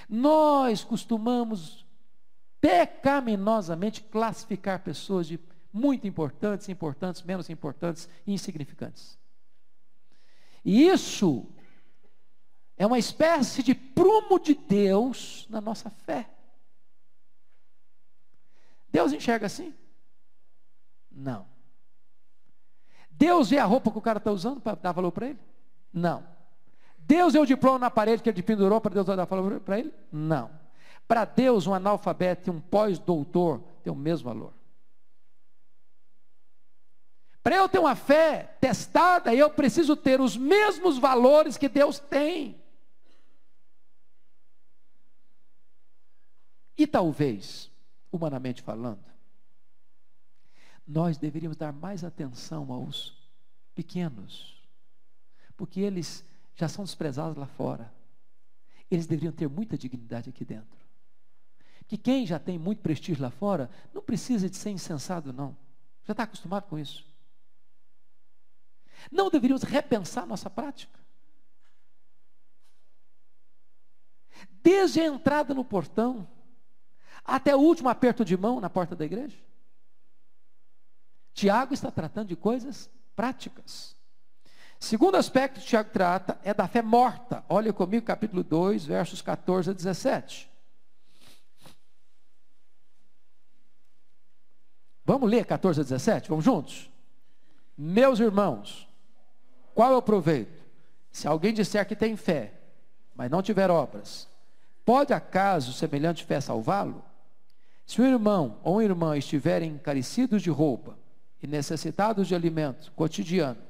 Nós 0.09 0.83
costumamos 0.83 1.85
pecaminosamente 2.59 4.01
classificar 4.01 4.83
pessoas 4.83 5.27
de 5.27 5.39
muito 5.71 6.07
importantes, 6.07 6.69
importantes, 6.69 7.21
menos 7.23 7.49
importantes 7.49 8.07
e 8.25 8.33
insignificantes. 8.33 9.17
E 10.63 10.87
isso 10.87 11.45
é 12.77 12.85
uma 12.85 12.99
espécie 12.99 13.61
de 13.61 13.75
prumo 13.75 14.39
de 14.39 14.55
Deus 14.55 15.45
na 15.49 15.59
nossa 15.59 15.89
fé. 15.89 16.29
Deus 18.93 19.11
enxerga 19.11 19.47
assim? 19.47 19.73
Não. 21.11 21.47
Deus 23.09 23.49
vê 23.49 23.57
a 23.57 23.65
roupa 23.65 23.89
que 23.91 23.97
o 23.97 24.01
cara 24.01 24.19
está 24.19 24.31
usando 24.31 24.61
para 24.61 24.75
dar 24.75 24.91
valor 24.91 25.11
para 25.11 25.29
ele? 25.29 25.39
Não. 25.91 26.23
Deus 26.99 27.33
vê 27.33 27.39
o 27.39 27.45
diploma 27.45 27.79
na 27.79 27.89
parede 27.89 28.21
que 28.21 28.29
ele 28.29 28.43
pendurou 28.43 28.79
para 28.79 28.93
Deus 28.93 29.05
dar 29.05 29.25
valor 29.25 29.59
para 29.61 29.79
ele? 29.79 29.91
Não. 30.11 30.51
Para 31.07 31.25
Deus, 31.25 31.65
um 31.65 31.73
analfabeto 31.73 32.49
e 32.49 32.51
um 32.51 32.61
pós-doutor 32.61 33.61
tem 33.83 33.91
o 33.91 33.95
mesmo 33.95 34.29
valor. 34.29 34.53
Para 37.41 37.55
eu 37.55 37.67
ter 37.67 37.79
uma 37.79 37.95
fé 37.95 38.55
testada, 38.61 39.33
eu 39.33 39.49
preciso 39.49 39.95
ter 39.95 40.21
os 40.21 40.37
mesmos 40.37 40.99
valores 40.99 41.57
que 41.57 41.67
Deus 41.67 41.97
tem. 41.97 42.61
E 46.77 46.85
talvez, 46.85 47.72
humanamente 48.13 48.61
falando, 48.61 49.03
nós 50.87 51.17
deveríamos 51.17 51.57
dar 51.57 51.73
mais 51.73 52.03
atenção 52.03 52.71
aos 52.71 53.17
pequenos, 53.75 54.61
porque 55.57 55.81
eles 55.81 56.23
já 56.55 56.69
são 56.69 56.85
desprezados 56.85 57.35
lá 57.35 57.47
fora. 57.47 57.93
Eles 58.89 59.07
deveriam 59.07 59.33
ter 59.33 59.49
muita 59.49 59.77
dignidade 59.77 60.29
aqui 60.29 60.45
dentro 60.45 60.83
que 61.87 61.97
quem 61.97 62.25
já 62.25 62.39
tem 62.39 62.57
muito 62.57 62.81
prestígio 62.81 63.21
lá 63.21 63.29
fora 63.29 63.69
não 63.93 64.01
precisa 64.01 64.49
de 64.49 64.57
ser 64.57 64.71
insensado, 64.71 65.33
não. 65.33 65.55
Já 66.03 66.11
está 66.13 66.23
acostumado 66.23 66.67
com 66.67 66.79
isso. 66.79 67.05
Não 69.11 69.29
deveríamos 69.29 69.63
repensar 69.63 70.25
nossa 70.25 70.49
prática. 70.49 70.99
Desde 74.49 75.01
a 75.01 75.05
entrada 75.05 75.53
no 75.53 75.63
portão 75.63 76.27
até 77.23 77.55
o 77.55 77.59
último 77.59 77.89
aperto 77.89 78.25
de 78.25 78.35
mão 78.35 78.59
na 78.59 78.69
porta 78.69 78.95
da 78.95 79.05
igreja. 79.05 79.37
Tiago 81.33 81.73
está 81.73 81.89
tratando 81.89 82.27
de 82.27 82.35
coisas 82.35 82.89
práticas. 83.15 83.95
Segundo 84.79 85.15
aspecto 85.15 85.59
que 85.59 85.65
Tiago 85.65 85.89
trata 85.91 86.37
é 86.43 86.53
da 86.53 86.67
fé 86.67 86.81
morta. 86.81 87.43
Olha 87.47 87.71
comigo 87.71 88.05
capítulo 88.05 88.43
2, 88.43 88.85
versos 88.85 89.21
14 89.21 89.69
a 89.69 89.73
17. 89.73 90.51
Vamos 95.05 95.29
ler 95.29 95.45
14 95.45 95.81
a 95.81 95.83
17? 95.83 96.29
Vamos 96.29 96.45
juntos? 96.45 96.89
Meus 97.77 98.19
irmãos, 98.19 98.87
qual 99.73 99.93
é 99.93 99.95
o 99.95 100.01
proveito? 100.01 100.63
Se 101.11 101.27
alguém 101.27 101.53
disser 101.53 101.87
que 101.87 101.95
tem 101.95 102.15
fé, 102.15 102.53
mas 103.15 103.29
não 103.29 103.41
tiver 103.41 103.69
obras, 103.69 104.27
pode 104.85 105.13
acaso 105.13 105.73
semelhante 105.73 106.25
fé 106.25 106.39
salvá-lo? 106.39 107.03
Se 107.85 108.01
um 108.01 108.05
irmão 108.05 108.59
ou 108.63 108.75
uma 108.75 108.83
irmã 108.83 109.17
estiverem 109.17 109.71
encarecidos 109.71 110.41
de 110.41 110.49
roupa 110.49 110.97
e 111.41 111.47
necessitados 111.47 112.27
de 112.27 112.35
alimento 112.35 112.91
cotidiano, 112.93 113.61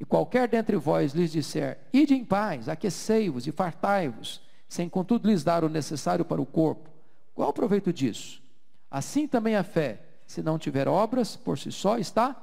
e 0.00 0.04
qualquer 0.04 0.48
dentre 0.48 0.76
vós 0.76 1.12
lhes 1.12 1.30
disser, 1.30 1.78
ide 1.92 2.14
em 2.14 2.24
paz, 2.24 2.68
aquecei-vos 2.68 3.46
e 3.46 3.52
fartai-vos, 3.52 4.40
sem 4.68 4.88
contudo 4.88 5.28
lhes 5.28 5.44
dar 5.44 5.62
o 5.62 5.68
necessário 5.68 6.24
para 6.24 6.40
o 6.40 6.46
corpo, 6.46 6.90
qual 7.34 7.50
o 7.50 7.52
proveito 7.52 7.92
disso? 7.92 8.42
Assim 8.90 9.26
também 9.26 9.56
a 9.56 9.62
fé, 9.62 10.00
se 10.26 10.42
não 10.42 10.58
tiver 10.58 10.88
obras, 10.88 11.36
por 11.36 11.58
si 11.58 11.70
só 11.70 11.98
está 11.98 12.36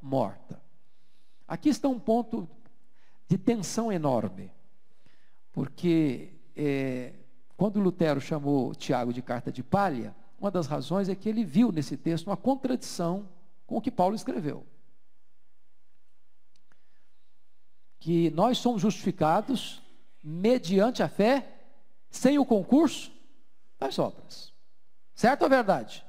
morta. 0.00 0.60
Aqui 1.46 1.68
está 1.68 1.88
um 1.88 1.98
ponto 1.98 2.48
de 3.28 3.36
tensão 3.36 3.92
enorme, 3.92 4.52
porque 5.52 6.30
é, 6.56 7.12
quando 7.56 7.80
Lutero 7.80 8.20
chamou 8.20 8.74
Tiago 8.74 9.12
de 9.12 9.22
carta 9.22 9.50
de 9.50 9.62
palha, 9.62 10.14
uma 10.38 10.50
das 10.50 10.66
razões 10.66 11.08
é 11.08 11.14
que 11.14 11.28
ele 11.28 11.44
viu 11.44 11.72
nesse 11.72 11.96
texto 11.96 12.26
uma 12.26 12.36
contradição 12.36 13.28
com 13.66 13.76
o 13.76 13.80
que 13.80 13.90
Paulo 13.90 14.14
escreveu. 14.14 14.66
Que 17.98 18.30
nós 18.30 18.58
somos 18.58 18.82
justificados 18.82 19.82
mediante 20.22 21.02
a 21.02 21.08
fé, 21.08 21.52
sem 22.10 22.38
o 22.38 22.44
concurso 22.44 23.12
das 23.78 23.98
obras. 23.98 24.52
Certo 25.14 25.42
ou 25.42 25.48
verdade? 25.48 26.06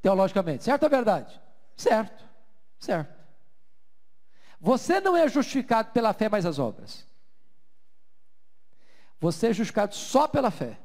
teologicamente. 0.00 0.64
Certo 0.64 0.84
ou 0.84 0.90
verdade? 0.90 1.40
Certo, 1.76 2.24
certo. 2.78 3.16
Você 4.60 5.00
não 5.00 5.16
é 5.16 5.28
justificado 5.28 5.92
pela 5.92 6.12
fé 6.12 6.28
mais 6.28 6.44
as 6.44 6.58
obras. 6.58 7.06
Você 9.20 9.48
é 9.48 9.52
justificado 9.52 9.94
só 9.94 10.26
pela 10.26 10.50
fé 10.50 10.78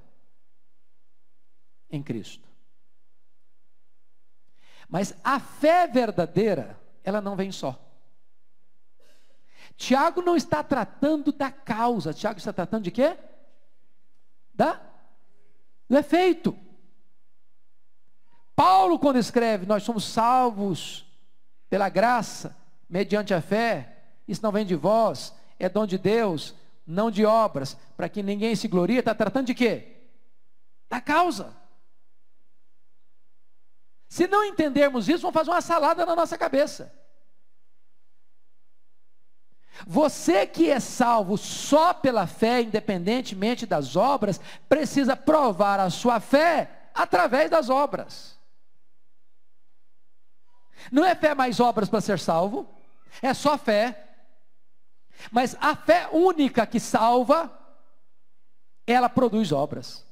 em 1.94 2.02
Cristo. 2.02 2.50
Mas 4.90 5.16
a 5.24 5.40
fé 5.40 5.88
verdadeira, 5.88 6.80
ela 7.04 7.22
não 7.22 7.36
vem 7.36 7.52
só. 7.52 7.80
Tiago 9.78 10.22
não 10.22 10.36
está 10.36 10.64
tratando 10.64 11.32
da 11.32 11.52
causa, 11.52 12.14
Tiago 12.14 12.40
está 12.40 12.52
tratando 12.52 12.84
de 12.84 12.92
quê? 12.92 13.18
Da 14.54 14.82
do 15.90 15.98
efeito. 15.98 16.58
Paulo, 18.56 18.98
quando 18.98 19.18
escreve, 19.18 19.66
nós 19.66 19.84
somos 19.84 20.06
salvos 20.06 21.06
pela 21.70 21.90
graça, 21.90 22.56
mediante 22.90 23.34
a 23.34 23.42
fé, 23.42 23.98
isso 24.28 24.42
não 24.42 24.52
vem 24.52 24.66
de 24.66 24.76
vós, 24.76 25.34
é 25.60 25.68
dom 25.68 25.86
de 25.86 25.98
Deus, 25.98 26.56
não 26.86 27.12
de 27.12 27.26
obras, 27.26 27.78
para 27.98 28.10
que 28.10 28.24
ninguém 28.24 28.56
se 28.56 28.68
glorie, 28.68 28.98
está 28.98 29.14
tratando 29.14 29.48
de 29.48 29.56
quê? 29.56 30.08
Da 30.90 31.02
causa. 31.02 31.63
Se 34.14 34.28
não 34.28 34.44
entendermos 34.44 35.10
isso, 35.10 35.24
vamos 35.24 35.34
fazer 35.34 35.50
uma 35.50 35.60
salada 35.60 36.06
na 36.06 36.16
nossa 36.16 36.38
cabeça. 36.38 36.94
Você 39.88 40.46
que 40.46 40.70
é 40.70 40.80
salvo 40.80 41.36
só 41.36 41.96
pela 41.96 42.28
fé, 42.28 42.62
independentemente 42.62 43.66
das 43.66 43.96
obras, 43.96 44.40
precisa 44.70 45.18
provar 45.18 45.80
a 45.80 45.90
sua 45.90 46.20
fé 46.20 46.92
através 46.94 47.50
das 47.50 47.72
obras. 47.72 48.38
Não 50.92 51.04
é 51.04 51.16
fé 51.16 51.34
mais 51.34 51.60
obras 51.60 51.90
para 51.90 52.00
ser 52.00 52.20
salvo, 52.20 52.70
é 53.20 53.34
só 53.34 53.58
fé. 53.58 54.10
Mas 55.32 55.58
a 55.60 55.76
fé 55.76 56.08
única 56.12 56.68
que 56.68 56.80
salva, 56.80 57.52
ela 58.86 59.10
produz 59.10 59.52
obras. 59.52 60.06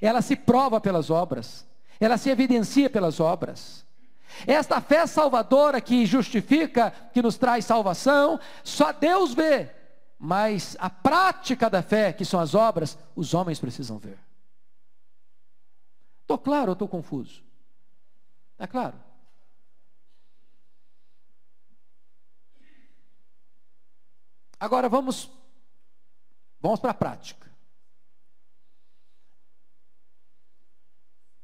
Ela 0.00 0.22
se 0.22 0.34
prova 0.34 0.80
pelas 0.80 1.10
obras, 1.10 1.66
ela 1.98 2.18
se 2.18 2.30
evidencia 2.30 2.90
pelas 2.90 3.20
obras. 3.20 3.84
Esta 4.46 4.80
fé 4.80 5.06
salvadora 5.06 5.80
que 5.80 6.04
justifica, 6.04 6.90
que 6.90 7.22
nos 7.22 7.36
traz 7.36 7.64
salvação, 7.64 8.38
só 8.62 8.92
Deus 8.92 9.32
vê. 9.32 9.74
mas 10.18 10.76
a 10.80 10.88
prática 10.88 11.68
da 11.68 11.82
fé, 11.82 12.12
que 12.12 12.24
são 12.24 12.40
as 12.40 12.54
obras, 12.54 12.98
os 13.14 13.34
homens 13.34 13.60
precisam 13.60 13.98
ver. 13.98 14.18
Estou 16.22 16.38
claro 16.38 16.68
ou 16.68 16.72
estou 16.72 16.88
confuso? 16.88 17.42
Está 18.52 18.66
claro? 18.66 18.98
Agora 24.58 24.88
vamos, 24.88 25.30
vamos 26.60 26.80
para 26.80 26.92
a 26.92 26.94
prática. 26.94 27.45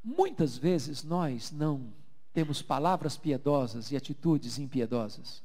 Muitas 0.02 0.56
vezes 0.56 1.02
nós 1.02 1.52
não 1.52 1.92
temos 2.32 2.62
palavras 2.62 3.16
piedosas 3.16 3.90
e 3.92 3.96
atitudes 3.96 4.58
impiedosas. 4.58 5.42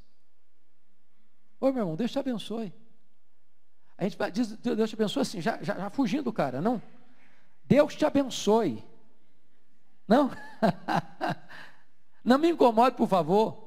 Ô 1.59 1.71
meu 1.71 1.81
irmão, 1.81 1.95
Deus 1.95 2.11
te 2.11 2.19
abençoe. 2.19 2.73
A 3.97 4.03
gente 4.03 4.17
diz, 4.31 4.51
Deus 4.57 4.89
te 4.89 4.95
abençoe 4.95 5.21
assim, 5.21 5.41
já, 5.41 5.61
já, 5.61 5.75
já 5.75 5.89
fugindo 5.89 6.25
do 6.25 6.33
cara, 6.33 6.61
não. 6.61 6.81
Deus 7.63 7.95
te 7.95 8.05
abençoe. 8.05 8.83
Não? 10.07 10.31
não 12.23 12.37
me 12.37 12.49
incomode, 12.49 12.95
por 12.95 13.07
favor. 13.07 13.66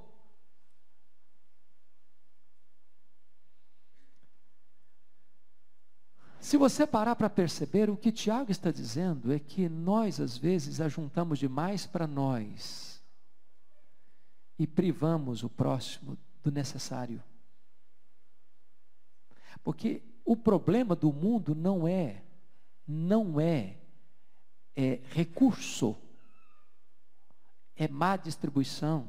Se 6.51 6.57
você 6.57 6.84
parar 6.84 7.14
para 7.14 7.30
perceber, 7.30 7.88
o 7.88 7.96
que 7.96 8.11
Tiago 8.11 8.51
está 8.51 8.72
dizendo 8.72 9.32
é 9.32 9.38
que 9.38 9.68
nós, 9.68 10.18
às 10.18 10.36
vezes, 10.36 10.80
ajuntamos 10.80 11.38
demais 11.38 11.86
para 11.86 12.09
nós 12.09 13.01
e 14.59 14.66
privamos 14.66 15.44
o 15.44 15.48
próximo 15.48 16.18
do 16.42 16.51
necessário. 16.51 17.22
Porque 19.62 20.03
o 20.24 20.36
problema 20.36 20.96
do 20.96 21.12
mundo 21.12 21.55
não 21.55 21.86
é, 21.86 22.24
não 22.84 23.38
é, 23.38 23.78
é 24.74 25.01
recurso, 25.11 25.96
é 27.76 27.86
má 27.86 28.16
distribuição. 28.16 29.07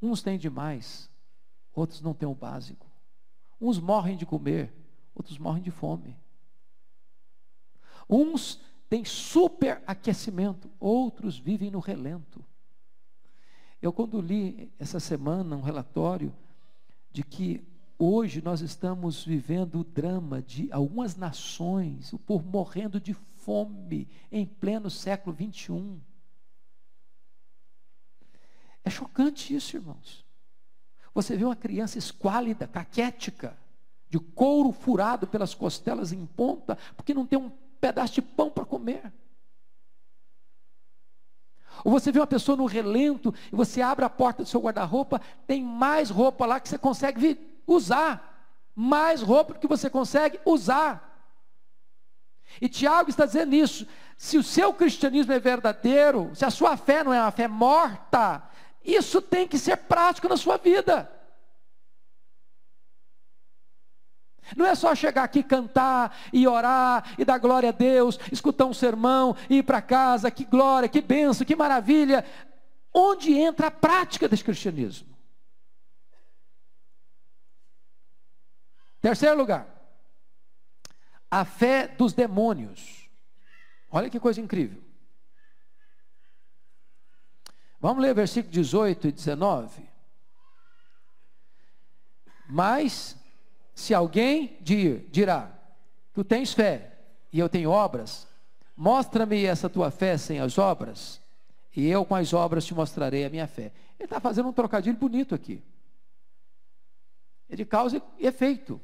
Uns 0.00 0.22
têm 0.22 0.38
demais, 0.38 1.10
outros 1.74 2.00
não 2.00 2.14
têm 2.14 2.26
o 2.26 2.34
básico. 2.34 2.90
Uns 3.60 3.78
morrem 3.78 4.16
de 4.16 4.24
comer, 4.24 4.72
outros 5.18 5.38
morrem 5.38 5.62
de 5.62 5.70
fome. 5.70 6.16
Uns 8.08 8.60
têm 8.88 9.04
superaquecimento, 9.04 10.70
outros 10.80 11.38
vivem 11.38 11.70
no 11.70 11.78
relento. 11.78 12.44
Eu, 13.80 13.92
quando 13.92 14.20
li 14.20 14.72
essa 14.78 14.98
semana 14.98 15.56
um 15.56 15.60
relatório 15.60 16.34
de 17.10 17.22
que 17.22 17.62
hoje 17.98 18.42
nós 18.42 18.60
estamos 18.60 19.24
vivendo 19.24 19.80
o 19.80 19.84
drama 19.84 20.40
de 20.40 20.72
algumas 20.72 21.16
nações, 21.16 22.12
o 22.12 22.18
povo 22.18 22.48
morrendo 22.48 23.00
de 23.00 23.12
fome 23.12 24.08
em 24.32 24.46
pleno 24.46 24.90
século 24.90 25.34
21. 25.34 26.00
É 28.82 28.90
chocante 28.90 29.54
isso, 29.54 29.76
irmãos. 29.76 30.24
Você 31.12 31.36
vê 31.36 31.44
uma 31.44 31.56
criança 31.56 31.98
esquálida, 31.98 32.66
caquética, 32.66 33.56
de 34.08 34.18
couro 34.18 34.72
furado 34.72 35.26
pelas 35.26 35.54
costelas 35.54 36.12
em 36.12 36.24
ponta, 36.24 36.78
porque 36.96 37.14
não 37.14 37.26
tem 37.26 37.38
um 37.38 37.50
pedaço 37.80 38.14
de 38.14 38.22
pão 38.22 38.50
para 38.50 38.64
comer. 38.64 39.12
Ou 41.84 41.92
você 41.92 42.10
vê 42.10 42.18
uma 42.18 42.26
pessoa 42.26 42.56
no 42.56 42.66
relento 42.66 43.32
e 43.52 43.56
você 43.56 43.80
abre 43.80 44.04
a 44.04 44.10
porta 44.10 44.42
do 44.42 44.48
seu 44.48 44.60
guarda-roupa, 44.60 45.20
tem 45.46 45.62
mais 45.62 46.10
roupa 46.10 46.44
lá 46.46 46.58
que 46.58 46.68
você 46.68 46.78
consegue 46.78 47.38
usar. 47.66 48.24
Mais 48.74 49.22
roupa 49.22 49.54
que 49.54 49.66
você 49.66 49.90
consegue 49.90 50.40
usar. 50.44 51.04
E 52.60 52.68
Tiago 52.68 53.10
está 53.10 53.26
dizendo 53.26 53.54
isso. 53.54 53.86
Se 54.16 54.38
o 54.38 54.42
seu 54.42 54.72
cristianismo 54.72 55.32
é 55.32 55.38
verdadeiro, 55.38 56.30
se 56.34 56.44
a 56.44 56.50
sua 56.50 56.76
fé 56.76 57.04
não 57.04 57.12
é 57.12 57.20
uma 57.20 57.30
fé 57.30 57.46
morta, 57.46 58.42
isso 58.84 59.20
tem 59.20 59.46
que 59.46 59.58
ser 59.58 59.76
prático 59.76 60.28
na 60.28 60.36
sua 60.36 60.56
vida. 60.56 61.10
Não 64.56 64.66
é 64.66 64.74
só 64.74 64.94
chegar 64.94 65.24
aqui, 65.24 65.42
cantar 65.42 66.16
e 66.32 66.46
orar 66.46 67.14
e 67.18 67.24
dar 67.24 67.38
glória 67.38 67.68
a 67.68 67.72
Deus, 67.72 68.18
escutar 68.32 68.66
um 68.66 68.74
sermão 68.74 69.36
e 69.48 69.58
ir 69.58 69.62
para 69.62 69.82
casa, 69.82 70.30
que 70.30 70.44
glória, 70.44 70.88
que 70.88 71.00
benção, 71.00 71.46
que 71.46 71.56
maravilha. 71.56 72.24
Onde 72.92 73.32
entra 73.32 73.66
a 73.68 73.70
prática 73.70 74.28
desse 74.28 74.44
cristianismo? 74.44 75.08
Terceiro 79.00 79.36
lugar, 79.36 79.66
a 81.30 81.44
fé 81.44 81.86
dos 81.86 82.12
demônios. 82.12 83.08
Olha 83.90 84.10
que 84.10 84.18
coisa 84.18 84.40
incrível. 84.40 84.82
Vamos 87.80 88.02
ler 88.02 88.14
versículo 88.14 88.52
18 88.52 89.08
e 89.08 89.12
19. 89.12 89.88
Mas 92.48 93.17
se 93.78 93.94
alguém 93.94 94.58
dir, 94.60 95.08
dirá, 95.08 95.56
tu 96.12 96.24
tens 96.24 96.52
fé 96.52 96.98
e 97.32 97.38
eu 97.38 97.48
tenho 97.48 97.70
obras, 97.70 98.26
mostra-me 98.76 99.44
essa 99.44 99.70
tua 99.70 99.88
fé 99.88 100.18
sem 100.18 100.40
as 100.40 100.58
obras, 100.58 101.20
e 101.76 101.86
eu 101.86 102.04
com 102.04 102.16
as 102.16 102.32
obras 102.32 102.66
te 102.66 102.74
mostrarei 102.74 103.24
a 103.24 103.30
minha 103.30 103.46
fé. 103.46 103.72
Ele 103.96 104.06
está 104.06 104.18
fazendo 104.18 104.48
um 104.48 104.52
trocadilho 104.52 104.96
bonito 104.96 105.32
aqui. 105.32 105.62
É 107.48 107.54
de 107.54 107.64
causa 107.64 108.02
e 108.18 108.26
efeito. 108.26 108.80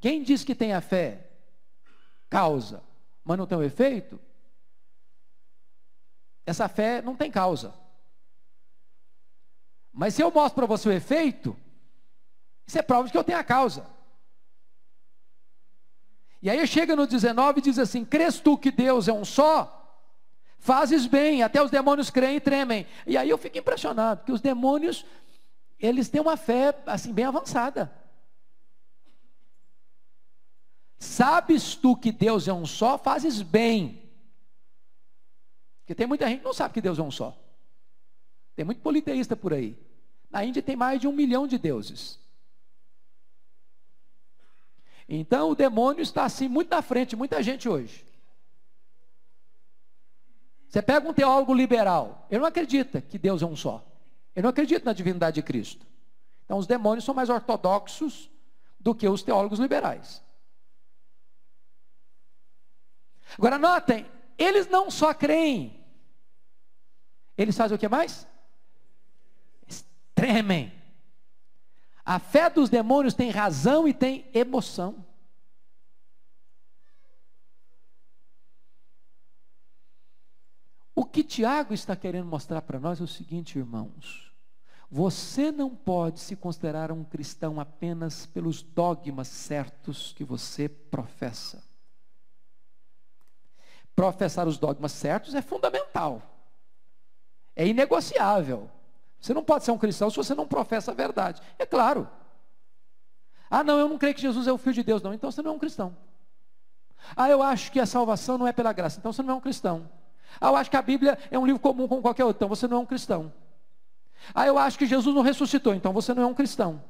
Quem 0.00 0.24
diz 0.24 0.42
que 0.42 0.52
tem 0.54 0.72
a 0.72 0.80
fé, 0.80 1.30
causa, 2.28 2.82
mas 3.24 3.38
não 3.38 3.46
tem 3.46 3.56
o 3.56 3.62
efeito, 3.62 4.18
essa 6.44 6.68
fé 6.68 7.00
não 7.00 7.14
tem 7.14 7.30
causa. 7.30 7.72
Mas 9.92 10.14
se 10.14 10.22
eu 10.22 10.32
mostro 10.32 10.56
para 10.56 10.66
você 10.66 10.88
o 10.88 10.92
efeito, 10.92 11.56
isso 12.70 12.78
é 12.78 12.82
prova 12.82 13.06
de 13.06 13.10
que 13.10 13.18
eu 13.18 13.24
tenho 13.24 13.36
a 13.36 13.42
causa. 13.42 13.84
E 16.40 16.48
aí 16.48 16.64
chega 16.68 16.94
no 16.94 17.04
19 17.04 17.58
e 17.58 17.62
diz 17.62 17.80
assim: 17.80 18.04
Crês 18.04 18.38
tu 18.38 18.56
que 18.56 18.70
Deus 18.70 19.08
é 19.08 19.12
um 19.12 19.24
só? 19.24 19.76
Fazes 20.56 21.04
bem, 21.04 21.42
até 21.42 21.60
os 21.60 21.68
demônios 21.68 22.10
creem 22.10 22.36
e 22.36 22.40
tremem. 22.40 22.86
E 23.08 23.16
aí 23.16 23.28
eu 23.28 23.36
fico 23.36 23.58
impressionado, 23.58 24.20
porque 24.20 24.30
os 24.30 24.40
demônios, 24.40 25.04
eles 25.80 26.08
têm 26.08 26.20
uma 26.20 26.36
fé 26.36 26.80
assim 26.86 27.12
bem 27.12 27.24
avançada. 27.24 27.92
Sabes 30.96 31.74
tu 31.74 31.96
que 31.96 32.12
Deus 32.12 32.46
é 32.46 32.52
um 32.52 32.66
só? 32.66 32.96
Fazes 32.96 33.42
bem. 33.42 34.00
Porque 35.80 35.96
tem 35.96 36.06
muita 36.06 36.28
gente 36.28 36.38
que 36.38 36.44
não 36.44 36.54
sabe 36.54 36.74
que 36.74 36.80
Deus 36.80 37.00
é 37.00 37.02
um 37.02 37.10
só. 37.10 37.36
Tem 38.54 38.64
muito 38.64 38.80
politeísta 38.80 39.34
por 39.34 39.52
aí. 39.52 39.76
Na 40.30 40.44
Índia 40.44 40.62
tem 40.62 40.76
mais 40.76 41.00
de 41.00 41.08
um 41.08 41.12
milhão 41.12 41.48
de 41.48 41.58
deuses. 41.58 42.20
Então 45.12 45.50
o 45.50 45.56
demônio 45.56 46.00
está 46.00 46.24
assim 46.24 46.46
muito 46.46 46.70
na 46.70 46.80
frente 46.80 47.16
muita 47.16 47.42
gente 47.42 47.68
hoje. 47.68 48.06
Você 50.68 50.80
pega 50.80 51.08
um 51.08 51.12
teólogo 51.12 51.52
liberal, 51.52 52.28
ele 52.30 52.38
não 52.38 52.46
acredita 52.46 53.00
que 53.00 53.18
Deus 53.18 53.42
é 53.42 53.46
um 53.46 53.56
só. 53.56 53.84
Ele 54.36 54.44
não 54.44 54.50
acredita 54.50 54.84
na 54.84 54.92
divindade 54.92 55.34
de 55.34 55.42
Cristo. 55.42 55.84
Então 56.44 56.56
os 56.58 56.66
demônios 56.68 57.04
são 57.04 57.12
mais 57.12 57.28
ortodoxos 57.28 58.30
do 58.78 58.94
que 58.94 59.08
os 59.08 59.20
teólogos 59.20 59.58
liberais. 59.58 60.22
Agora 63.36 63.58
notem, 63.58 64.06
eles 64.38 64.68
não 64.68 64.92
só 64.92 65.12
creem, 65.12 65.84
eles 67.36 67.56
fazem 67.56 67.74
o 67.74 67.80
que 67.80 67.88
mais? 67.88 68.28
Tremem. 70.14 70.79
A 72.04 72.18
fé 72.18 72.48
dos 72.48 72.70
demônios 72.70 73.14
tem 73.14 73.30
razão 73.30 73.86
e 73.86 73.94
tem 73.94 74.28
emoção. 74.32 75.04
O 80.94 81.04
que 81.04 81.22
Tiago 81.24 81.72
está 81.72 81.96
querendo 81.96 82.26
mostrar 82.26 82.62
para 82.62 82.78
nós 82.78 83.00
é 83.00 83.04
o 83.04 83.08
seguinte, 83.08 83.58
irmãos. 83.58 84.30
Você 84.90 85.52
não 85.52 85.74
pode 85.74 86.18
se 86.18 86.34
considerar 86.34 86.90
um 86.90 87.04
cristão 87.04 87.60
apenas 87.60 88.26
pelos 88.26 88.60
dogmas 88.60 89.28
certos 89.28 90.12
que 90.12 90.24
você 90.24 90.68
professa. 90.68 91.62
Professar 93.94 94.48
os 94.48 94.58
dogmas 94.58 94.90
certos 94.92 95.34
é 95.34 95.42
fundamental, 95.42 96.22
é 97.54 97.66
inegociável. 97.66 98.68
Você 99.20 99.34
não 99.34 99.44
pode 99.44 99.64
ser 99.64 99.70
um 99.70 99.78
cristão 99.78 100.08
se 100.08 100.16
você 100.16 100.34
não 100.34 100.46
professa 100.46 100.92
a 100.92 100.94
verdade. 100.94 101.42
É 101.58 101.66
claro. 101.66 102.08
Ah, 103.50 103.62
não, 103.62 103.78
eu 103.78 103.88
não 103.88 103.98
creio 103.98 104.14
que 104.14 104.20
Jesus 104.20 104.46
é 104.46 104.52
o 104.52 104.58
Filho 104.58 104.74
de 104.74 104.82
Deus, 104.82 105.02
não. 105.02 105.12
Então 105.12 105.30
você 105.30 105.42
não 105.42 105.52
é 105.52 105.54
um 105.54 105.58
cristão. 105.58 105.96
Ah, 107.16 107.28
eu 107.28 107.42
acho 107.42 107.70
que 107.72 107.80
a 107.80 107.86
salvação 107.86 108.38
não 108.38 108.46
é 108.46 108.52
pela 108.52 108.72
graça. 108.72 108.98
Então 108.98 109.12
você 109.12 109.22
não 109.22 109.34
é 109.34 109.36
um 109.36 109.40
cristão. 109.40 109.90
Ah, 110.40 110.48
eu 110.48 110.56
acho 110.56 110.70
que 110.70 110.76
a 110.76 110.82
Bíblia 110.82 111.18
é 111.30 111.38
um 111.38 111.44
livro 111.44 111.60
comum 111.60 111.86
como 111.86 112.00
qualquer 112.00 112.24
outro. 112.24 112.38
Então 112.38 112.48
você 112.48 112.66
não 112.66 112.78
é 112.78 112.80
um 112.80 112.86
cristão. 112.86 113.32
Ah, 114.34 114.46
eu 114.46 114.56
acho 114.56 114.78
que 114.78 114.86
Jesus 114.86 115.14
não 115.14 115.22
ressuscitou. 115.22 115.74
Então 115.74 115.92
você 115.92 116.14
não 116.14 116.22
é 116.22 116.26
um 116.26 116.34
cristão. 116.34 116.82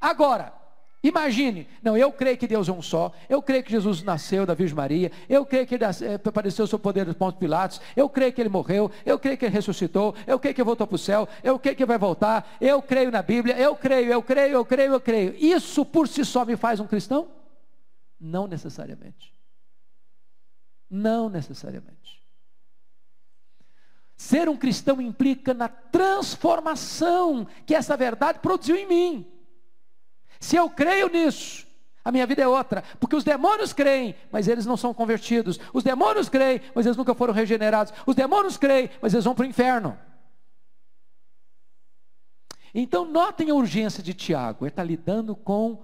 Agora, 0.00 0.52
Imagine, 1.04 1.68
não, 1.82 1.98
eu 1.98 2.10
creio 2.10 2.38
que 2.38 2.46
Deus 2.46 2.66
é 2.66 2.72
um 2.72 2.80
só, 2.80 3.12
eu 3.28 3.42
creio 3.42 3.62
que 3.62 3.70
Jesus 3.70 4.02
nasceu 4.02 4.46
da 4.46 4.54
Virgem 4.54 4.74
Maria, 4.74 5.12
eu 5.28 5.44
creio 5.44 5.66
que 5.66 5.74
ele 5.74 5.84
eh, 5.84 6.14
apareceu 6.24 6.66
sob 6.66 6.80
o 6.80 6.82
poder 6.82 7.04
dos 7.04 7.14
pontos 7.14 7.38
Pilatos, 7.38 7.78
eu 7.94 8.08
creio 8.08 8.32
que 8.32 8.40
ele 8.40 8.48
morreu, 8.48 8.90
eu 9.04 9.18
creio 9.18 9.36
que 9.36 9.44
ele 9.44 9.52
ressuscitou, 9.52 10.14
eu 10.26 10.38
creio 10.38 10.54
que 10.54 10.62
ele 10.62 10.66
voltou 10.66 10.86
para 10.86 10.94
o 10.94 10.98
céu, 10.98 11.28
eu 11.42 11.58
creio 11.58 11.76
que 11.76 11.84
vai 11.84 11.98
voltar, 11.98 12.56
eu 12.58 12.80
creio 12.80 13.10
na 13.10 13.20
Bíblia, 13.20 13.54
eu 13.58 13.76
creio, 13.76 14.10
eu 14.10 14.22
creio, 14.22 14.54
eu 14.54 14.64
creio, 14.64 14.92
eu 14.94 15.00
creio. 15.00 15.34
Isso 15.36 15.84
por 15.84 16.08
si 16.08 16.24
só 16.24 16.42
me 16.42 16.56
faz 16.56 16.80
um 16.80 16.86
cristão? 16.86 17.28
Não 18.18 18.46
necessariamente. 18.46 19.34
Não 20.88 21.28
necessariamente. 21.28 22.24
Ser 24.16 24.48
um 24.48 24.56
cristão 24.56 25.02
implica 25.02 25.52
na 25.52 25.68
transformação 25.68 27.46
que 27.66 27.74
essa 27.74 27.94
verdade 27.94 28.38
produziu 28.38 28.76
em 28.76 28.86
mim. 28.86 29.33
Se 30.44 30.56
eu 30.56 30.68
creio 30.68 31.08
nisso, 31.08 31.66
a 32.04 32.12
minha 32.12 32.26
vida 32.26 32.42
é 32.42 32.46
outra, 32.46 32.84
porque 33.00 33.16
os 33.16 33.24
demônios 33.24 33.72
creem, 33.72 34.14
mas 34.30 34.46
eles 34.46 34.66
não 34.66 34.76
são 34.76 34.92
convertidos. 34.92 35.58
Os 35.72 35.82
demônios 35.82 36.28
creem, 36.28 36.60
mas 36.74 36.84
eles 36.84 36.98
nunca 36.98 37.14
foram 37.14 37.32
regenerados. 37.32 37.94
Os 38.04 38.14
demônios 38.14 38.58
creem, 38.58 38.90
mas 39.00 39.14
eles 39.14 39.24
vão 39.24 39.34
para 39.34 39.44
o 39.44 39.48
inferno. 39.48 39.98
Então, 42.74 43.06
notem 43.06 43.48
a 43.48 43.54
urgência 43.54 44.02
de 44.02 44.12
Tiago, 44.12 44.66
ele 44.66 44.70
está 44.70 44.84
lidando 44.84 45.34
com 45.34 45.82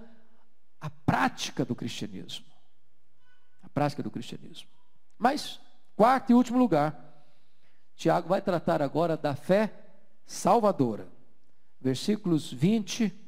a 0.79 0.91
prática 0.91 1.65
do 1.65 1.73
cristianismo. 1.73 2.45
A 3.63 3.69
prática 3.69 4.03
do 4.03 4.11
cristianismo. 4.11 4.69
Mas, 5.17 5.59
quarto 5.95 6.29
e 6.29 6.35
último 6.35 6.59
lugar, 6.59 7.25
Tiago 7.95 8.29
vai 8.29 8.43
tratar 8.43 8.79
agora 8.79 9.17
da 9.17 9.33
fé 9.33 9.73
salvadora. 10.23 11.07
Versículos 11.79 12.53
20 12.53 13.20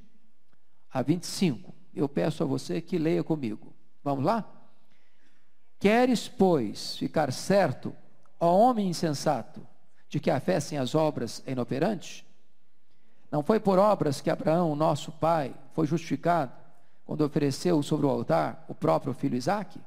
a 0.94 1.02
25. 1.02 1.74
Eu 1.96 2.08
peço 2.08 2.44
a 2.44 2.46
você 2.46 2.80
que 2.80 2.98
leia 2.98 3.24
comigo. 3.24 3.74
Vamos 4.04 4.24
lá? 4.24 4.46
Queres, 5.80 6.28
pois, 6.28 6.98
ficar 6.98 7.32
certo, 7.34 7.94
ó 8.40 8.56
homem 8.56 8.88
insensato, 8.88 9.66
de 10.08 10.20
que 10.20 10.30
a 10.30 10.40
fé 10.40 10.60
sem 10.60 10.78
as 10.78 10.96
obras 10.96 11.42
é 11.46 11.52
inoperante? 11.52 12.26
Não 13.32 13.42
foi 13.42 13.60
por 13.60 13.80
obras 13.80 14.22
que 14.22 14.30
Abraão, 14.30 14.76
nosso 14.76 15.12
pai, 15.12 15.54
foi 15.74 15.88
justificado 15.88 16.52
quando 17.06 17.22
ofereceu 17.22 17.82
sobre 17.82 18.06
o 18.06 18.10
altar 18.10 18.64
o 18.68 18.76
próprio 18.76 19.14
filho 19.14 19.36
Isaque? 19.36 19.82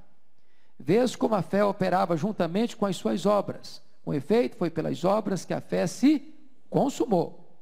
Vês 0.79 1.17
como 1.17 1.35
a 1.35 1.43
fé 1.43 1.65
operava 1.65 2.17
juntamente 2.17 2.77
com 2.77 2.85
as 2.85 2.97
suas 2.97 3.25
obras. 3.25 3.81
Com 4.05 4.13
efeito, 4.13 4.57
foi 4.57 4.69
pelas 4.69 5.05
obras 5.05 5.45
que 5.45 5.55
a 5.55 5.61
fé 5.61 5.87
se 5.87 6.35
consumou. 6.69 7.59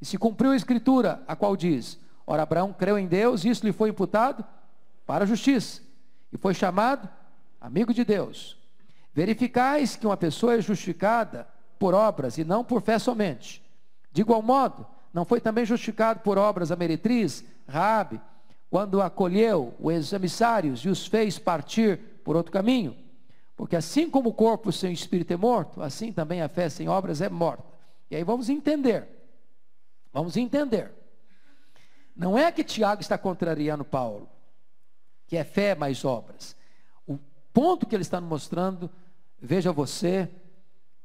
E 0.00 0.04
se 0.04 0.18
cumpriu 0.18 0.50
a 0.50 0.56
escritura, 0.56 1.22
a 1.26 1.34
qual 1.34 1.56
diz: 1.56 1.98
Ora, 2.30 2.42
Abraão 2.42 2.74
creu 2.74 2.98
em 2.98 3.06
Deus 3.06 3.42
e 3.42 3.48
isso 3.48 3.64
lhe 3.64 3.72
foi 3.72 3.88
imputado 3.88 4.44
para 5.06 5.24
a 5.24 5.26
justiça. 5.26 5.80
E 6.30 6.36
foi 6.36 6.52
chamado 6.52 7.08
amigo 7.58 7.94
de 7.94 8.04
Deus. 8.04 8.58
Verificais 9.14 9.96
que 9.96 10.04
uma 10.04 10.14
pessoa 10.14 10.52
é 10.52 10.60
justificada 10.60 11.48
por 11.78 11.94
obras 11.94 12.36
e 12.36 12.44
não 12.44 12.62
por 12.62 12.82
fé 12.82 12.98
somente. 12.98 13.64
De 14.12 14.20
igual 14.20 14.42
modo, 14.42 14.86
não 15.10 15.24
foi 15.24 15.40
também 15.40 15.64
justificado 15.64 16.20
por 16.20 16.36
obras 16.36 16.70
a 16.70 16.76
meretriz, 16.76 17.42
Raabe, 17.66 18.20
quando 18.68 19.00
acolheu 19.00 19.74
os 19.80 20.12
emissários 20.12 20.80
e 20.80 20.90
os 20.90 21.06
fez 21.06 21.38
partir 21.38 21.98
por 22.22 22.36
outro 22.36 22.52
caminho? 22.52 22.94
Porque 23.56 23.74
assim 23.74 24.10
como 24.10 24.28
o 24.28 24.34
corpo 24.34 24.70
sem 24.70 24.92
espírito 24.92 25.32
é 25.32 25.36
morto, 25.38 25.80
assim 25.80 26.12
também 26.12 26.42
a 26.42 26.48
fé 26.48 26.68
sem 26.68 26.90
obras 26.90 27.22
é 27.22 27.30
morta. 27.30 27.64
E 28.10 28.16
aí 28.16 28.22
vamos 28.22 28.50
entender. 28.50 29.08
Vamos 30.12 30.36
entender. 30.36 30.92
Não 32.18 32.36
é 32.36 32.50
que 32.50 32.64
Tiago 32.64 33.00
está 33.00 33.16
contrariando 33.16 33.84
Paulo, 33.84 34.28
que 35.28 35.36
é 35.36 35.44
fé 35.44 35.76
mais 35.76 36.04
obras. 36.04 36.56
O 37.06 37.16
ponto 37.52 37.86
que 37.86 37.94
ele 37.94 38.02
está 38.02 38.20
mostrando, 38.20 38.90
veja 39.40 39.70
você, 39.70 40.28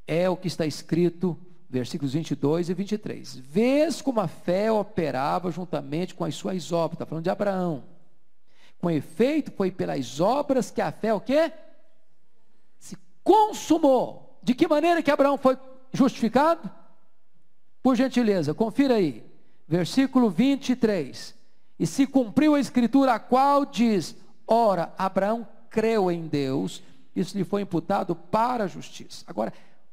é 0.07 0.28
o 0.28 0.36
que 0.36 0.47
está 0.47 0.66
escrito, 0.66 1.39
versículos 1.70 2.14
22 2.14 2.70
e 2.70 2.74
23. 2.74 3.36
Vês 3.36 4.01
como 4.01 4.22
a 4.22 4.28
fé 4.28 4.72
operava 4.72 5.51
juntamente 5.51 6.16
com 6.16 6.26
as 6.26 6.34
suas 6.34 6.72
obras. 6.72 6.95
Está 6.95 7.05
falando 7.05 7.26
de 7.26 7.30
Abraão. 7.30 7.84
Com 8.80 8.89
efeito, 8.89 9.51
foi 9.51 9.70
pelas 9.70 10.20
obras 10.20 10.72
que 10.72 10.82
a 10.82 10.91
fé, 10.91 11.14
o 11.14 11.22
quê? 11.22 11.53
Se 12.80 12.97
consumou. 13.24 14.39
De 14.41 14.55
que 14.55 14.68
maneira 14.68 15.03
que 15.03 15.11
Abraão 15.11 15.38
foi 15.38 15.59
justificado? 15.93 16.70
Por 17.84 17.95
gentileza, 17.95 18.55
confira 18.55 18.95
aí 18.95 19.32
versículo 19.68 20.30
23. 20.30 21.36
E 21.80 21.88
se 21.88 22.05
cumpriu 22.05 22.55
a 22.55 22.59
escritura, 22.59 23.14
a 23.14 23.20
qual 23.20 23.66
diz: 23.66 24.16
Ora, 24.47 24.93
Abraão 24.97 25.47
creu 25.70 26.11
em 26.11 26.28
Deus, 26.28 26.84
isso 27.16 27.38
lhe 27.38 27.43
foi 27.43 27.61
imputado 27.61 28.16
para 28.16 28.66
a 28.66 28.68
justiça. 28.68 29.24
Agora, 29.28 29.51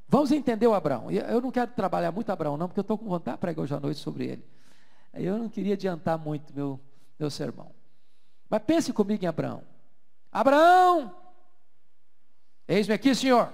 vamos 0.09 0.31
entender 0.31 0.67
o 0.67 0.75
Abraão. 0.75 1.11
Eu 1.11 1.41
não 1.41 1.51
quero 1.51 1.71
trabalhar 1.73 2.13
muito 2.13 2.31
Abraão, 2.31 2.57
não, 2.57 2.69
porque 2.69 2.81
eu 2.81 2.83
estou 2.83 2.99
com 2.99 3.07
vontade 3.07 3.37
de 3.37 3.41
pregar 3.41 3.63
hoje 3.63 3.75
à 3.75 3.81
noite 3.81 4.01
sobre 4.01 4.27
ele. 4.27 4.45
Eu 5.15 5.39
não 5.39 5.49
queria 5.49 5.75
adiantar 5.75 6.19
muito 6.19 6.55
meu, 6.55 6.79
meu 7.19 7.31
sermão. 7.31 7.73
Mas 8.49 8.63
pense 8.63 8.93
comigo 8.93 9.25
em 9.25 9.29
Abraão. 9.29 9.63
Abraão, 10.31 11.15
eis-me 12.69 12.95
aqui, 12.95 13.15
Senhor. 13.15 13.53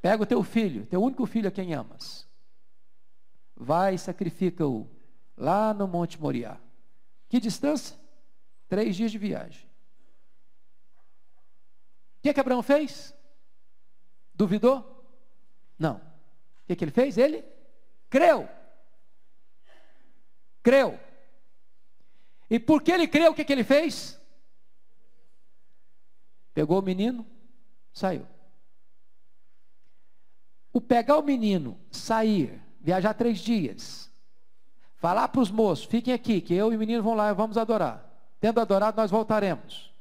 Pega 0.00 0.22
o 0.22 0.26
teu 0.26 0.42
filho, 0.42 0.84
teu 0.86 1.02
único 1.02 1.24
filho 1.26 1.48
a 1.48 1.50
quem 1.50 1.74
amas 1.74 2.30
vai 3.62 3.94
e 3.94 3.98
sacrifica-o 3.98 4.88
lá 5.36 5.72
no 5.72 5.86
Monte 5.86 6.20
Moriá. 6.20 6.58
Que 7.28 7.40
distância? 7.40 7.96
Três 8.68 8.96
dias 8.96 9.10
de 9.10 9.18
viagem. 9.18 9.66
O 12.18 12.22
que, 12.22 12.28
é 12.28 12.34
que 12.34 12.40
Abraão 12.40 12.62
fez? 12.62 13.14
Duvidou? 14.34 15.04
Não. 15.78 15.96
O 15.96 16.66
que, 16.66 16.72
é 16.72 16.76
que 16.76 16.84
ele 16.84 16.90
fez? 16.90 17.16
Ele 17.18 17.44
creu. 18.08 18.48
Creu. 20.62 20.98
E 22.48 22.60
porque 22.60 22.92
ele 22.92 23.08
creu, 23.08 23.32
o 23.32 23.34
que, 23.34 23.42
é 23.42 23.44
que 23.44 23.52
ele 23.52 23.64
fez? 23.64 24.20
Pegou 26.52 26.78
o 26.78 26.82
menino, 26.82 27.26
saiu. 27.92 28.26
O 30.72 30.80
pegar 30.80 31.18
o 31.18 31.22
menino, 31.22 31.78
sair, 31.90 32.62
viajar 32.82 33.14
três 33.14 33.38
dias. 33.38 34.10
Falar 34.96 35.28
para 35.28 35.40
os 35.40 35.50
moços, 35.50 35.84
fiquem 35.84 36.12
aqui, 36.12 36.40
que 36.40 36.54
eu 36.54 36.72
e 36.72 36.76
o 36.76 36.78
menino 36.78 37.02
vão 37.02 37.14
lá 37.14 37.32
vamos 37.32 37.56
adorar. 37.56 38.04
Tendo 38.40 38.60
adorado, 38.60 38.96
nós 39.00 39.10
voltaremos. 39.10 39.92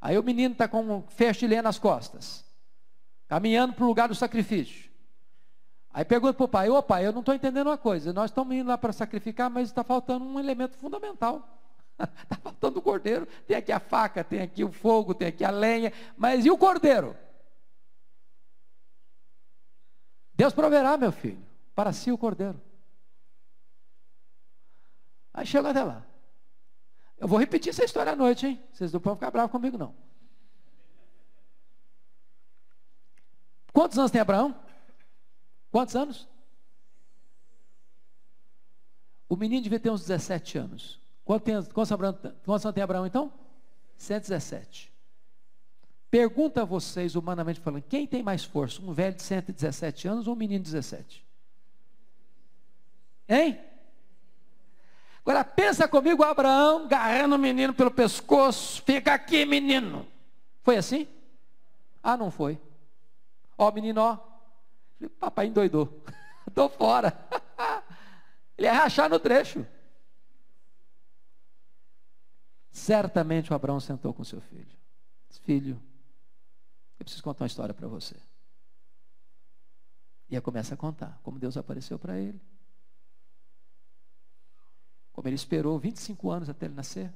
Aí 0.00 0.18
o 0.18 0.22
menino 0.22 0.52
está 0.52 0.68
com 0.68 0.82
um 0.82 1.04
lenha 1.42 1.62
nas 1.62 1.78
costas, 1.78 2.44
caminhando 3.26 3.72
para 3.72 3.84
o 3.84 3.88
lugar 3.88 4.08
do 4.08 4.14
sacrifício. 4.14 4.88
Aí 5.92 6.04
pergunta 6.04 6.34
para 6.34 6.44
o 6.44 6.48
pai, 6.48 6.68
ô 6.68 6.82
pai, 6.82 7.06
eu 7.06 7.12
não 7.12 7.20
estou 7.20 7.34
entendendo 7.34 7.66
uma 7.66 7.78
coisa, 7.78 8.12
nós 8.12 8.30
estamos 8.30 8.54
indo 8.54 8.68
lá 8.68 8.78
para 8.78 8.92
sacrificar, 8.92 9.50
mas 9.50 9.68
está 9.68 9.82
faltando 9.82 10.24
um 10.24 10.38
elemento 10.38 10.76
fundamental. 10.76 11.48
Está 11.98 12.36
faltando 12.42 12.78
o 12.78 12.82
cordeiro, 12.82 13.26
tem 13.46 13.56
aqui 13.56 13.72
a 13.72 13.80
faca, 13.80 14.22
tem 14.22 14.42
aqui 14.42 14.62
o 14.62 14.70
fogo, 14.70 15.14
tem 15.14 15.28
aqui 15.28 15.44
a 15.44 15.50
lenha, 15.50 15.92
mas 16.16 16.46
e 16.46 16.50
o 16.50 16.58
cordeiro? 16.58 17.16
Deus 20.34 20.52
proverá, 20.52 20.96
meu 20.96 21.10
filho 21.10 21.47
para 21.78 21.92
si 21.92 22.10
o 22.10 22.18
cordeiro. 22.18 22.60
Aí 25.32 25.46
chega 25.46 25.70
até 25.70 25.84
lá. 25.84 26.04
Eu 27.16 27.28
vou 27.28 27.38
repetir 27.38 27.70
essa 27.70 27.84
história 27.84 28.10
à 28.10 28.16
noite, 28.16 28.48
hein? 28.48 28.60
Vocês 28.72 28.92
não 28.92 28.98
podem 28.98 29.18
ficar 29.18 29.30
bravos 29.30 29.52
comigo, 29.52 29.78
não. 29.78 29.94
Quantos 33.72 33.96
anos 33.96 34.10
tem 34.10 34.20
Abraão? 34.20 34.60
Quantos 35.70 35.94
anos? 35.94 36.28
O 39.28 39.36
menino 39.36 39.62
devia 39.62 39.78
ter 39.78 39.90
uns 39.90 40.00
17 40.00 40.58
anos. 40.58 41.00
Quantos, 41.24 41.44
tem, 41.44 41.72
quantos, 41.72 41.92
Abraão, 41.92 42.18
quantos 42.44 42.66
anos 42.66 42.74
tem 42.74 42.82
Abraão 42.82 43.06
então? 43.06 43.32
117. 43.96 44.92
Pergunta 46.10 46.62
a 46.62 46.64
vocês, 46.64 47.14
humanamente 47.14 47.60
falando, 47.60 47.82
quem 47.82 48.04
tem 48.04 48.20
mais 48.20 48.42
força? 48.42 48.82
Um 48.82 48.92
velho 48.92 49.14
de 49.14 49.22
117 49.22 50.08
anos 50.08 50.26
ou 50.26 50.34
um 50.34 50.36
menino 50.36 50.64
de 50.64 50.72
17? 50.72 51.27
Hein? 53.28 53.60
Agora 55.20 55.44
pensa 55.44 55.86
comigo, 55.86 56.24
Abraão 56.24 56.84
agarrando 56.86 57.34
o 57.34 57.38
menino 57.38 57.74
pelo 57.74 57.90
pescoço, 57.90 58.82
fica 58.82 59.12
aqui, 59.12 59.44
menino. 59.44 60.08
Foi 60.62 60.78
assim? 60.78 61.06
Ah, 62.02 62.16
não 62.16 62.30
foi. 62.30 62.58
Ó, 63.58 63.70
menino, 63.70 64.00
ó. 64.00 64.18
Papai 65.20 65.48
endoidou. 65.48 66.02
Estou 66.48 66.70
fora. 66.70 67.12
Ele 68.56 68.66
ia 68.66 68.72
rachar 68.72 69.10
no 69.10 69.18
trecho. 69.18 69.66
Certamente 72.70 73.52
o 73.52 73.54
Abraão 73.54 73.80
sentou 73.80 74.14
com 74.14 74.24
seu 74.24 74.40
filho. 74.40 74.78
Filho, 75.42 75.80
eu 76.98 77.04
preciso 77.04 77.22
contar 77.22 77.44
uma 77.44 77.48
história 77.48 77.74
para 77.74 77.86
você. 77.86 78.16
E 80.30 80.36
aí 80.36 80.40
começa 80.40 80.74
a 80.74 80.76
contar 80.76 81.20
como 81.22 81.38
Deus 81.38 81.56
apareceu 81.56 81.98
para 81.98 82.18
ele 82.18 82.40
Como 85.18 85.26
ele 85.26 85.34
esperou 85.34 85.76
25 85.80 86.30
anos 86.30 86.48
até 86.48 86.66
ele 86.66 86.76
nascer. 86.76 87.12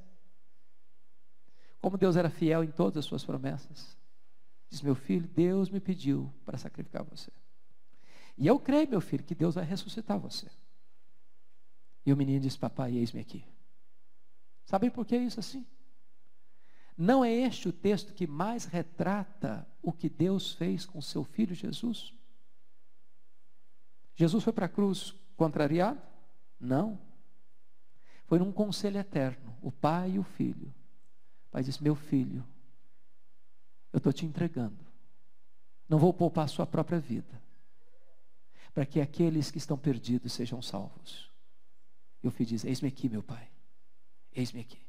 Como 1.80 1.96
Deus 1.96 2.16
era 2.16 2.28
fiel 2.28 2.64
em 2.64 2.70
todas 2.72 2.96
as 2.96 3.04
suas 3.04 3.24
promessas. 3.24 3.96
Diz: 4.68 4.82
Meu 4.82 4.96
filho, 4.96 5.28
Deus 5.28 5.70
me 5.70 5.78
pediu 5.78 6.28
para 6.44 6.58
sacrificar 6.58 7.04
você. 7.04 7.30
E 8.36 8.44
eu 8.44 8.58
creio, 8.58 8.88
meu 8.88 9.00
filho, 9.00 9.22
que 9.22 9.36
Deus 9.36 9.54
vai 9.54 9.64
ressuscitar 9.64 10.18
você. 10.18 10.50
E 12.04 12.12
o 12.12 12.16
menino 12.16 12.40
diz: 12.40 12.56
Papai, 12.56 12.96
eis-me 12.96 13.20
aqui. 13.20 13.44
Sabem 14.64 14.90
por 14.90 15.06
que 15.06 15.16
isso 15.16 15.38
assim? 15.38 15.64
Não 16.98 17.24
é 17.24 17.32
este 17.32 17.68
o 17.68 17.72
texto 17.72 18.12
que 18.14 18.26
mais 18.26 18.64
retrata 18.64 19.64
o 19.80 19.92
que 19.92 20.08
Deus 20.08 20.54
fez 20.54 20.84
com 20.84 21.00
seu 21.00 21.22
filho 21.22 21.54
Jesus? 21.54 22.12
Jesus 24.16 24.42
foi 24.42 24.52
para 24.52 24.66
a 24.66 24.68
cruz 24.68 25.14
contrariado? 25.36 26.02
Não. 26.58 27.11
Foi 28.24 28.38
num 28.38 28.52
conselho 28.52 28.98
eterno, 28.98 29.56
o 29.60 29.70
pai 29.70 30.12
e 30.12 30.18
o 30.18 30.22
filho. 30.22 30.68
O 31.48 31.50
pai 31.50 31.62
disse: 31.62 31.82
Meu 31.82 31.94
filho, 31.94 32.46
eu 33.92 33.98
estou 33.98 34.12
te 34.12 34.24
entregando. 34.24 34.78
Não 35.88 35.98
vou 35.98 36.12
poupar 36.14 36.46
a 36.46 36.48
sua 36.48 36.66
própria 36.66 36.98
vida, 36.98 37.42
para 38.72 38.86
que 38.86 39.00
aqueles 39.00 39.50
que 39.50 39.58
estão 39.58 39.76
perdidos 39.76 40.32
sejam 40.32 40.62
salvos. 40.62 41.30
E 42.22 42.28
o 42.28 42.30
filho 42.30 42.48
diz: 42.48 42.64
Eis-me 42.64 42.88
aqui, 42.88 43.08
meu 43.08 43.22
pai. 43.22 43.50
Eis-me 44.32 44.60
aqui. 44.60 44.80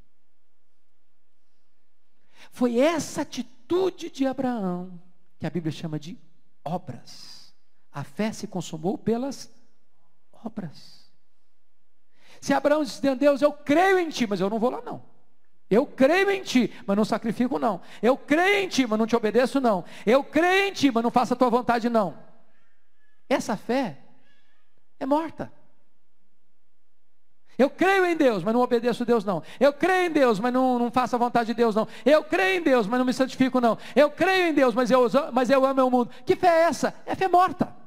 Foi 2.51 2.77
essa 2.77 3.21
atitude 3.21 4.09
de 4.09 4.25
Abraão 4.25 5.01
que 5.39 5.45
a 5.45 5.49
Bíblia 5.49 5.71
chama 5.71 5.99
de 5.99 6.17
obras. 6.63 7.53
A 7.91 8.03
fé 8.03 8.31
se 8.31 8.47
consumou 8.47 8.97
pelas 8.97 9.49
obras. 10.31 11.02
Se 12.43 12.53
Abraão 12.53 12.83
disse 12.83 12.99
Deus, 13.15 13.41
eu 13.41 13.53
creio 13.53 13.97
em 13.97 14.09
ti, 14.09 14.27
mas 14.27 14.41
eu 14.41 14.49
não 14.49 14.59
vou 14.59 14.69
lá 14.69 14.81
não. 14.81 15.01
Eu 15.69 15.85
creio 15.85 16.29
em 16.29 16.43
ti, 16.43 16.73
mas 16.85 16.97
não 16.97 17.05
sacrifico 17.05 17.57
não. 17.57 17.79
Eu 18.01 18.17
creio 18.17 18.65
em 18.65 18.67
ti, 18.67 18.85
mas 18.85 18.99
não 18.99 19.07
te 19.07 19.15
obedeço 19.15 19.61
não. 19.61 19.85
Eu 20.05 20.25
creio 20.25 20.67
em 20.67 20.73
ti, 20.73 20.91
mas 20.91 21.01
não 21.01 21.09
faço 21.09 21.31
a 21.31 21.37
tua 21.37 21.49
vontade 21.49 21.87
não. 21.87 22.17
Essa 23.29 23.55
fé 23.55 23.97
é 24.99 25.05
morta. 25.05 25.53
Eu 27.57 27.69
creio 27.69 28.05
em 28.05 28.17
Deus, 28.17 28.43
mas 28.43 28.53
não 28.53 28.59
obedeço 28.59 29.03
a 29.03 29.05
Deus, 29.05 29.23
não. 29.23 29.41
Eu 29.57 29.71
creio 29.71 30.07
em 30.07 30.11
Deus, 30.11 30.37
mas 30.37 30.51
não, 30.51 30.77
não 30.77 30.91
faço 30.91 31.15
a 31.15 31.19
vontade 31.19 31.47
de 31.47 31.53
Deus, 31.53 31.73
não. 31.73 31.87
Eu 32.05 32.25
creio 32.25 32.59
em 32.59 32.61
Deus, 32.61 32.85
mas 32.85 32.99
não 32.99 33.05
me 33.05 33.13
santifico, 33.13 33.61
não. 33.61 33.77
Eu 33.95 34.11
creio 34.11 34.49
em 34.49 34.53
Deus, 34.53 34.75
mas 34.75 34.91
eu, 34.91 35.09
mas 35.31 35.49
eu 35.49 35.65
amo 35.65 35.87
o 35.87 35.89
mundo. 35.89 36.11
Que 36.25 36.35
fé 36.35 36.47
é 36.47 36.63
essa? 36.63 36.93
É 37.05 37.15
fé 37.15 37.29
morta. 37.29 37.82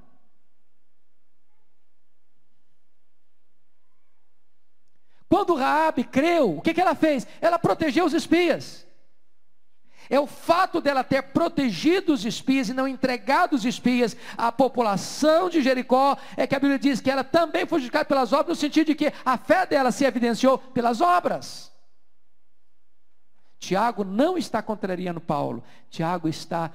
Quando 5.29 5.55
Raabe 5.55 6.05
creu, 6.05 6.59
o 6.59 6.61
que, 6.61 6.73
que 6.73 6.81
ela 6.81 6.95
fez? 6.95 7.27
Ela 7.41 7.59
protegeu 7.59 8.05
os 8.05 8.15
espias. 8.15 8.87
É 10.09 10.21
o 10.21 10.27
fato 10.27 10.81
dela 10.81 11.03
ter 11.03 11.21
protegido 11.21 12.13
os 12.13 12.25
espias 12.25 12.69
e 12.69 12.75
não 12.75 12.87
entregado 12.87 13.55
os 13.55 13.65
espias 13.65 14.17
à 14.37 14.53
população 14.53 15.51
de 15.51 15.61
Jericó, 15.61 16.17
é 16.37 16.47
que 16.47 16.55
a 16.55 16.61
Bíblia 16.61 16.79
diz 16.79 17.01
que 17.01 17.11
ela 17.11 17.25
também 17.25 17.67
foi 17.67 17.81
justificada 17.81 18.05
pelas 18.05 18.33
obras, 18.33 18.49
no 18.49 18.55
sentido 18.55 18.87
de 18.87 18.95
que 18.95 19.13
a 19.25 19.37
fé 19.37 19.67
dela 19.67 19.91
se 19.91 20.05
evidenciou 20.05 20.59
pelas 20.59 21.01
obras. 21.01 21.73
Tiago 23.59 24.05
não 24.05 24.39
está 24.39 24.63
contrariando 24.63 25.21
Paulo, 25.21 25.65
Tiago 25.91 26.29
está, 26.29 26.71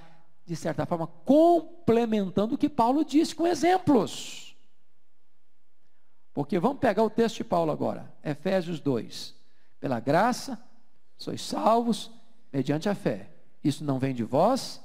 de 0.45 0.55
certa 0.55 0.85
forma, 0.85 1.07
complementando 1.23 2.55
o 2.55 2.57
que 2.57 2.67
Paulo 2.67 3.05
disse 3.05 3.33
com 3.33 3.47
exemplos. 3.47 4.40
Porque 6.33 6.59
vamos 6.59 6.79
pegar 6.79 7.03
o 7.03 7.09
texto 7.09 7.37
de 7.37 7.43
Paulo 7.43 7.71
agora, 7.71 8.11
Efésios 8.23 8.79
2. 8.79 9.35
Pela 9.79 9.99
graça, 9.99 10.61
sois 11.17 11.41
salvos 11.41 12.11
mediante 12.51 12.87
a 12.87 12.95
fé. 12.95 13.29
Isso 13.63 13.83
não 13.83 13.99
vem 13.99 14.13
de 14.13 14.23
vós, 14.23 14.81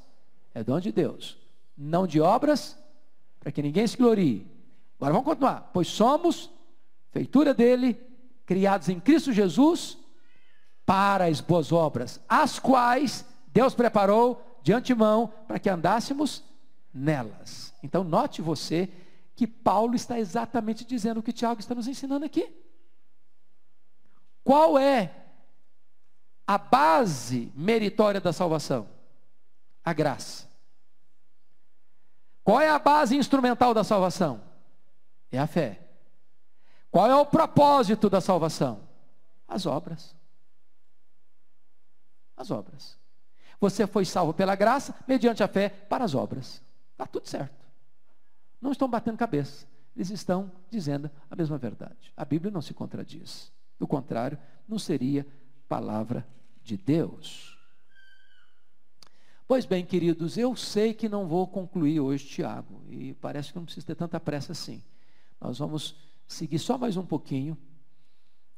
é 0.54 0.62
dom 0.64 0.80
de 0.80 0.90
Deus. 0.90 1.38
Não 1.76 2.06
de 2.06 2.20
obras, 2.20 2.76
para 3.38 3.52
que 3.52 3.62
ninguém 3.62 3.86
se 3.86 3.96
glorie. 3.96 4.46
Agora 4.98 5.12
vamos 5.12 5.26
continuar. 5.26 5.70
Pois 5.72 5.88
somos 5.88 6.50
feitura 7.10 7.54
dele, 7.54 8.00
criados 8.44 8.88
em 8.88 8.98
Cristo 8.98 9.32
Jesus, 9.32 9.98
para 10.84 11.26
as 11.26 11.40
boas 11.40 11.72
obras, 11.72 12.20
as 12.28 12.58
quais 12.58 13.24
Deus 13.48 13.74
preparou 13.74 14.60
de 14.62 14.72
antemão 14.72 15.32
para 15.46 15.58
que 15.58 15.68
andássemos 15.68 16.44
nelas. 16.92 17.74
Então 17.82 18.04
note 18.04 18.40
você 18.40 18.88
que 19.36 19.46
Paulo 19.46 19.94
está 19.94 20.18
exatamente 20.18 20.82
dizendo 20.84 21.20
o 21.20 21.22
que 21.22 21.32
Tiago 21.32 21.60
está 21.60 21.74
nos 21.74 21.86
ensinando 21.86 22.24
aqui. 22.24 22.50
Qual 24.42 24.78
é 24.78 25.14
a 26.46 26.56
base 26.56 27.52
meritória 27.54 28.20
da 28.20 28.32
salvação? 28.32 28.88
A 29.84 29.92
graça. 29.92 30.48
Qual 32.42 32.60
é 32.60 32.70
a 32.70 32.78
base 32.78 33.14
instrumental 33.14 33.74
da 33.74 33.84
salvação? 33.84 34.42
É 35.30 35.38
a 35.38 35.46
fé. 35.46 35.80
Qual 36.90 37.06
é 37.06 37.14
o 37.14 37.26
propósito 37.26 38.08
da 38.08 38.22
salvação? 38.22 38.88
As 39.46 39.66
obras. 39.66 40.16
As 42.36 42.50
obras. 42.50 42.96
Você 43.60 43.86
foi 43.86 44.06
salvo 44.06 44.32
pela 44.32 44.54
graça, 44.54 44.94
mediante 45.06 45.42
a 45.42 45.48
fé, 45.48 45.68
para 45.68 46.04
as 46.04 46.14
obras. 46.14 46.62
Está 46.92 47.06
tudo 47.06 47.28
certo. 47.28 47.65
Não 48.66 48.72
estão 48.72 48.88
batendo 48.88 49.16
cabeça. 49.16 49.64
Eles 49.94 50.10
estão 50.10 50.50
dizendo 50.68 51.08
a 51.30 51.36
mesma 51.36 51.56
verdade. 51.56 52.12
A 52.16 52.24
Bíblia 52.24 52.50
não 52.50 52.60
se 52.60 52.74
contradiz. 52.74 53.52
Do 53.78 53.86
contrário, 53.86 54.36
não 54.66 54.76
seria 54.76 55.24
palavra 55.68 56.26
de 56.64 56.76
Deus. 56.76 57.56
Pois 59.46 59.64
bem, 59.64 59.86
queridos, 59.86 60.36
eu 60.36 60.56
sei 60.56 60.92
que 60.92 61.08
não 61.08 61.28
vou 61.28 61.46
concluir 61.46 62.00
hoje, 62.00 62.26
Tiago, 62.26 62.82
e 62.90 63.14
parece 63.14 63.52
que 63.52 63.56
não 63.56 63.64
precisa 63.64 63.86
ter 63.86 63.94
tanta 63.94 64.18
pressa 64.18 64.50
assim. 64.50 64.82
Nós 65.40 65.58
vamos 65.60 65.94
seguir 66.26 66.58
só 66.58 66.76
mais 66.76 66.96
um 66.96 67.06
pouquinho, 67.06 67.56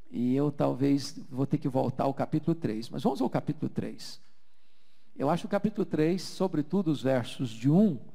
e 0.09 0.35
eu 0.35 0.51
talvez 0.51 1.19
vou 1.29 1.45
ter 1.45 1.59
que 1.59 1.69
voltar 1.69 2.05
ao 2.05 2.15
capítulo 2.15 2.55
3, 2.55 2.89
mas 2.89 3.03
vamos 3.03 3.21
ao 3.21 3.29
capítulo 3.29 3.69
3. 3.69 4.19
Eu 5.15 5.29
acho 5.29 5.45
o 5.45 5.49
capítulo 5.49 5.85
3, 5.85 6.19
sobretudo 6.19 6.89
os 6.89 7.03
versos 7.03 7.51
de 7.51 7.69
1 7.69 8.08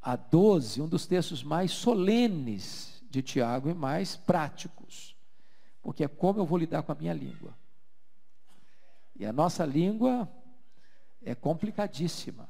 a 0.00 0.16
12, 0.16 0.80
um 0.80 0.88
dos 0.88 1.06
textos 1.06 1.42
mais 1.42 1.72
solenes 1.72 3.02
de 3.10 3.22
Tiago 3.22 3.68
e 3.68 3.74
mais 3.74 4.16
práticos, 4.16 5.16
porque 5.82 6.04
é 6.04 6.08
como 6.08 6.40
eu 6.40 6.46
vou 6.46 6.58
lidar 6.58 6.82
com 6.82 6.92
a 6.92 6.94
minha 6.94 7.12
língua. 7.12 7.56
E 9.16 9.26
a 9.26 9.32
nossa 9.32 9.64
língua 9.64 10.30
é 11.22 11.34
complicadíssima. 11.34 12.48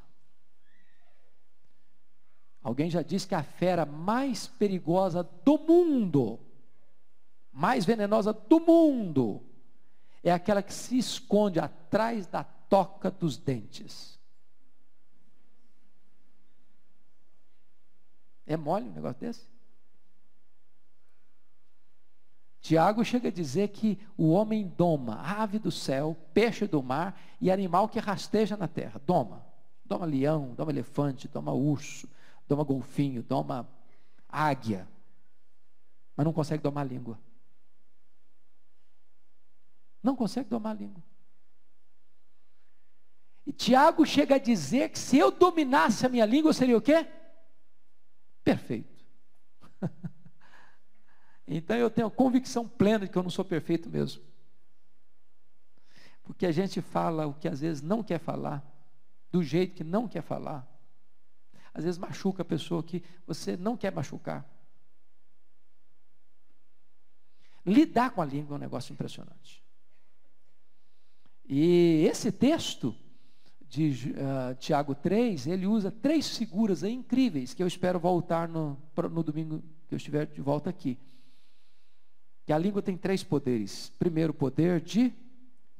Alguém 2.63 2.91
já 2.91 3.03
disse 3.03 3.27
que 3.27 3.35
a 3.35 3.43
fera 3.43 3.87
mais 3.87 4.47
perigosa 4.47 5.23
do 5.23 5.59
mundo, 5.59 6.39
mais 7.51 7.85
venenosa 7.85 8.33
do 8.33 8.61
mundo, 8.61 9.43
é 10.23 10.31
aquela 10.33 10.63
que 10.63 10.75
se 10.75 10.99
esconde 10.99 11.59
atrás 11.59 12.27
da 12.27 12.45
toca 12.45 13.11
dos 13.11 13.39
dentes. 13.39 14.18
É 18.49 18.57
mole 18.57 18.89
um 18.89 18.93
negócio 18.93 19.21
desse? 19.21 19.47
Tiago 22.61 23.05
chega 23.05 23.29
a 23.29 23.31
dizer 23.31 23.69
que 23.69 24.01
o 24.17 24.31
homem 24.31 24.67
doma 24.67 25.21
ave 25.21 25.59
do 25.59 25.71
céu, 25.71 26.17
peixe 26.33 26.67
do 26.67 26.83
mar 26.83 27.21
e 27.41 27.51
animal 27.51 27.91
que 27.91 28.01
rasteja 28.01 28.57
na 28.57 28.67
terra. 28.67 29.01
Doma. 29.07 29.47
Doma 29.85 30.07
leão, 30.07 30.55
doma 30.55 30.73
elefante, 30.73 31.29
doma 31.29 31.53
urso, 31.53 32.09
doma 32.49 32.65
golfinho, 32.65 33.23
doma 33.23 33.69
águia. 34.27 34.89
Mas 36.17 36.25
não 36.25 36.33
consegue 36.33 36.63
domar 36.63 36.87
a 36.87 36.89
língua. 36.89 37.19
Não 40.03 40.17
consegue 40.17 40.49
domar 40.49 40.75
a 40.75 40.79
língua. 40.79 41.03
E 43.47 43.53
Tiago 43.53 44.07
chega 44.07 44.37
a 44.37 44.39
dizer 44.39 44.89
que 44.89 44.99
se 44.99 45.19
eu 45.19 45.31
dominasse 45.31 46.05
a 46.05 46.09
minha 46.09 46.25
língua, 46.25 46.49
eu 46.51 46.55
seria 46.55 46.77
o 46.77 46.83
quê? 46.83 47.07
Perfeito. 48.49 49.05
Então 51.51 51.75
eu 51.79 51.89
tenho 51.89 52.11
convicção 52.11 52.69
plena 52.69 53.07
de 53.07 53.11
que 53.11 53.17
eu 53.17 53.23
não 53.23 53.31
sou 53.31 53.43
perfeito 53.43 53.89
mesmo. 53.89 54.23
Porque 56.23 56.45
a 56.45 56.53
gente 56.53 56.83
fala 56.83 57.27
o 57.27 57.33
que 57.33 57.49
às 57.49 57.61
vezes 57.61 57.81
não 57.81 58.03
quer 58.03 58.19
falar, 58.19 58.63
do 59.33 59.43
jeito 59.43 59.75
que 59.75 59.83
não 59.83 60.07
quer 60.07 60.21
falar. 60.21 60.69
Às 61.73 61.85
vezes 61.85 61.97
machuca 61.97 62.43
a 62.43 62.45
pessoa 62.45 62.83
que 62.83 63.03
você 63.27 63.57
não 63.57 63.79
quer 63.79 63.91
machucar. 63.91 64.47
Lidar 67.65 68.11
com 68.11 68.21
a 68.21 68.27
língua 68.27 68.57
é 68.57 68.59
um 68.59 68.61
negócio 68.61 68.93
impressionante. 68.93 69.65
E 71.47 72.05
esse 72.11 72.31
texto 72.31 72.95
de 73.69 74.13
uh, 74.13 74.55
Tiago 74.59 74.95
3, 74.95 75.47
ele 75.47 75.67
usa 75.67 75.91
três 75.91 76.37
figuras 76.37 76.83
incríveis 76.83 77.53
que 77.53 77.63
eu 77.63 77.67
espero 77.67 78.01
voltar 78.01 78.49
no, 78.49 78.79
no 79.11 79.23
domingo 79.23 79.63
que 79.87 79.95
eu 79.95 79.97
estiver 79.97 80.27
de 80.27 80.41
volta 80.41 80.71
aqui. 80.71 80.99
que 82.47 82.53
a 82.53 82.59
língua 82.59 82.81
tem 82.81 82.97
três 82.97 83.23
poderes. 83.23 83.91
Primeiro, 83.99 84.33
poder 84.33 84.81
de 84.81 85.13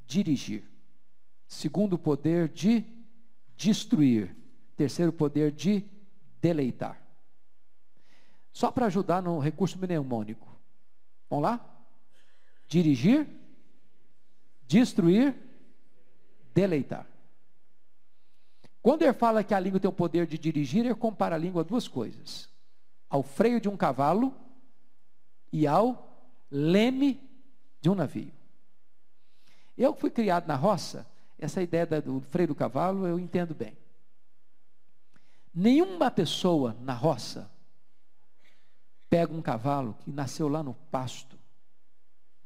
dirigir. 0.07 0.65
Segundo, 1.47 1.99
poder 1.99 2.49
de 2.49 2.85
destruir. 3.57 4.37
Terceiro, 4.77 5.13
poder 5.13 5.51
de 5.51 5.85
deleitar. 6.41 7.01
Só 8.53 8.71
para 8.71 8.87
ajudar 8.87 9.23
no 9.23 9.39
recurso 9.39 9.79
mnemônico. 9.79 10.47
Vamos 11.31 11.43
lá? 11.43 11.85
Dirigir, 12.67 13.27
destruir, 14.67 15.35
deleitar. 16.55 17.07
Quando 18.83 19.03
ele 19.03 19.13
fala 19.13 19.43
que 19.43 19.55
a 19.55 19.61
língua 19.61 19.81
tem 19.81 19.89
o 19.89 19.93
poder 19.93 20.27
de 20.27 20.39
dirigir, 20.39 20.85
ele 20.85 20.95
compara 20.95 21.35
a 21.35 21.39
língua 21.39 21.63
a 21.63 21.65
duas 21.65 21.89
coisas: 21.89 22.49
ao 23.09 23.23
freio 23.23 23.61
de 23.61 23.69
um 23.69 23.77
cavalo 23.77 24.35
e 25.53 25.67
ao 25.67 26.09
leme 26.51 27.21
de 27.81 27.91
um 27.91 27.95
navio. 27.95 28.33
Eu 29.77 29.95
fui 29.95 30.11
criado 30.11 30.47
na 30.47 30.57
roça, 30.57 31.07
essa 31.39 31.63
ideia 31.63 31.87
do 31.87 32.21
freio 32.21 32.49
do 32.49 32.55
cavalo 32.55 33.07
eu 33.07 33.19
entendo 33.19 33.55
bem. 33.55 33.77
Nenhuma 35.55 36.11
pessoa 36.11 36.77
na 36.81 36.95
roça 36.95 37.51
pega 39.09 39.33
um 39.33 39.43
cavalo 39.43 39.95
que 40.01 40.11
nasceu 40.11 40.49
lá 40.49 40.63
no 40.63 40.75
pasto, 40.75 41.39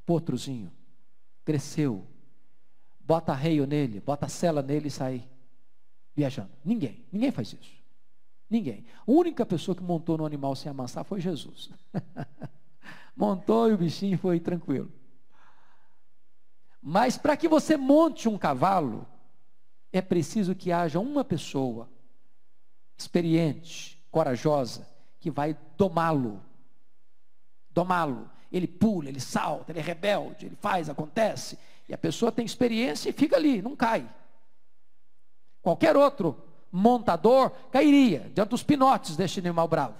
potrozinho, 0.06 0.72
cresceu, 1.44 2.06
bota 3.00 3.34
reio 3.34 3.66
nele, 3.66 4.00
bota 4.00 4.28
cela 4.28 4.62
nele 4.62 4.88
e 4.88 4.90
sai 4.90 5.28
viajando. 6.14 6.50
Ninguém, 6.64 7.04
ninguém 7.12 7.30
faz 7.30 7.52
isso. 7.52 7.82
Ninguém. 8.48 8.84
A 9.06 9.10
única 9.10 9.46
pessoa 9.46 9.74
que 9.74 9.82
montou 9.82 10.18
no 10.18 10.26
animal 10.26 10.54
sem 10.54 10.70
amansar 10.70 11.04
foi 11.04 11.20
Jesus. 11.20 11.70
montou 13.16 13.70
e 13.70 13.72
o 13.72 13.78
bichinho 13.78 14.18
foi 14.18 14.38
tranquilo. 14.38 14.92
Mas 16.80 17.16
para 17.16 17.36
que 17.36 17.48
você 17.48 17.76
monte 17.76 18.28
um 18.28 18.36
cavalo, 18.36 19.06
é 19.92 20.02
preciso 20.02 20.54
que 20.54 20.72
haja 20.72 20.98
uma 20.98 21.24
pessoa 21.24 21.88
experiente, 22.96 24.02
corajosa, 24.10 24.88
que 25.20 25.30
vai 25.30 25.56
domá-lo. 25.76 26.42
Domá-lo. 27.70 28.30
Ele 28.50 28.66
pula, 28.66 29.08
ele 29.08 29.20
salta, 29.20 29.72
ele 29.72 29.78
é 29.78 29.82
rebelde, 29.82 30.46
ele 30.46 30.56
faz, 30.56 30.90
acontece. 30.90 31.58
E 31.88 31.94
a 31.94 31.98
pessoa 31.98 32.30
tem 32.30 32.44
experiência 32.44 33.08
e 33.08 33.12
fica 33.12 33.36
ali, 33.36 33.62
não 33.62 33.74
cai. 33.74 34.08
Qualquer 35.62 35.96
outro 35.96 36.36
montador 36.70 37.50
cairia 37.70 38.30
diante 38.34 38.50
dos 38.50 38.62
pinotes 38.62 39.16
deste 39.16 39.38
animal 39.38 39.68
bravo. 39.68 39.96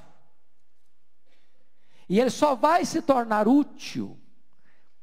E 2.08 2.18
ele 2.20 2.30
só 2.30 2.54
vai 2.54 2.84
se 2.84 3.00
tornar 3.00 3.46
útil 3.46 4.18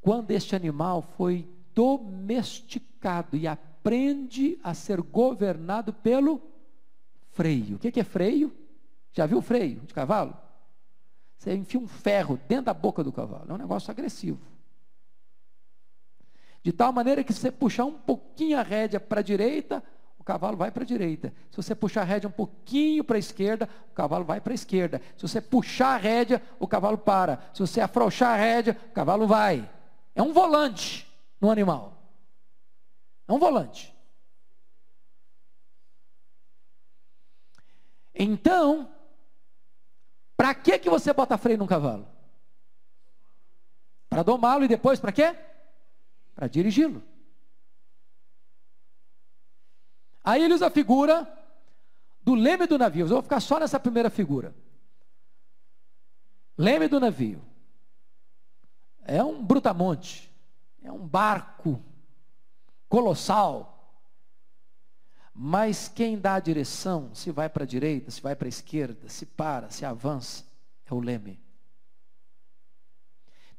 quando 0.01 0.32
este 0.32 0.55
animal 0.55 1.01
foi 1.01 1.47
domesticado 1.74 3.38
e 3.38 3.47
aprende 3.47 4.60
a 4.64 4.74
ser 4.74 5.01
governado 5.01 5.93
pelo 5.93 6.41
freio. 7.32 7.78
O 7.78 7.80
que 7.80 7.99
é 7.99 8.03
freio? 8.03 8.55
Já 9.14 9.26
viu 9.26 9.41
freio 9.41 9.80
de 9.82 9.93
cavalo? 9.93 10.36
Você 11.38 11.55
enfia 11.55 11.80
um 11.80 11.88
ferro 11.88 12.38
dentro 12.47 12.66
da 12.66 12.74
boca 12.74 13.03
do 13.03 13.14
cavalo. 13.14 13.45
É 13.49 13.53
um 13.53 13.57
negócio 13.57 13.89
agressivo. 13.89 14.41
De 16.62 16.74
tal 16.74 16.91
maneira 16.91 17.24
que 17.24 17.32
se 17.32 17.39
você 17.39 17.51
puxar 17.51 17.86
um 17.86 17.93
pouquinho 17.93 18.60
a 18.60 18.62
rédea 18.62 18.99
para 18.99 19.22
a 19.22 19.24
direita, 19.24 19.82
o 20.20 20.24
cavalo 20.24 20.57
vai 20.57 20.70
para 20.70 20.84
a 20.84 20.86
direita. 20.86 21.34
Se 21.49 21.57
você 21.57 21.74
puxar 21.74 22.01
a 22.01 22.03
rédea 22.03 22.28
um 22.28 22.32
pouquinho 22.32 23.03
para 23.03 23.15
a 23.15 23.20
esquerda, 23.20 23.70
o 23.89 23.95
cavalo 23.95 24.26
vai 24.26 24.41
para 24.41 24.51
a 24.51 24.55
esquerda. 24.55 25.01
Se 25.15 25.28
você 25.28 25.39
puxar 25.39 25.95
a 25.95 25.97
rédea, 25.97 26.41
o 26.59 26.67
cavalo 26.67 26.97
para. 26.97 27.41
Se 27.53 27.61
você 27.61 27.80
afrouxar 27.80 28.34
a 28.34 28.36
rédea, 28.36 28.78
o 28.89 28.93
cavalo 28.93 29.26
vai. 29.26 29.67
É 30.13 30.22
um 30.22 30.34
volante 30.34 31.07
no 31.39 31.49
animal. 31.49 31.97
É 33.28 33.32
um 33.32 33.39
volante. 33.39 33.95
Então, 38.13 38.91
para 40.36 40.53
que 40.53 40.78
que 40.78 40.89
você 40.89 41.13
bota 41.13 41.38
freio 41.38 41.57
num 41.57 41.67
cavalo? 41.67 42.05
Para 44.09 44.24
domá-lo 44.24 44.65
e 44.65 44.67
depois 44.67 44.99
para 44.99 45.13
quê? 45.13 45.34
Para 46.36 46.47
dirigi-lo. 46.47 47.01
Aí 50.30 50.43
ele 50.43 50.53
usa 50.53 50.67
a 50.67 50.69
figura 50.69 51.27
do 52.21 52.36
leme 52.36 52.67
do 52.67 52.77
navio. 52.77 53.05
Eu 53.05 53.09
vou 53.09 53.23
ficar 53.23 53.39
só 53.39 53.59
nessa 53.59 53.80
primeira 53.80 54.11
figura. 54.11 54.53
Leme 56.55 56.88
do 56.88 56.99
navio. 56.99 57.41
É 59.01 59.23
um 59.23 59.43
brutamonte. 59.43 60.32
É 60.84 60.91
um 60.91 60.99
barco 60.99 61.84
colossal. 62.88 63.91
Mas 65.34 65.88
quem 65.88 66.19
dá 66.19 66.36
a 66.36 66.39
direção, 66.39 67.09
se 67.15 67.32
vai 67.32 67.49
para 67.49 67.63
a 67.63 67.67
direita, 67.67 68.11
se 68.11 68.21
vai 68.21 68.36
para 68.36 68.47
a 68.47 68.49
esquerda, 68.49 69.09
se 69.09 69.25
para, 69.25 69.71
se 69.71 69.84
avança, 69.84 70.45
é 70.86 70.93
o 70.93 70.99
leme. 70.99 71.39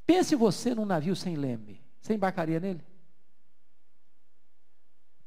Pense 0.06 0.36
você 0.36 0.72
num 0.72 0.86
navio 0.86 1.16
sem 1.16 1.34
leme. 1.34 1.82
Você 2.00 2.14
embarcaria 2.14 2.60
nele? 2.60 2.89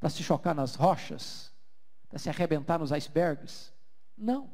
Para 0.04 0.10
se 0.10 0.22
chocar 0.22 0.54
nas 0.54 0.74
rochas? 0.74 1.50
Para 2.10 2.18
se 2.18 2.28
arrebentar 2.28 2.78
nos 2.78 2.92
icebergs? 2.92 3.72
Não. 4.14 4.50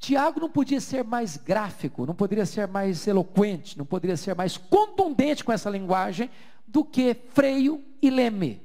Tiago 0.00 0.40
não 0.40 0.50
podia 0.50 0.80
ser 0.80 1.04
mais 1.04 1.36
gráfico, 1.36 2.04
não 2.04 2.12
poderia 2.12 2.44
ser 2.44 2.66
mais 2.66 3.06
eloquente, 3.06 3.78
não 3.78 3.86
poderia 3.86 4.16
ser 4.16 4.34
mais 4.34 4.56
contundente 4.56 5.44
com 5.44 5.52
essa 5.52 5.70
linguagem 5.70 6.28
do 6.66 6.84
que 6.84 7.14
freio 7.14 7.84
e 8.02 8.10
leme. 8.10 8.60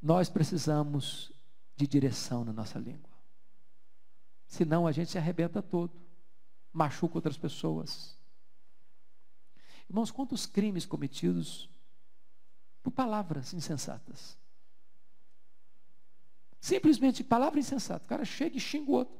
Nós 0.00 0.30
precisamos 0.30 1.30
de 1.76 1.86
direção 1.86 2.42
na 2.42 2.54
nossa 2.54 2.78
língua. 2.78 3.12
Senão 4.46 4.86
a 4.86 4.92
gente 4.92 5.10
se 5.10 5.18
arrebenta 5.18 5.60
todo, 5.60 5.92
machuca 6.72 7.18
outras 7.18 7.36
pessoas. 7.36 8.18
Irmãos, 9.88 10.10
quantos 10.10 10.46
crimes 10.46 10.86
cometidos 10.86 11.68
por 12.82 12.90
palavras 12.90 13.52
insensatas? 13.52 14.38
Simplesmente 16.60 17.22
palavra 17.22 17.60
insensata. 17.60 18.04
O 18.04 18.08
cara 18.08 18.24
chega 18.24 18.56
e 18.56 18.60
xinga 18.60 18.90
o 18.90 18.94
outro. 18.94 19.14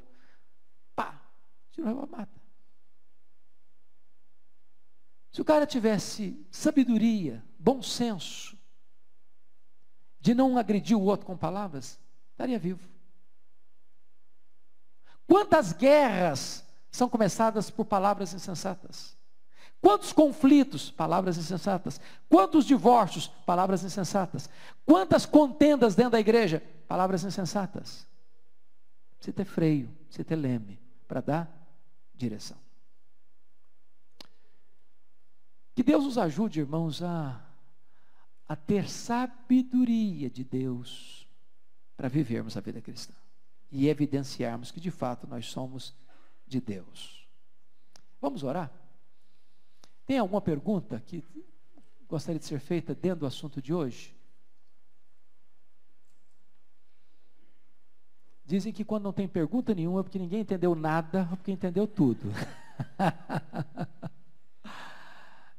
Pá, 0.96 1.20
tira 1.70 1.90
a 1.90 2.06
mata. 2.06 2.40
Se 5.30 5.40
o 5.40 5.44
cara 5.44 5.66
tivesse 5.66 6.46
sabedoria, 6.50 7.44
bom 7.58 7.82
senso, 7.82 8.56
de 10.20 10.32
não 10.32 10.56
agredir 10.56 10.96
o 10.96 11.02
outro 11.02 11.26
com 11.26 11.36
palavras, 11.36 11.98
estaria 12.30 12.58
vivo. 12.58 12.88
Quantas 15.26 15.72
guerras 15.72 16.64
são 16.90 17.08
começadas 17.08 17.68
por 17.68 17.84
palavras 17.84 18.32
insensatas? 18.32 19.16
Quantos 19.84 20.14
conflitos? 20.14 20.90
Palavras 20.90 21.36
insensatas. 21.36 22.00
Quantos 22.26 22.64
divórcios? 22.64 23.28
Palavras 23.44 23.84
insensatas. 23.84 24.48
Quantas 24.86 25.26
contendas 25.26 25.94
dentro 25.94 26.12
da 26.12 26.20
igreja? 26.20 26.62
Palavras 26.88 27.22
insensatas. 27.22 28.06
Precisa 29.18 29.36
ter 29.36 29.44
freio, 29.44 29.88
precisa 30.06 30.24
ter 30.24 30.36
leme 30.36 30.80
para 31.06 31.20
dar 31.20 31.68
direção. 32.14 32.56
Que 35.74 35.82
Deus 35.82 36.04
nos 36.04 36.16
ajude, 36.16 36.60
irmãos, 36.60 37.02
a 37.02 37.44
a 38.48 38.56
ter 38.56 38.88
sabedoria 38.88 40.30
de 40.30 40.44
Deus 40.44 41.28
para 41.94 42.08
vivermos 42.08 42.56
a 42.56 42.60
vida 42.60 42.80
cristã 42.80 43.14
e 43.70 43.88
evidenciarmos 43.88 44.70
que 44.70 44.80
de 44.80 44.90
fato 44.90 45.26
nós 45.26 45.46
somos 45.46 45.94
de 46.46 46.58
Deus. 46.58 47.28
Vamos 48.18 48.42
orar? 48.42 48.83
Tem 50.06 50.18
alguma 50.18 50.40
pergunta 50.40 51.02
que 51.06 51.24
gostaria 52.08 52.38
de 52.38 52.44
ser 52.44 52.60
feita 52.60 52.94
dentro 52.94 53.20
do 53.20 53.26
assunto 53.26 53.62
de 53.62 53.72
hoje? 53.72 54.14
Dizem 58.44 58.72
que 58.72 58.84
quando 58.84 59.04
não 59.04 59.12
tem 59.12 59.26
pergunta 59.26 59.74
nenhuma 59.74 60.00
é 60.00 60.02
porque 60.02 60.18
ninguém 60.18 60.40
entendeu 60.40 60.74
nada 60.74 61.26
ou 61.30 61.36
porque 61.36 61.50
entendeu 61.50 61.86
tudo. 61.86 62.28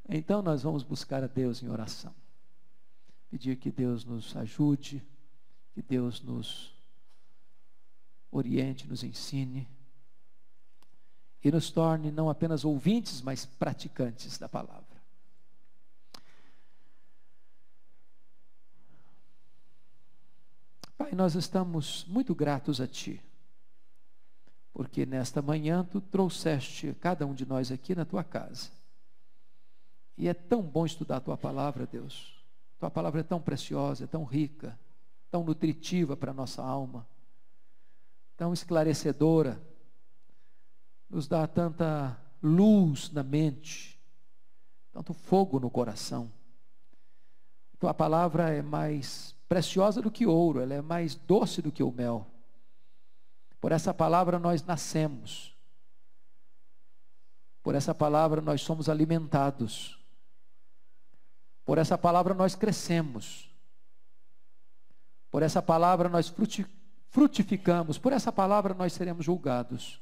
então 0.08 0.42
nós 0.42 0.62
vamos 0.62 0.84
buscar 0.84 1.24
a 1.24 1.28
Deus 1.28 1.64
em 1.64 1.70
oração 1.70 2.14
pedir 3.36 3.58
que 3.58 3.70
Deus 3.70 4.06
nos 4.06 4.34
ajude, 4.38 5.04
que 5.74 5.82
Deus 5.82 6.22
nos 6.22 6.74
oriente, 8.32 8.88
nos 8.88 9.04
ensine 9.04 9.68
e 11.46 11.52
nos 11.52 11.72
torne 11.72 12.12
não 12.12 12.30
apenas 12.30 12.66
ouvintes, 12.66 13.22
mas 13.22 13.46
praticantes 13.46 14.38
da 14.38 14.50
palavra. 14.50 14.84
Pai, 20.98 21.12
nós 21.14 21.36
estamos 21.36 22.04
muito 22.06 22.36
gratos 22.36 22.82
a 22.82 22.88
Ti 22.88 23.22
porque 24.76 25.06
nesta 25.06 25.42
manhã 25.42 25.86
tu 25.90 26.02
trouxeste 26.02 26.94
cada 27.00 27.26
um 27.26 27.34
de 27.34 27.46
nós 27.46 27.72
aqui 27.72 27.96
na 27.96 28.04
tua 28.04 28.26
casa. 28.26 28.70
E 30.18 30.28
é 30.28 30.34
tão 30.34 30.62
bom 30.62 30.86
estudar 30.86 31.16
a 31.16 31.22
tua 31.22 31.38
palavra, 31.38 31.88
Deus. 31.88 32.44
Tua 32.78 32.92
palavra 32.92 33.22
é 33.22 33.24
tão 33.24 33.40
preciosa, 33.40 34.04
é 34.04 34.08
tão 34.08 34.26
rica, 34.26 34.78
tão 35.32 35.46
nutritiva 35.46 36.18
para 36.18 36.32
a 36.32 36.34
nossa 36.34 36.62
alma, 36.62 37.08
tão 38.36 38.52
esclarecedora, 38.52 39.62
nos 41.10 41.28
dá 41.28 41.48
tanta 41.48 42.18
luz 42.42 43.12
na 43.12 43.24
mente, 43.24 44.00
tanto 44.92 45.14
fogo 45.14 45.60
no 45.60 45.70
coração. 45.70 46.32
Tua 47.80 47.94
palavra 47.94 48.50
é 48.50 48.62
mais 48.62 49.36
preciosa 49.48 50.02
do 50.02 50.12
que 50.12 50.26
ouro, 50.26 50.60
ela 50.60 50.74
é 50.74 50.82
mais 50.82 51.16
doce 51.16 51.62
do 51.62 51.72
que 51.72 51.84
o 51.84 51.92
mel. 51.92 52.28
Por 53.60 53.72
essa 53.72 53.94
palavra 53.94 54.40
nós 54.40 54.64
nascemos. 54.64 55.56
Por 57.64 57.74
essa 57.74 57.96
palavra 57.96 58.42
nós 58.42 58.62
somos 58.62 58.88
alimentados. 58.88 60.00
Por 61.66 61.80
essa 61.80 61.98
palavra 61.98 62.36
nós 62.36 62.54
crescemos. 62.54 63.50
Por 65.32 65.42
essa 65.42 65.62
palavra 65.62 66.08
nós 66.08 66.32
frutificamos. 67.10 67.98
Por 67.98 68.14
essa 68.14 68.32
palavra 68.32 68.74
nós 68.76 68.94
seremos 68.94 69.26
julgados. 69.26 70.00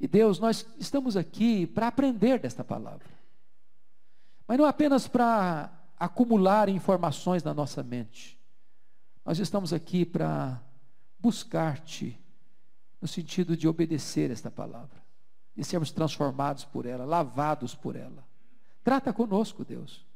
E 0.00 0.08
Deus, 0.08 0.38
nós 0.38 0.66
estamos 0.78 1.14
aqui 1.14 1.66
para 1.66 1.88
aprender 1.88 2.38
desta 2.38 2.64
palavra. 2.64 3.06
Mas 4.48 4.58
não 4.58 4.64
apenas 4.64 5.06
para 5.06 5.70
acumular 5.98 6.70
informações 6.70 7.44
na 7.44 7.52
nossa 7.52 7.82
mente. 7.82 8.40
Nós 9.24 9.38
estamos 9.38 9.74
aqui 9.74 10.06
para 10.06 10.60
buscar-te 11.18 12.18
no 13.00 13.06
sentido 13.06 13.54
de 13.54 13.68
obedecer 13.68 14.30
esta 14.30 14.50
palavra, 14.50 15.02
de 15.54 15.62
sermos 15.62 15.90
transformados 15.90 16.64
por 16.64 16.86
ela, 16.86 17.04
lavados 17.04 17.74
por 17.74 17.94
ela. 17.94 18.24
Trata 18.82 19.12
conosco, 19.12 19.64
Deus. 19.64 20.06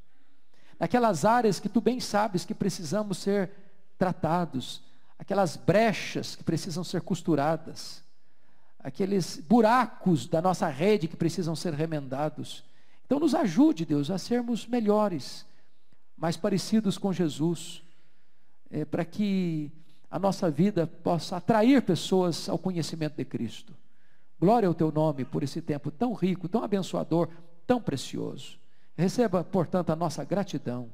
Naquelas 0.79 1.25
áreas 1.25 1.61
que 1.61 1.69
tu 1.69 1.81
bem 1.81 2.01
sabes 2.01 2.45
que 2.45 2.55
precisamos 2.55 3.19
ser 3.19 3.51
tratados, 3.99 4.83
aquelas 5.19 5.57
brechas 5.57 6.35
que 6.35 6.43
precisam 6.43 6.83
ser 6.83 7.03
costuradas, 7.03 8.04
aqueles 8.85 9.39
buracos 9.39 10.27
da 10.27 10.43
nossa 10.43 10.69
rede 10.69 11.09
que 11.09 11.17
precisam 11.17 11.57
ser 11.57 11.73
remendados. 11.73 12.63
Então 13.07 13.19
nos 13.19 13.35
ajude, 13.35 13.87
Deus, 13.87 14.11
a 14.11 14.19
sermos 14.19 14.67
melhores, 14.67 15.47
mais 16.15 16.37
parecidos 16.37 16.99
com 16.99 17.11
Jesus, 17.11 17.83
é, 18.71 18.85
para 18.85 19.03
que 19.03 19.73
a 20.11 20.19
nossa 20.19 20.51
vida 20.51 20.87
possa 20.87 21.39
atrair 21.39 21.81
pessoas 21.83 22.47
ao 22.47 22.59
conhecimento 22.59 23.17
de 23.17 23.25
Cristo. 23.25 23.75
Glória 24.39 24.69
ao 24.69 24.75
teu 24.75 24.93
nome 24.93 25.25
por 25.25 25.43
esse 25.43 25.63
tempo 25.63 25.91
tão 25.91 26.13
rico, 26.13 26.47
tão 26.47 26.63
abençoador, 26.63 27.31
tão 27.67 27.81
precioso. 27.81 28.59
Receba, 28.97 29.43
portanto, 29.43 29.91
a 29.91 29.97
nossa 29.97 30.23
gratidão 30.25 30.91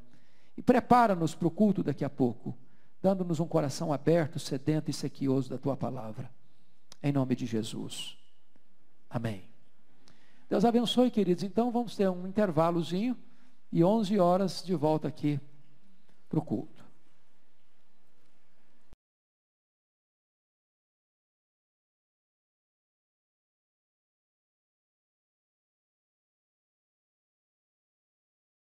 e 0.56 0.62
prepara-nos 0.62 1.34
para 1.34 1.48
o 1.48 1.50
culto 1.50 1.82
daqui 1.82 2.04
a 2.04 2.10
pouco, 2.10 2.56
dando-nos 3.02 3.40
um 3.40 3.46
coração 3.46 3.92
aberto, 3.92 4.38
sedento 4.38 4.90
e 4.90 4.94
sequioso 4.94 5.50
da 5.50 5.58
tua 5.58 5.76
palavra. 5.76 6.30
Em 7.02 7.12
nome 7.12 7.34
de 7.34 7.46
Jesus. 7.46 8.16
Amém. 9.08 9.42
Deus 10.48 10.64
abençoe, 10.64 11.10
queridos. 11.10 11.42
Então 11.44 11.70
vamos 11.70 11.96
ter 11.96 12.08
um 12.08 12.26
intervalozinho 12.26 13.16
e 13.72 13.84
11 13.84 14.18
horas 14.18 14.62
de 14.64 14.74
volta 14.74 15.08
aqui 15.08 15.40
para 16.28 16.38
o 16.38 16.42
culto. 16.42 16.79